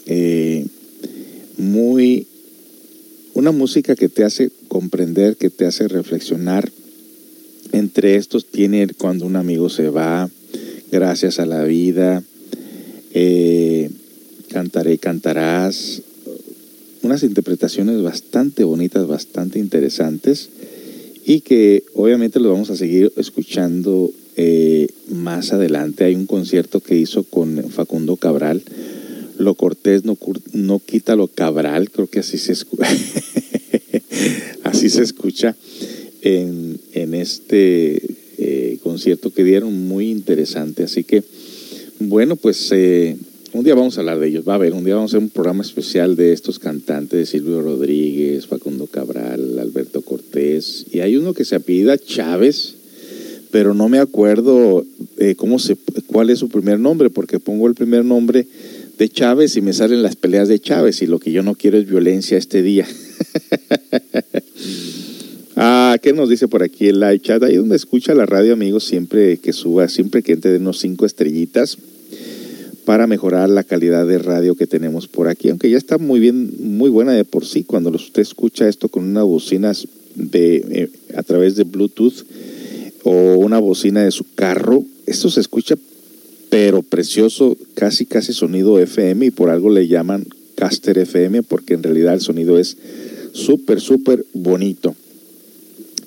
Eh, 0.05 0.65
muy 1.57 2.27
una 3.33 3.51
música 3.51 3.95
que 3.97 4.07
te 4.07 4.23
hace 4.23 4.51
comprender, 4.69 5.35
que 5.35 5.49
te 5.49 5.65
hace 5.65 5.89
reflexionar 5.89 6.71
entre 7.75 8.15
estos 8.15 8.45
tiene 8.45 8.87
cuando 8.87 9.25
un 9.25 9.35
amigo 9.35 9.69
se 9.69 9.89
va, 9.89 10.29
gracias 10.91 11.39
a 11.39 11.45
la 11.45 11.63
vida, 11.63 12.23
eh, 13.13 13.89
cantaré, 14.49 14.97
cantarás, 14.97 16.01
unas 17.01 17.23
interpretaciones 17.23 18.01
bastante 18.01 18.63
bonitas, 18.63 19.05
bastante 19.07 19.59
interesantes 19.59 20.49
y 21.25 21.41
que 21.41 21.83
obviamente 21.93 22.39
lo 22.39 22.51
vamos 22.51 22.69
a 22.69 22.77
seguir 22.77 23.11
escuchando 23.17 24.11
eh, 24.37 24.87
más 25.09 25.51
adelante. 25.51 26.05
Hay 26.05 26.15
un 26.15 26.27
concierto 26.27 26.79
que 26.79 26.97
hizo 26.97 27.23
con 27.23 27.69
Facundo 27.69 28.15
Cabral, 28.15 28.63
Lo 29.37 29.55
Cortés 29.55 30.05
no, 30.05 30.17
no 30.53 30.79
quita 30.79 31.15
lo 31.15 31.27
Cabral, 31.27 31.91
creo 31.91 32.07
que 32.07 32.19
así 32.19 32.37
se, 32.37 32.53
así 34.63 34.89
se 34.89 35.03
escucha 35.03 35.55
en, 36.25 37.13
este 37.13 38.01
eh, 38.37 38.77
concierto 38.81 39.31
que 39.31 39.43
dieron, 39.43 39.87
muy 39.87 40.09
interesante. 40.09 40.83
Así 40.83 41.03
que, 41.03 41.23
bueno, 41.99 42.35
pues 42.35 42.71
eh, 42.71 43.15
un 43.53 43.63
día 43.63 43.75
vamos 43.75 43.97
a 43.97 44.01
hablar 44.01 44.19
de 44.19 44.27
ellos. 44.27 44.47
Va 44.47 44.53
a 44.53 44.55
haber, 44.55 44.73
un 44.73 44.83
día 44.83 44.95
vamos 44.95 45.13
a 45.13 45.17
hacer 45.17 45.23
un 45.23 45.29
programa 45.29 45.63
especial 45.63 46.15
de 46.15 46.33
estos 46.33 46.57
cantantes, 46.57 47.19
de 47.19 47.25
Silvio 47.25 47.61
Rodríguez, 47.61 48.47
Facundo 48.47 48.87
Cabral, 48.87 49.59
Alberto 49.59 50.01
Cortés. 50.01 50.85
Y 50.91 50.99
hay 50.99 51.15
uno 51.15 51.33
que 51.33 51.45
se 51.45 51.55
apellida 51.55 51.97
Chávez, 51.97 52.75
pero 53.51 53.75
no 53.75 53.87
me 53.87 53.99
acuerdo 53.99 54.83
eh, 55.17 55.35
cómo 55.35 55.59
se, 55.59 55.77
cuál 56.07 56.31
es 56.31 56.39
su 56.39 56.49
primer 56.49 56.79
nombre, 56.79 57.11
porque 57.11 57.39
pongo 57.39 57.67
el 57.67 57.75
primer 57.75 58.03
nombre 58.03 58.47
de 58.97 59.09
Chávez 59.09 59.55
y 59.57 59.61
me 59.61 59.73
salen 59.73 60.01
las 60.01 60.15
peleas 60.15 60.47
de 60.47 60.59
Chávez 60.59 61.03
y 61.03 61.05
lo 61.05 61.19
que 61.19 61.31
yo 61.31 61.43
no 61.43 61.53
quiero 61.53 61.77
es 61.77 61.87
violencia 61.87 62.37
este 62.37 62.63
día. 62.63 62.87
Ah, 65.57 65.97
¿qué 66.01 66.11
nos 66.11 66.27
dice 66.27 66.49
por 66.49 66.63
aquí 66.63 66.87
el 66.87 66.99
live 66.99 67.21
chat? 67.21 67.41
Ahí 67.41 67.55
donde 67.55 67.77
escucha 67.77 68.13
la 68.13 68.25
radio, 68.25 68.53
amigos, 68.53 68.83
siempre 68.83 69.37
que 69.37 69.53
suba, 69.53 69.87
siempre 69.87 70.21
que 70.21 70.33
entre 70.33 70.57
unos 70.57 70.79
cinco 70.79 71.05
estrellitas 71.05 71.77
para 72.83 73.07
mejorar 73.07 73.49
la 73.49 73.63
calidad 73.63 74.05
de 74.05 74.19
radio 74.19 74.55
que 74.55 74.67
tenemos 74.67 75.07
por 75.07 75.29
aquí, 75.29 75.49
aunque 75.49 75.69
ya 75.69 75.77
está 75.77 75.97
muy 75.97 76.19
bien, 76.19 76.51
muy 76.59 76.89
buena 76.89 77.13
de 77.13 77.23
por 77.23 77.45
sí. 77.45 77.63
Cuando 77.63 77.89
usted 77.89 78.21
escucha 78.21 78.67
esto 78.67 78.89
con 78.89 79.05
una 79.05 79.23
bocina 79.23 79.71
de, 80.15 80.55
eh, 80.69 80.89
a 81.15 81.23
través 81.23 81.55
de 81.55 81.63
Bluetooth 81.63 82.25
o 83.03 83.35
una 83.35 83.57
bocina 83.59 84.03
de 84.03 84.11
su 84.11 84.25
carro, 84.35 84.83
esto 85.05 85.29
se 85.29 85.39
escucha 85.39 85.75
pero 86.49 86.83
precioso, 86.83 87.57
casi 87.75 88.05
casi 88.05 88.33
sonido 88.33 88.77
FM 88.77 89.27
y 89.27 89.31
por 89.31 89.49
algo 89.49 89.69
le 89.69 89.87
llaman 89.87 90.25
Caster 90.55 90.97
FM 90.99 91.43
porque 91.43 91.75
en 91.75 91.83
realidad 91.83 92.13
el 92.13 92.21
sonido 92.21 92.59
es 92.59 92.77
súper, 93.31 93.79
súper 93.79 94.25
bonito. 94.33 94.95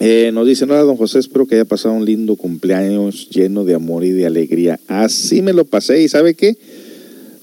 Eh, 0.00 0.30
nos 0.32 0.46
dice, 0.46 0.64
nada, 0.66 0.82
don 0.82 0.96
José, 0.96 1.18
espero 1.18 1.46
que 1.46 1.56
haya 1.56 1.64
pasado 1.64 1.94
un 1.94 2.04
lindo 2.04 2.36
cumpleaños 2.36 3.28
lleno 3.30 3.64
de 3.64 3.74
amor 3.74 4.04
y 4.04 4.10
de 4.10 4.26
alegría. 4.26 4.78
Así 4.86 5.42
me 5.42 5.52
lo 5.52 5.64
pasé 5.64 6.02
y 6.02 6.08
¿sabe 6.08 6.34
qué? 6.34 6.56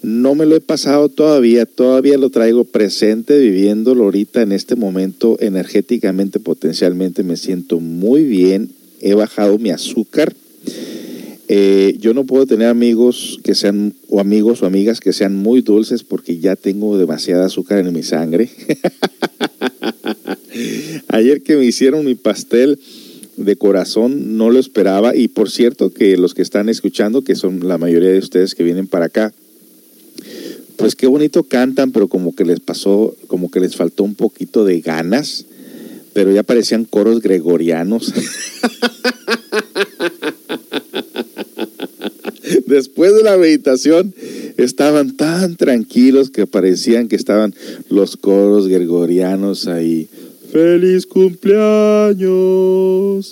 No 0.01 0.35
me 0.35 0.45
lo 0.45 0.55
he 0.55 0.61
pasado 0.61 1.09
todavía, 1.09 1.65
todavía 1.65 2.17
lo 2.17 2.29
traigo 2.29 2.63
presente, 2.63 3.37
viviéndolo 3.39 4.05
ahorita 4.05 4.41
en 4.41 4.51
este 4.51 4.75
momento 4.75 5.35
energéticamente, 5.41 6.39
potencialmente 6.39 7.23
me 7.23 7.35
siento 7.35 7.79
muy 7.79 8.23
bien, 8.23 8.69
he 9.01 9.15
bajado 9.15 9.57
mi 9.57 9.71
azúcar. 9.71 10.33
Eh, 11.47 11.97
yo 11.99 12.13
no 12.13 12.23
puedo 12.23 12.45
tener 12.45 12.67
amigos 12.67 13.39
que 13.43 13.53
sean, 13.53 13.93
o 14.09 14.19
amigos 14.19 14.63
o 14.63 14.65
amigas 14.65 14.99
que 14.99 15.11
sean 15.11 15.35
muy 15.35 15.61
dulces 15.61 16.03
porque 16.03 16.39
ya 16.39 16.55
tengo 16.55 16.97
demasiada 16.97 17.47
azúcar 17.47 17.79
en 17.79 17.91
mi 17.91 18.03
sangre. 18.03 18.49
Ayer 21.15 21.41
que 21.43 21.55
me 21.55 21.63
hicieron 21.63 22.03
mi 22.03 22.15
pastel 22.15 22.77
de 23.37 23.55
corazón, 23.55 24.35
no 24.35 24.49
lo 24.49 24.59
esperaba. 24.59 25.15
Y 25.15 25.29
por 25.29 25.49
cierto, 25.49 25.93
que 25.93 26.17
los 26.17 26.33
que 26.33 26.41
están 26.41 26.67
escuchando, 26.67 27.21
que 27.21 27.35
son 27.35 27.65
la 27.65 27.77
mayoría 27.77 28.09
de 28.09 28.19
ustedes 28.19 28.53
que 28.53 28.65
vienen 28.65 28.87
para 28.87 29.05
acá, 29.05 29.31
pues 30.75 30.93
qué 30.97 31.07
bonito 31.07 31.43
cantan, 31.43 31.93
pero 31.93 32.09
como 32.09 32.35
que 32.35 32.43
les 32.43 32.59
pasó, 32.59 33.15
como 33.27 33.49
que 33.49 33.61
les 33.61 33.77
faltó 33.77 34.03
un 34.03 34.15
poquito 34.15 34.65
de 34.65 34.81
ganas, 34.81 35.45
pero 36.11 36.33
ya 36.33 36.43
parecían 36.43 36.83
coros 36.83 37.21
gregorianos. 37.21 38.11
Después 42.67 43.15
de 43.15 43.23
la 43.23 43.37
meditación 43.37 44.13
estaban 44.57 45.15
tan 45.15 45.55
tranquilos 45.55 46.29
que 46.29 46.45
parecían 46.45 47.07
que 47.07 47.15
estaban 47.15 47.55
los 47.89 48.17
coros 48.17 48.67
gregorianos 48.67 49.67
ahí 49.67 50.09
Feliz 50.55 51.05
cumpleaños 51.05 52.23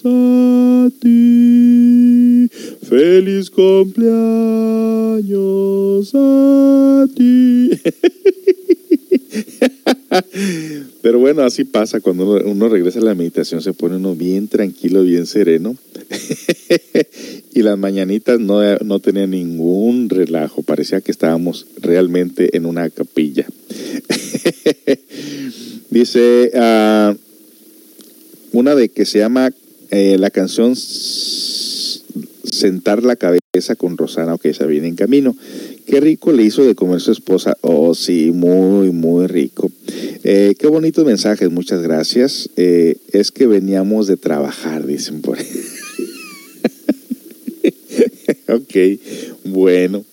a 0.03 0.89
ti. 0.99 2.49
Feliz 2.81 3.49
cumpleaños 3.49 4.11
a 6.13 7.07
ti. 7.15 7.69
Pero 11.01 11.19
bueno, 11.19 11.43
así 11.43 11.63
pasa 11.63 11.99
cuando 11.99 12.39
uno, 12.45 12.69
regresa 12.69 12.99
a 12.99 13.03
la 13.03 13.15
meditación, 13.15 13.61
se 13.61 13.73
pone 13.73 13.97
uno 13.97 14.15
bien 14.15 14.47
tranquilo, 14.47 15.03
bien 15.03 15.25
sereno. 15.25 15.75
y 17.53 17.61
las 17.61 17.77
mañanitas 17.77 18.39
no, 18.39 18.61
no 18.77 18.99
tenían 18.99 19.31
ningún 19.31 20.09
relajo, 20.09 20.63
parecía 20.63 21.01
que 21.01 21.11
estábamos 21.11 21.67
realmente 21.81 22.55
en 22.55 22.65
una 22.65 22.89
capilla. 22.89 23.45
Dice 25.89 26.51
uh, 26.53 27.15
una 28.51 28.75
de 28.75 28.89
que 28.89 29.05
se 29.05 29.19
llama 29.19 29.51
eh, 29.91 30.17
la 30.17 30.31
canción 30.31 30.75
Sentar 32.43 33.03
la 33.03 33.15
cabeza 33.15 33.42
con 33.77 33.97
Rosana, 33.97 34.35
que 34.39 34.49
esa 34.49 34.65
viene 34.65 34.87
en 34.87 34.95
camino. 34.95 35.35
Qué 35.85 35.99
rico 35.99 36.31
le 36.31 36.41
hizo 36.41 36.63
de 36.63 36.73
comer 36.73 37.01
su 37.01 37.11
esposa. 37.11 37.55
Oh, 37.61 37.93
sí, 37.93 38.31
muy, 38.33 38.89
muy 38.89 39.27
rico. 39.27 39.71
Eh, 40.23 40.55
qué 40.57 40.65
bonitos 40.65 41.05
mensajes, 41.05 41.51
muchas 41.51 41.83
gracias. 41.83 42.49
Eh, 42.55 42.97
es 43.11 43.31
que 43.31 43.45
veníamos 43.45 44.07
de 44.07 44.17
trabajar, 44.17 44.87
dicen 44.87 45.21
por 45.21 45.37
ahí. 45.37 45.45
ok, 48.47 48.75
bueno. 49.45 50.03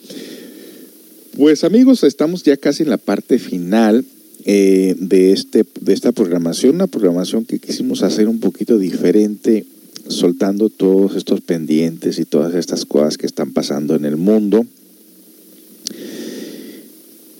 Pues 1.34 1.64
amigos, 1.64 2.04
estamos 2.04 2.42
ya 2.42 2.58
casi 2.58 2.82
en 2.82 2.90
la 2.90 2.98
parte 2.98 3.38
final 3.38 4.04
eh, 4.44 4.96
de, 4.98 5.32
este, 5.32 5.64
de 5.80 5.94
esta 5.94 6.12
programación, 6.12 6.74
una 6.74 6.88
programación 6.88 7.46
que 7.46 7.58
quisimos 7.58 8.02
hacer 8.02 8.28
un 8.28 8.38
poquito 8.38 8.76
diferente, 8.76 9.64
soltando 10.10 10.68
todos 10.68 11.16
estos 11.16 11.40
pendientes 11.40 12.18
y 12.18 12.24
todas 12.24 12.54
estas 12.54 12.84
cosas 12.84 13.16
que 13.16 13.26
están 13.26 13.52
pasando 13.52 13.94
en 13.94 14.04
el 14.04 14.16
mundo, 14.16 14.66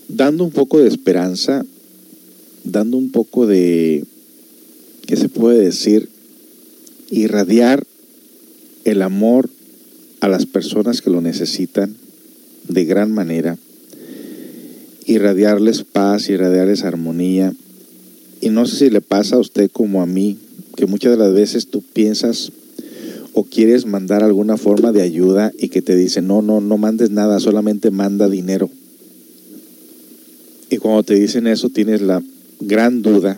dando 0.07 0.43
un 0.43 0.51
poco 0.51 0.79
de 0.79 0.87
esperanza 0.87 1.63
dando 2.63 2.97
un 2.97 3.11
poco 3.11 3.47
de, 3.47 4.05
¿qué 5.07 5.15
se 5.15 5.29
puede 5.29 5.59
decir? 5.59 6.09
Irradiar 7.09 7.85
el 8.85 9.01
amor 9.01 9.49
a 10.19 10.27
las 10.27 10.45
personas 10.45 11.01
que 11.01 11.09
lo 11.09 11.21
necesitan 11.21 11.95
de 12.67 12.85
gran 12.85 13.11
manera, 13.11 13.57
irradiarles 15.05 15.83
paz, 15.83 16.29
irradiarles 16.29 16.83
armonía. 16.83 17.53
Y 18.39 18.49
no 18.49 18.65
sé 18.65 18.77
si 18.77 18.89
le 18.89 19.01
pasa 19.01 19.35
a 19.35 19.39
usted 19.39 19.69
como 19.71 20.01
a 20.01 20.05
mí, 20.05 20.37
que 20.75 20.85
muchas 20.85 21.11
de 21.11 21.17
las 21.17 21.33
veces 21.33 21.67
tú 21.67 21.81
piensas 21.81 22.51
quieres 23.51 23.85
mandar 23.85 24.23
alguna 24.23 24.57
forma 24.57 24.91
de 24.91 25.01
ayuda 25.03 25.51
y 25.59 25.67
que 25.67 25.81
te 25.81 25.95
dicen, 25.95 26.25
no, 26.25 26.41
no, 26.41 26.61
no 26.61 26.77
mandes 26.77 27.11
nada, 27.11 27.39
solamente 27.39 27.91
manda 27.91 28.29
dinero. 28.29 28.69
Y 30.69 30.77
cuando 30.77 31.03
te 31.03 31.15
dicen 31.15 31.47
eso 31.47 31.69
tienes 31.69 32.01
la 32.01 32.23
gran 32.61 33.01
duda 33.01 33.37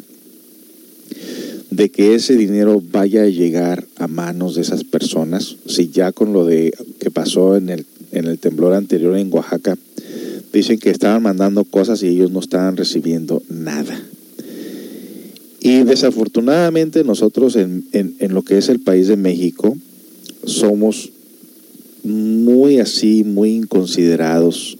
de 1.71 1.89
que 1.89 2.13
ese 2.13 2.37
dinero 2.37 2.81
vaya 2.91 3.23
a 3.23 3.27
llegar 3.27 3.87
a 3.97 4.07
manos 4.07 4.53
de 4.53 4.61
esas 4.61 4.83
personas, 4.83 5.55
si 5.65 5.89
ya 5.89 6.11
con 6.11 6.31
lo 6.31 6.45
de 6.45 6.71
que 6.99 7.09
pasó 7.09 7.57
en 7.57 7.69
el, 7.69 7.85
en 8.11 8.25
el 8.25 8.37
temblor 8.37 8.75
anterior 8.75 9.17
en 9.17 9.33
Oaxaca, 9.33 9.75
dicen 10.53 10.77
que 10.77 10.91
estaban 10.91 11.23
mandando 11.23 11.63
cosas 11.63 12.03
y 12.03 12.09
ellos 12.09 12.29
no 12.29 12.39
estaban 12.39 12.77
recibiendo 12.77 13.41
nada. 13.49 13.99
Y 15.59 15.83
desafortunadamente 15.83 17.03
nosotros 17.03 17.55
en, 17.55 17.85
en, 17.93 18.15
en 18.19 18.35
lo 18.35 18.43
que 18.43 18.59
es 18.59 18.69
el 18.69 18.79
país 18.79 19.07
de 19.07 19.17
México 19.17 19.75
somos 20.45 21.09
muy 22.03 22.79
así, 22.79 23.23
muy 23.23 23.51
inconsiderados 23.51 24.77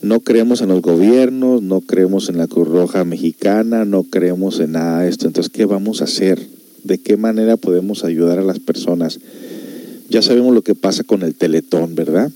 no 0.00 0.20
creemos 0.20 0.60
en 0.60 0.68
los 0.68 0.80
gobiernos, 0.80 1.60
no 1.60 1.80
creemos 1.80 2.28
en 2.28 2.38
la 2.38 2.46
Cruz 2.46 2.68
Roja 2.68 3.04
Mexicana, 3.04 3.84
no 3.84 4.04
creemos 4.04 4.60
en 4.60 4.72
nada 4.72 5.02
de 5.02 5.08
esto. 5.08 5.26
Entonces, 5.26 5.52
¿qué 5.52 5.64
vamos 5.64 6.00
a 6.00 6.04
hacer? 6.04 6.40
¿De 6.84 6.98
qué 6.98 7.16
manera 7.16 7.56
podemos 7.56 8.04
ayudar 8.04 8.38
a 8.38 8.44
las 8.44 8.60
personas? 8.60 9.18
Ya 10.08 10.22
sabemos 10.22 10.54
lo 10.54 10.62
que 10.62 10.76
pasa 10.76 11.02
con 11.02 11.22
el 11.22 11.34
teletón, 11.34 11.96
¿verdad? 11.96 12.30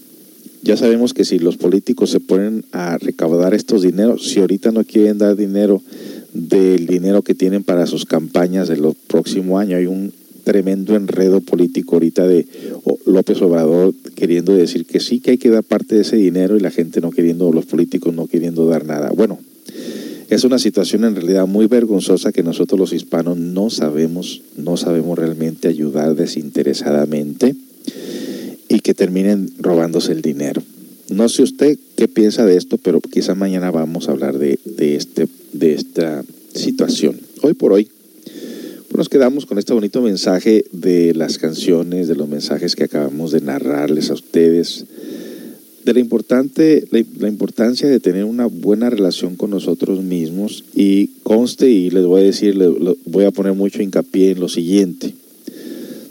Ya 0.62 0.76
sabemos 0.76 1.14
que 1.14 1.24
si 1.24 1.38
los 1.38 1.56
políticos 1.56 2.10
se 2.10 2.18
ponen 2.18 2.64
a 2.72 2.98
recaudar 2.98 3.54
estos 3.54 3.82
dineros, 3.82 4.28
si 4.28 4.40
ahorita 4.40 4.72
no 4.72 4.82
quieren 4.84 5.18
dar 5.18 5.36
dinero 5.36 5.82
del 6.32 6.86
dinero 6.86 7.22
que 7.22 7.34
tienen 7.34 7.62
para 7.62 7.86
sus 7.86 8.06
campañas 8.06 8.68
de 8.68 8.76
los 8.76 8.96
próximo 8.96 9.58
año, 9.58 9.76
hay 9.76 9.86
un 9.86 10.12
tremendo 10.44 10.96
enredo 10.96 11.40
político 11.40 11.96
ahorita 11.96 12.26
de 12.26 12.46
López 13.06 13.40
Obrador 13.42 13.94
queriendo 14.14 14.54
decir 14.54 14.86
que 14.86 15.00
sí, 15.00 15.20
que 15.20 15.32
hay 15.32 15.38
que 15.38 15.50
dar 15.50 15.64
parte 15.64 15.94
de 15.94 16.02
ese 16.02 16.16
dinero 16.16 16.56
y 16.56 16.60
la 16.60 16.70
gente 16.70 17.00
no 17.00 17.10
queriendo, 17.10 17.52
los 17.52 17.66
políticos 17.66 18.14
no 18.14 18.26
queriendo 18.26 18.66
dar 18.66 18.84
nada. 18.84 19.10
Bueno, 19.10 19.38
es 20.28 20.44
una 20.44 20.58
situación 20.58 21.04
en 21.04 21.14
realidad 21.14 21.46
muy 21.46 21.66
vergonzosa 21.66 22.32
que 22.32 22.42
nosotros 22.42 22.80
los 22.80 22.92
hispanos 22.92 23.36
no 23.36 23.68
sabemos, 23.68 24.42
no 24.56 24.76
sabemos 24.76 25.18
realmente 25.18 25.68
ayudar 25.68 26.14
desinteresadamente 26.14 27.54
y 28.68 28.80
que 28.80 28.94
terminen 28.94 29.50
robándose 29.58 30.12
el 30.12 30.22
dinero. 30.22 30.62
No 31.10 31.28
sé 31.28 31.42
usted 31.42 31.78
qué 31.96 32.08
piensa 32.08 32.46
de 32.46 32.56
esto, 32.56 32.78
pero 32.78 33.00
quizá 33.00 33.34
mañana 33.34 33.70
vamos 33.70 34.08
a 34.08 34.12
hablar 34.12 34.38
de, 34.38 34.58
de, 34.64 34.96
este, 34.96 35.28
de 35.52 35.74
esta 35.74 36.24
situación. 36.54 37.20
Hoy 37.42 37.52
por 37.52 37.72
hoy 37.72 37.88
nos 38.96 39.08
quedamos 39.08 39.46
con 39.46 39.58
este 39.58 39.72
bonito 39.72 40.02
mensaje 40.02 40.64
de 40.72 41.14
las 41.14 41.38
canciones, 41.38 42.08
de 42.08 42.14
los 42.14 42.28
mensajes 42.28 42.76
que 42.76 42.84
acabamos 42.84 43.32
de 43.32 43.40
narrarles 43.40 44.10
a 44.10 44.14
ustedes, 44.14 44.84
de 45.84 45.94
la, 45.94 46.00
importante, 46.00 46.84
la, 46.90 47.28
importancia 47.28 47.88
de 47.88 48.00
tener 48.00 48.24
una 48.24 48.46
buena 48.46 48.90
relación 48.90 49.36
con 49.36 49.50
nosotros 49.50 50.02
mismos 50.02 50.64
y 50.74 51.08
conste 51.22 51.70
y 51.70 51.90
les 51.90 52.04
voy 52.04 52.20
a 52.20 52.24
decir, 52.24 52.56
les, 52.56 52.68
voy 53.06 53.24
a 53.24 53.30
poner 53.30 53.54
mucho 53.54 53.82
hincapié 53.82 54.32
en 54.32 54.40
lo 54.40 54.48
siguiente. 54.48 55.14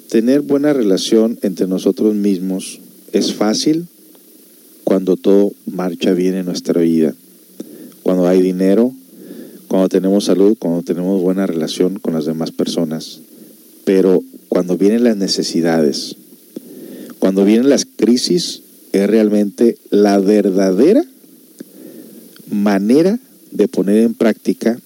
Tener 0.10 0.42
buena 0.42 0.74
relación 0.74 1.38
entre 1.42 1.68
nosotros 1.68 2.16
mismos 2.16 2.80
es 3.14 3.34
fácil 3.34 3.86
cuando 4.84 5.16
todo 5.16 5.54
marcha 5.68 6.14
bien 6.14 6.34
en 6.34 6.46
nuestra 6.48 6.82
vida, 6.82 7.14
cuando 8.04 8.28
hay 8.28 8.42
dinero, 8.42 8.94
cuando 9.72 9.88
tenemos 9.88 10.26
salud, 10.26 10.58
cuando 10.60 10.82
tenemos 10.82 11.22
buena 11.22 11.48
relación 11.48 11.98
con 11.98 12.14
las 12.14 12.26
demás 12.26 12.52
personas. 12.52 13.22
Pero 13.86 14.22
cuando 14.50 14.78
vienen 14.78 15.06
las 15.06 15.16
necesidades, 15.16 16.18
cuando 17.20 17.46
vienen 17.46 17.70
las 17.70 17.86
crisis, 17.86 18.64
es 18.92 19.10
realmente 19.10 19.78
la 19.90 20.20
verdadera 20.20 21.06
manera 22.50 23.18
de 23.52 23.70
poner 23.70 24.04
en 24.04 24.14
práctica 24.14 24.78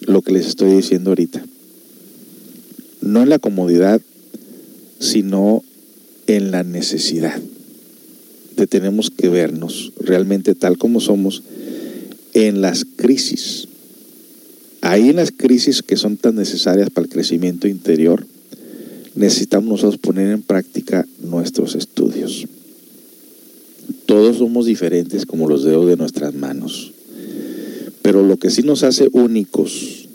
lo 0.00 0.20
que 0.22 0.32
les 0.32 0.48
estoy 0.48 0.72
diciendo 0.72 1.10
ahorita. 1.10 1.44
No 3.02 3.22
en 3.22 3.28
la 3.28 3.38
comodidad, 3.38 4.00
sino 4.98 5.62
en 6.26 6.50
la 6.50 6.64
necesidad 6.64 7.40
de 8.56 8.66
tenemos 8.66 9.10
que 9.10 9.28
vernos 9.28 9.92
realmente 10.00 10.56
tal 10.56 10.76
como 10.76 10.98
somos 10.98 11.44
en 12.34 12.62
las 12.62 12.84
crisis 12.84 13.68
Ahí 14.82 15.10
en 15.10 15.16
las 15.16 15.30
crisis 15.30 15.80
que 15.80 15.96
son 15.96 16.16
tan 16.16 16.34
necesarias 16.34 16.90
para 16.90 17.04
el 17.04 17.12
crecimiento 17.12 17.68
interior, 17.68 18.26
necesitamos 19.14 19.70
nosotros 19.70 19.98
poner 19.98 20.32
en 20.32 20.42
práctica 20.42 21.06
nuestros 21.20 21.76
estudios. 21.76 22.46
Todos 24.06 24.38
somos 24.38 24.66
diferentes 24.66 25.24
como 25.24 25.48
los 25.48 25.62
dedos 25.62 25.88
de 25.88 25.96
nuestras 25.96 26.34
manos, 26.34 26.92
pero 28.02 28.24
lo 28.24 28.38
que 28.38 28.50
sí 28.50 28.62
nos 28.62 28.82
hace 28.82 29.08
únicos 29.12 30.08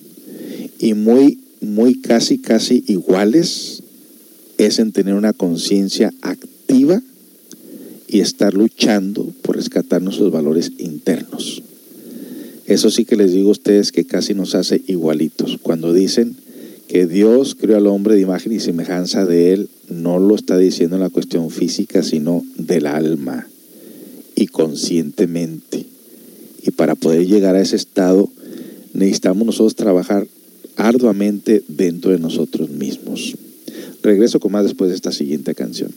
y 0.80 0.94
muy, 0.94 1.40
muy 1.62 2.02
casi, 2.02 2.38
casi 2.38 2.84
iguales 2.88 3.84
es 4.58 4.80
en 4.80 4.92
tener 4.92 5.14
una 5.14 5.32
conciencia 5.32 6.14
activa 6.22 7.02
y 8.10 8.20
estar 8.20 8.54
luchando 8.54 9.34
por 9.44 9.56
rescatar 9.56 10.02
nuestros 10.02 10.30
valores 10.30 10.74
internos. 10.78 11.64
Eso 12.68 12.92
sí 12.92 13.06
que 13.06 13.16
les 13.16 13.32
digo 13.32 13.48
a 13.48 13.54
ustedes 13.54 13.94
que 13.94 14.04
casi 14.04 14.34
nos 14.34 14.54
hace 14.54 14.82
igualitos. 14.88 15.58
Cuando 15.62 15.94
dicen 15.94 16.36
que 16.90 17.08
Dios 17.08 17.56
creó 17.56 17.78
al 17.78 17.88
hombre 17.88 18.16
de 18.16 18.22
imagen 18.22 18.52
y 18.52 18.60
semejanza 18.60 19.26
de 19.26 19.54
él, 19.54 19.70
no 19.90 20.20
lo 20.20 20.36
está 20.36 20.58
diciendo 20.58 20.98
en 20.98 21.02
la 21.02 21.10
cuestión 21.10 21.50
física, 21.50 22.04
sino 22.04 22.46
del 22.58 22.86
alma 22.86 23.48
y 24.36 24.48
conscientemente. 24.48 25.86
Y 26.62 26.72
para 26.72 26.96
poder 26.96 27.26
llegar 27.26 27.56
a 27.56 27.62
ese 27.62 27.78
estado, 27.78 28.30
necesitamos 28.94 29.46
nosotros 29.46 29.76
trabajar 29.76 30.28
arduamente 30.76 31.64
dentro 31.70 32.12
de 32.12 32.20
nosotros 32.20 32.70
mismos. 32.70 33.36
Regreso 34.04 34.42
con 34.42 34.52
más 34.52 34.66
después 34.66 34.90
de 34.90 34.96
esta 34.98 35.14
siguiente 35.14 35.56
canción. 35.56 35.92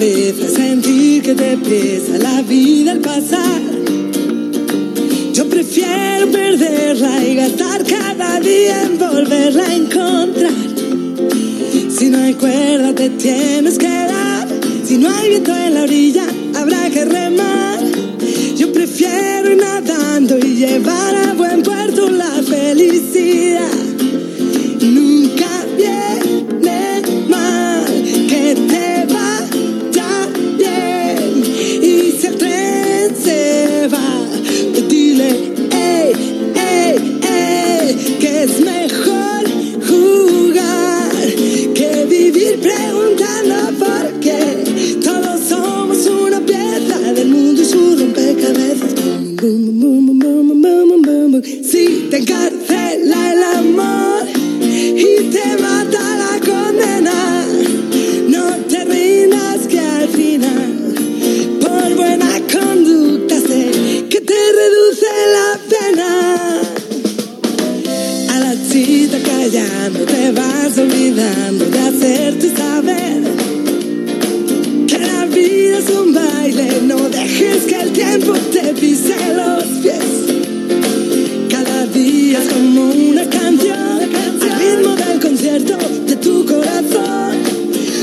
Sentir 0.00 1.22
que 1.22 1.34
te 1.34 1.58
pesa 1.58 2.16
la 2.16 2.40
vida 2.40 2.92
al 2.92 3.00
pasar. 3.00 3.60
Yo 5.34 5.46
prefiero 5.46 6.26
perderla 6.32 7.22
y 7.22 7.34
gastar 7.34 7.84
cada 7.84 8.40
día 8.40 8.82
en 8.84 8.98
volverla 8.98 9.62
a 9.62 9.74
encontrar. 9.74 10.52
Si 11.90 12.08
no 12.08 12.18
hay 12.18 12.32
cuerda 12.32 12.94
te 12.94 13.10
tienes 13.10 13.76
que 13.76 13.88
dar, 13.88 14.48
si 14.84 14.96
no 14.96 15.10
hay 15.10 15.28
viento 15.28 15.54
en 15.54 15.74
la 15.74 15.82
orilla 15.82 16.24
habrá 16.54 16.88
que 16.88 17.04
remar. 17.04 17.80
Yo 18.56 18.72
prefiero 18.72 19.52
ir 19.52 19.58
nadando 19.58 20.38
y 20.38 20.54
llevar 20.54 21.14
a 21.14 21.34
buen 21.34 21.62
puerto 21.62 22.08
la 22.08 22.42
felicidad. 22.42 23.68
Nunca 24.80 25.50
viene 25.76 26.69
te 52.10 52.16
encarcela 52.16 53.32
el 53.32 53.42
amor 53.58 54.26
y 54.66 55.30
te 55.30 55.62
mata 55.62 56.16
la 56.22 56.40
condena. 56.44 57.46
No 58.26 58.50
te 58.68 58.84
rindas 58.84 59.68
que 59.68 59.78
al 59.78 60.08
final, 60.08 60.94
por 61.60 61.94
buena 61.94 62.32
conducta 62.52 63.36
sé 63.36 64.06
que 64.10 64.20
te 64.22 64.40
reduce 64.60 65.10
la 65.36 65.60
pena. 65.72 66.60
A 68.28 68.40
la 68.40 68.54
chita 68.68 69.18
callando 69.22 70.00
te 70.00 70.32
vas 70.32 70.78
olvidando 70.78 71.64
de 71.66 71.78
hacerte 71.78 72.56
saber 72.56 73.22
que 74.88 74.98
la 74.98 75.26
vida 75.26 75.78
es 75.78 75.90
un 75.90 76.12
baile. 76.12 76.80
No 76.82 77.08
dejes 77.08 77.66
que 77.66 77.76
el 77.76 77.92
tiempo 77.92 78.32
te 78.52 78.74
pise 78.74 79.16
los 79.36 79.64
pies. 79.80 80.19
Como 82.00 82.92
una 82.92 83.28
canción, 83.28 83.76
al 83.76 84.58
ritmo 84.58 84.96
del 84.96 85.20
concierto 85.20 85.76
de 86.06 86.16
tu 86.16 86.46
corazón. 86.46 87.36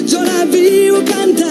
Yo 0.05 0.23
la 0.23 0.45
vivo 0.45 0.99
cantando, 1.03 1.46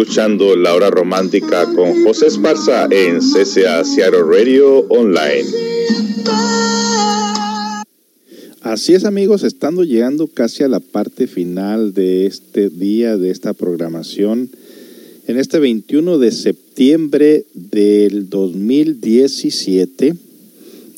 escuchando 0.00 0.56
La 0.56 0.74
Hora 0.74 0.88
Romántica 0.88 1.66
con 1.74 2.04
José 2.04 2.28
Esparza 2.28 2.88
en 2.90 3.18
CCA 3.18 3.84
Seattle 3.84 4.22
Radio 4.22 4.86
Online. 4.88 5.44
Así 8.62 8.94
es 8.94 9.04
amigos, 9.04 9.42
estando 9.42 9.84
llegando 9.84 10.26
casi 10.26 10.62
a 10.62 10.68
la 10.68 10.80
parte 10.80 11.26
final 11.26 11.92
de 11.92 12.24
este 12.24 12.70
día, 12.70 13.18
de 13.18 13.30
esta 13.30 13.52
programación, 13.52 14.48
en 15.26 15.38
este 15.38 15.58
21 15.58 16.16
de 16.16 16.32
septiembre 16.32 17.44
del 17.52 18.30
2017, 18.30 20.14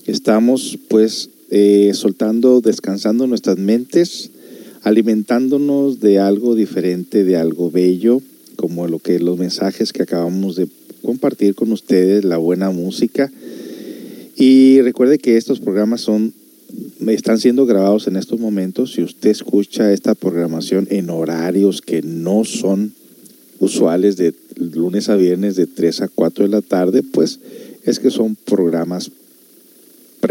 estamos 0.07 0.79
pues 0.87 1.29
eh, 1.51 1.91
soltando, 1.95 2.61
descansando 2.61 3.27
nuestras 3.27 3.59
mentes, 3.59 4.31
alimentándonos 4.85 5.99
de 5.99 6.21
algo 6.21 6.55
diferente, 6.55 7.25
de 7.25 7.37
algo 7.37 7.69
bello, 7.69 8.23
como 8.57 8.89
lo 8.89 8.99
que 8.99 9.19
los 9.19 9.39
mensajes 9.39 9.93
que 9.93 10.03
acabamos 10.03 10.57
de 10.57 10.69
compartir 11.03 11.55
con 11.55 11.73
ustedes, 11.73 12.25
la 12.25 12.37
buena 12.37 12.71
música. 12.71 13.31
Y 14.37 14.81
recuerde 14.81 15.19
que 15.19 15.37
estos 15.37 15.61
programas 15.61 16.01
son 16.01 16.33
están 17.09 17.39
siendo 17.39 17.67
grabados 17.67 18.07
en 18.07 18.17
estos 18.17 18.41
momentos. 18.41 18.93
Si 18.93 19.03
usted 19.03 19.31
escucha 19.31 19.93
esta 19.93 20.15
programación 20.15 20.87
en 20.91 21.11
horarios 21.11 21.83
que 21.83 22.03
no 22.03 22.45
son 22.45 22.93
usuales 23.59 24.17
de 24.17 24.35
lunes 24.57 25.09
a 25.09 25.17
viernes 25.17 25.57
de 25.57 25.67
3 25.67 26.03
a 26.03 26.09
4 26.09 26.45
de 26.45 26.51
la 26.51 26.63
tarde, 26.63 27.03
pues 27.03 27.41
es 27.85 27.99
que 27.99 28.11
son 28.11 28.37
programas 28.37 29.11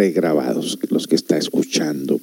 pregrabados 0.01 0.79
los 0.89 1.05
que 1.05 1.15
está 1.15 1.37
escuchando. 1.37 2.19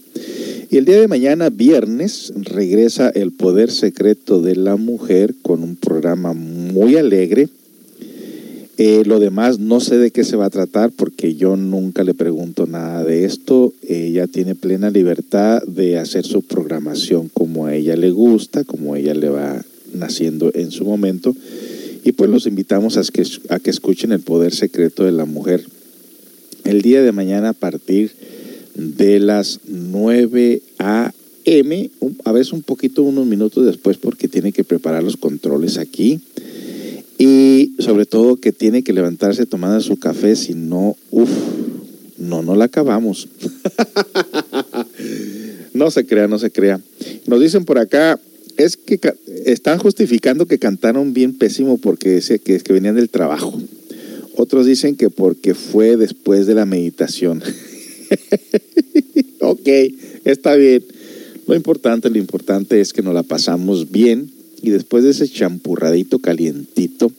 Y 0.68 0.78
el 0.78 0.84
día 0.84 1.00
de 1.00 1.06
mañana, 1.06 1.48
viernes, 1.48 2.32
regresa 2.34 3.08
El 3.08 3.30
Poder 3.30 3.70
Secreto 3.70 4.42
de 4.42 4.56
la 4.56 4.74
Mujer 4.74 5.36
con 5.42 5.62
un 5.62 5.76
programa 5.76 6.32
muy 6.32 6.96
alegre. 6.96 7.48
Eh, 8.78 9.04
lo 9.06 9.20
demás 9.20 9.60
no 9.60 9.78
sé 9.78 9.96
de 9.96 10.10
qué 10.10 10.24
se 10.24 10.34
va 10.34 10.46
a 10.46 10.50
tratar 10.50 10.90
porque 10.90 11.36
yo 11.36 11.56
nunca 11.56 12.02
le 12.02 12.14
pregunto 12.14 12.66
nada 12.66 13.04
de 13.04 13.24
esto. 13.24 13.72
Ella 13.86 14.26
tiene 14.26 14.56
plena 14.56 14.90
libertad 14.90 15.62
de 15.62 15.98
hacer 15.98 16.26
su 16.26 16.42
programación 16.42 17.30
como 17.32 17.66
a 17.66 17.76
ella 17.76 17.94
le 17.94 18.10
gusta, 18.10 18.64
como 18.64 18.94
a 18.94 18.98
ella 18.98 19.14
le 19.14 19.28
va 19.28 19.64
naciendo 19.94 20.50
en 20.52 20.72
su 20.72 20.84
momento. 20.84 21.32
Y 22.02 22.10
pues 22.10 22.28
los 22.28 22.46
invitamos 22.46 22.96
a 22.96 23.02
que, 23.04 23.24
a 23.50 23.60
que 23.60 23.70
escuchen 23.70 24.10
El 24.10 24.20
Poder 24.20 24.52
Secreto 24.52 25.04
de 25.04 25.12
la 25.12 25.26
Mujer 25.26 25.62
el 26.68 26.82
día 26.82 27.02
de 27.02 27.12
mañana 27.12 27.50
a 27.50 27.52
partir 27.54 28.10
de 28.74 29.20
las 29.20 29.60
9 29.66 30.60
a.m., 30.78 31.90
a 32.24 32.32
veces 32.32 32.52
un 32.52 32.62
poquito, 32.62 33.02
unos 33.02 33.26
minutos 33.26 33.64
después, 33.64 33.96
porque 33.96 34.28
tiene 34.28 34.52
que 34.52 34.64
preparar 34.64 35.02
los 35.02 35.16
controles 35.16 35.78
aquí. 35.78 36.20
Y 37.16 37.72
sobre 37.78 38.04
todo 38.04 38.36
que 38.36 38.52
tiene 38.52 38.82
que 38.82 38.92
levantarse 38.92 39.46
tomando 39.46 39.80
su 39.80 39.96
café, 39.96 40.36
si 40.36 40.52
no, 40.52 40.94
uff, 41.10 41.30
no, 42.18 42.42
no 42.42 42.54
la 42.54 42.66
acabamos. 42.66 43.28
no 45.72 45.90
se 45.90 46.04
crea, 46.04 46.28
no 46.28 46.38
se 46.38 46.50
crea. 46.50 46.80
Nos 47.26 47.40
dicen 47.40 47.64
por 47.64 47.78
acá, 47.78 48.20
es 48.58 48.76
que 48.76 49.00
están 49.46 49.78
justificando 49.78 50.44
que 50.44 50.58
cantaron 50.58 51.14
bien 51.14 51.32
pésimo 51.32 51.78
porque 51.78 52.20
que, 52.44 52.60
que 52.60 52.72
venían 52.74 52.96
del 52.96 53.08
trabajo. 53.08 53.58
Otros 54.38 54.66
dicen 54.66 54.94
que 54.94 55.10
porque 55.10 55.52
fue 55.52 55.96
después 55.96 56.46
de 56.46 56.54
la 56.54 56.64
meditación. 56.64 57.42
ok, 59.40 59.68
está 60.24 60.54
bien. 60.54 60.84
Lo 61.48 61.56
importante, 61.56 62.08
lo 62.08 62.18
importante 62.18 62.80
es 62.80 62.92
que 62.92 63.02
nos 63.02 63.14
la 63.14 63.24
pasamos 63.24 63.90
bien 63.90 64.30
y 64.62 64.70
después 64.70 65.02
de 65.02 65.10
ese 65.10 65.28
champurradito 65.28 66.20
calientito 66.20 67.10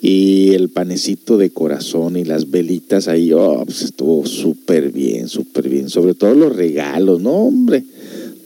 y 0.00 0.50
el 0.50 0.68
panecito 0.68 1.38
de 1.38 1.50
corazón 1.50 2.16
y 2.16 2.24
las 2.24 2.52
velitas 2.52 3.08
ahí, 3.08 3.32
oh, 3.32 3.64
pues 3.64 3.82
estuvo 3.82 4.24
súper 4.24 4.92
bien, 4.92 5.26
súper 5.26 5.68
bien. 5.68 5.88
Sobre 5.88 6.14
todo 6.14 6.34
los 6.34 6.54
regalos, 6.54 7.20
no 7.20 7.32
hombre. 7.32 7.82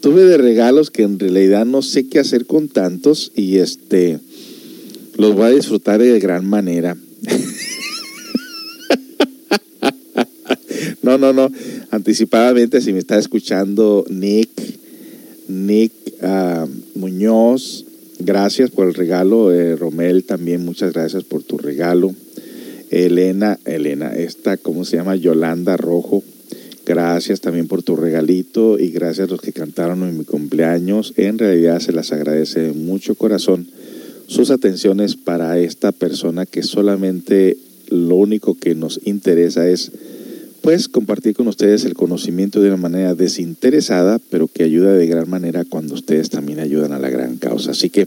Tuve 0.01 0.24
de 0.24 0.39
regalos 0.39 0.90
que 0.90 1.02
en 1.02 1.19
realidad 1.19 1.66
no 1.66 1.82
sé 1.82 2.09
qué 2.09 2.20
hacer 2.20 2.47
con 2.47 2.69
tantos 2.69 3.32
y 3.36 3.59
este 3.59 4.19
los 5.19 5.35
voy 5.35 5.44
a 5.44 5.51
disfrutar 5.51 6.01
de 6.01 6.19
gran 6.20 6.47
manera. 6.47 6.97
No, 11.03 11.19
no, 11.19 11.33
no. 11.33 11.51
Anticipadamente, 11.91 12.81
si 12.81 12.93
me 12.93 13.01
está 13.01 13.19
escuchando 13.19 14.05
Nick, 14.09 14.51
Nick 15.49 15.93
uh, 16.23 16.69
Muñoz, 16.99 17.85
gracias 18.20 18.70
por 18.70 18.87
el 18.87 18.95
regalo. 18.95 19.53
Eh, 19.53 19.77
Romel 19.77 20.24
también, 20.24 20.65
muchas 20.65 20.93
gracias 20.93 21.24
por 21.24 21.43
tu 21.43 21.59
regalo. 21.59 22.15
Elena, 22.91 23.59
Elena, 23.65 24.12
esta, 24.15 24.57
¿cómo 24.57 24.85
se 24.85 24.97
llama? 24.97 25.16
Yolanda 25.16 25.77
Rojo. 25.77 26.23
Gracias 26.85 27.41
también 27.41 27.69
por 27.69 27.83
tu 27.83 27.97
regalito 27.97 28.79
y 28.79 28.91
gracias 28.91 29.29
a 29.29 29.31
los 29.31 29.41
que 29.41 29.53
cantaron 29.53 30.03
en 30.03 30.19
mi 30.19 30.24
cumpleaños. 30.24 31.15
En 31.16 31.39
realidad 31.39 31.81
se 31.81 31.93
las 31.93 32.12
agradece 32.12 32.61
de 32.61 32.73
mucho 32.73 33.15
corazón 33.15 33.69
sus 34.27 34.51
atenciones 34.51 35.16
para 35.16 35.59
esta 35.59 35.93
persona 35.93 36.47
que 36.47 36.62
solamente 36.62 37.57
lo 37.89 38.16
único 38.16 38.57
que 38.57 38.74
nos 38.74 39.01
interesa 39.05 39.69
es 39.69 39.93
pues 40.63 40.89
compartir 40.89 41.35
con 41.35 41.49
ustedes 41.49 41.85
el 41.85 41.95
conocimiento 41.95 42.61
de 42.61 42.69
una 42.69 42.77
manera 42.77 43.15
desinteresada, 43.15 44.21
pero 44.31 44.47
que 44.47 44.63
ayuda 44.63 44.95
de 44.95 45.07
gran 45.07 45.29
manera 45.29 45.65
cuando 45.65 45.95
ustedes 45.95 46.31
también 46.31 46.61
ayudan 46.61 46.93
a 46.93 46.99
la 46.99 47.11
gran 47.11 47.37
causa. 47.37 47.73
Así 47.73 47.91
que, 47.91 48.07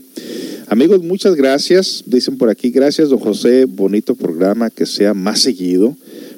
amigos, 0.67 1.03
muchas 1.03 1.35
gracias. 1.35 2.03
Dicen 2.05 2.37
por 2.37 2.49
aquí, 2.49 2.71
gracias, 2.71 3.09
don 3.09 3.19
José, 3.19 3.65
bonito 3.65 4.15
programa, 4.15 4.69
que 4.69 4.85
sea 4.85 5.13
más 5.13 5.41
seguido. 5.41 5.95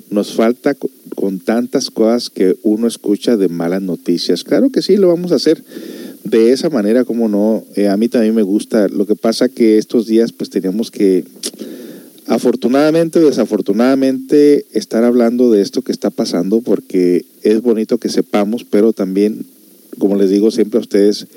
Nos 0.10 0.34
falta 0.34 0.76
con 1.16 1.40
tantas 1.40 1.92
cosas 1.92 2.30
que 2.30 2.56
uno 2.64 2.88
escucha 2.88 3.38
de 3.38 3.48
malas 3.48 3.84
noticias. 3.84 4.44
Claro 4.44 4.72
que 4.72 4.82
sí, 4.82 4.98
lo 4.98 5.10
vamos 5.10 5.32
a 5.32 5.36
hacer 5.36 5.64
de 6.24 6.52
esa 6.52 6.70
manera, 6.70 7.06
como 7.06 7.30
no. 7.30 7.64
Eh, 7.76 7.88
a 7.88 7.98
mí 7.98 8.10
también 8.10 8.34
me 8.34 8.42
gusta. 8.42 8.88
Lo 8.88 9.06
que 9.06 9.16
pasa 9.16 9.50
que 9.50 9.78
estos 9.78 10.08
días 10.08 10.32
pues 10.32 10.50
teníamos 10.50 10.90
que 10.90 11.24
afortunadamente 12.28 13.20
o 13.20 13.28
desafortunadamente 13.28 14.66
estar 14.74 15.04
hablando 15.04 15.50
de 15.52 15.62
esto 15.62 15.82
que 15.82 15.94
está 15.94 16.10
pasando 16.10 16.62
porque 16.62 17.26
es 17.42 17.62
bonito 17.62 17.98
que 17.98 18.10
sepamos, 18.10 18.66
pero 18.66 18.94
también, 18.94 19.46
como 19.98 20.18
les 20.18 20.30
digo 20.30 20.52
siempre 20.52 20.78
a 20.78 20.82
ustedes, 20.82 21.28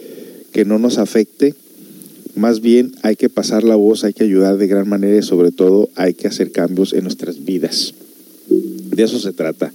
que 0.52 0.64
no 0.64 0.78
nos 0.78 0.98
afecte. 0.98 1.54
Más 2.34 2.60
bien 2.60 2.92
hay 3.02 3.16
que 3.16 3.28
pasar 3.28 3.64
la 3.64 3.76
voz, 3.76 4.04
hay 4.04 4.12
que 4.12 4.24
ayudar 4.24 4.56
de 4.56 4.66
gran 4.66 4.88
manera 4.88 5.18
y 5.18 5.22
sobre 5.22 5.52
todo 5.52 5.88
hay 5.94 6.14
que 6.14 6.28
hacer 6.28 6.52
cambios 6.52 6.92
en 6.92 7.04
nuestras 7.04 7.44
vidas. 7.44 7.94
De 8.48 9.02
eso 9.02 9.18
se 9.20 9.32
trata. 9.32 9.72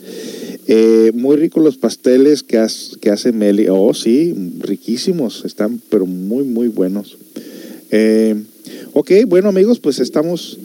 Eh, 0.68 1.12
muy 1.14 1.38
ricos 1.38 1.64
los 1.64 1.78
pasteles 1.78 2.44
que, 2.44 2.66
que 3.00 3.10
hace 3.10 3.32
Meli. 3.32 3.68
Oh, 3.70 3.94
sí, 3.94 4.34
riquísimos. 4.60 5.46
Están, 5.46 5.80
pero 5.90 6.06
muy, 6.06 6.44
muy 6.44 6.68
buenos. 6.68 7.18
Eh, 7.92 8.36
ok, 8.94 9.12
bueno 9.28 9.50
amigos, 9.50 9.80
pues 9.80 10.00
estamos 10.00 10.58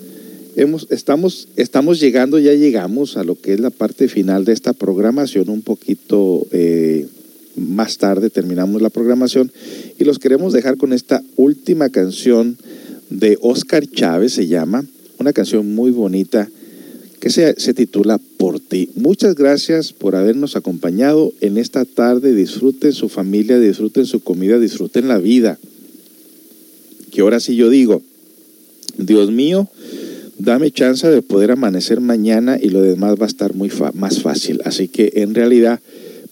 Estamos, 0.57 1.49
estamos 1.57 2.01
llegando, 2.01 2.39
ya 2.39 2.53
llegamos 2.55 3.17
a 3.17 3.25
lo 3.25 3.35
que 3.37 3.55
es 3.55 3.61
la 3.61 3.71
parte 3.71 4.09
final 4.09 4.45
de 4.45 4.53
esta 4.53 4.73
programación, 4.73 5.49
un 5.49 5.63
poquito 5.63 6.47
eh, 6.51 7.07
más 7.57 7.99
tarde 7.99 8.31
terminamos 8.31 8.83
la 8.83 8.91
programación 8.91 9.53
y 9.99 10.05
los 10.05 10.19
queremos 10.19 10.53
dejar 10.53 10.77
con 10.77 10.93
esta 10.93 11.23
última 11.37 11.89
canción 11.91 12.57
de 13.11 13.39
Oscar 13.41 13.87
Chávez, 13.87 14.33
se 14.33 14.47
llama, 14.47 14.85
una 15.19 15.33
canción 15.33 15.75
muy 15.75 15.91
bonita 15.91 16.49
que 17.21 17.31
se, 17.31 17.61
se 17.61 17.75
titula 17.75 18.19
Por 18.39 18.61
ti. 18.61 18.89
Muchas 18.95 19.35
gracias 19.35 19.93
por 19.93 20.17
habernos 20.17 20.57
acompañado 20.57 21.33
en 21.41 21.59
esta 21.59 21.85
tarde, 21.85 22.35
disfruten 22.35 22.93
su 22.93 23.09
familia, 23.09 23.59
disfruten 23.59 24.07
su 24.07 24.21
comida, 24.21 24.59
disfruten 24.59 25.07
la 25.07 25.19
vida. 25.19 25.59
Que 27.13 27.21
ahora 27.21 27.41
sí 27.41 27.57
yo 27.57 27.69
digo, 27.69 28.03
Dios 28.97 29.31
mío, 29.31 29.69
dame 30.41 30.71
chance 30.71 31.07
de 31.07 31.23
poder 31.23 31.51
amanecer 31.51 32.01
mañana 32.01 32.59
y 32.61 32.71
lo 32.71 32.83
demás 32.83 33.17
va 33.21 33.25
a 33.25 33.29
estar 33.29 33.55
muy 33.55 33.71
más 33.95 34.23
fácil. 34.23 34.61
Así 34.65 34.89
que 34.89 35.13
en 35.17 35.35
realidad 35.35 35.81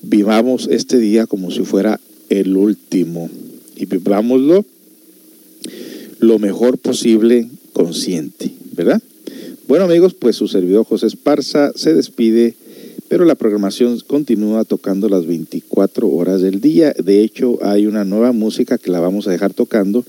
vivamos 0.02 0.68
este 0.70 0.98
día 0.98 1.26
como 1.26 1.50
si 1.50 1.60
fuera 1.60 2.00
el 2.30 2.56
último 2.56 3.30
y 3.76 3.86
vivámoslo 3.86 4.64
lo 6.20 6.38
mejor 6.38 6.78
posible 6.78 7.48
consciente, 7.72 8.50
¿verdad? 8.72 9.00
Bueno 9.68 9.84
amigos, 9.84 10.14
pues 10.14 10.36
su 10.36 10.48
servidor 10.48 10.86
José 10.86 11.06
Esparza 11.06 11.72
se 11.74 11.92
despide, 11.92 12.54
pero 13.08 13.24
la 13.24 13.34
programación 13.34 14.00
continúa 14.06 14.64
tocando 14.64 15.08
las 15.08 15.26
24 15.26 16.08
horas 16.08 16.40
del 16.40 16.60
día. 16.60 16.92
De 16.92 17.22
hecho, 17.22 17.58
hay 17.62 17.86
una 17.86 18.04
nueva 18.04 18.32
música 18.32 18.78
que 18.78 18.90
la 18.90 19.00
vamos 19.00 19.28
a 19.28 19.30
dejar 19.30 19.52
tocando, 19.52 20.04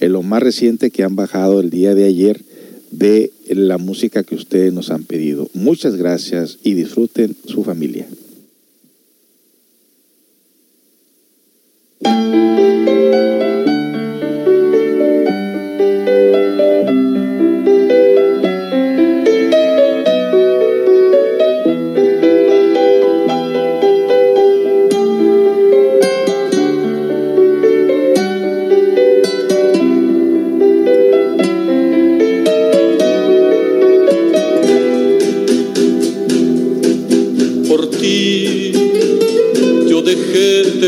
en 0.00 0.12
lo 0.12 0.22
más 0.22 0.42
reciente 0.42 0.90
que 0.90 1.04
han 1.04 1.14
bajado 1.14 1.60
el 1.60 1.70
día 1.70 1.94
de 1.94 2.04
ayer 2.04 2.40
de 2.92 3.32
la 3.48 3.78
música 3.78 4.22
que 4.22 4.36
ustedes 4.36 4.72
nos 4.72 4.90
han 4.90 5.04
pedido. 5.04 5.48
Muchas 5.54 5.96
gracias 5.96 6.58
y 6.62 6.74
disfruten 6.74 7.34
su 7.46 7.64
familia. 7.64 8.06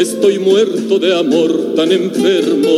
Estoy 0.00 0.38
muerto 0.38 0.98
de 0.98 1.14
amor 1.14 1.74
tan 1.76 1.92
enfermo. 1.92 2.70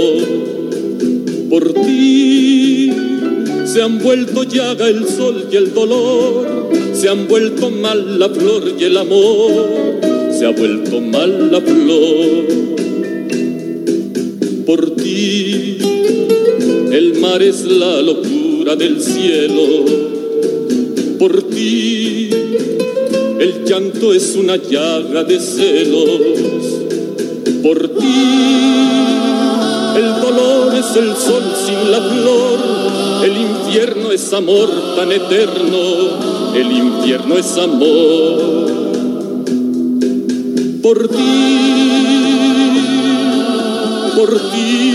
Por 1.48 1.72
ti 1.72 2.90
se 3.64 3.80
han 3.80 4.00
vuelto 4.00 4.42
llaga 4.42 4.88
el 4.88 5.06
sol 5.06 5.46
y 5.48 5.54
el 5.54 5.72
dolor. 5.72 6.68
Se 6.92 7.08
han 7.08 7.28
vuelto 7.28 7.70
mal 7.70 8.18
la 8.18 8.28
flor 8.28 8.74
y 8.76 8.82
el 8.82 8.96
amor. 8.96 10.00
Se 10.36 10.46
ha 10.46 10.50
vuelto 10.50 11.00
mal 11.00 11.52
la 11.52 11.60
flor. 11.60 12.44
Por 14.66 14.96
ti 14.96 15.78
el 16.90 17.20
mar 17.20 17.40
es 17.40 17.64
la 17.66 18.02
locura 18.02 18.74
del 18.74 19.00
cielo. 19.00 19.84
Por 21.20 21.44
ti 21.44 22.30
el 23.38 23.64
llanto 23.64 24.12
es 24.12 24.34
una 24.34 24.56
llaga 24.56 25.22
de 25.22 25.38
celos 25.38 26.51
por 27.62 27.88
ti. 27.88 28.22
El 29.96 30.20
dolor 30.20 30.74
es 30.74 30.96
el 30.96 31.14
sol 31.16 31.44
sin 31.64 31.90
la 31.90 32.00
flor, 32.00 32.58
el 33.24 33.36
infierno 33.36 34.10
es 34.10 34.32
amor 34.32 34.68
tan 34.96 35.12
eterno, 35.12 36.54
el 36.54 36.72
infierno 36.72 37.36
es 37.36 37.56
amor. 37.58 38.72
Por 40.82 41.08
ti, 41.08 42.02
por 44.16 44.30
ti, 44.50 44.92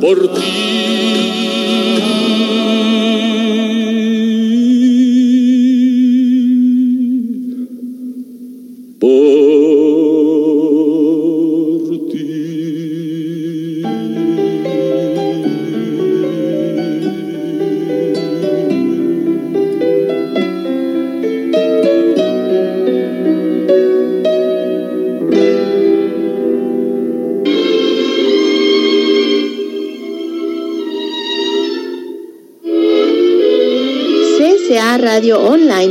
por 0.00 0.28
ti. 0.34 0.79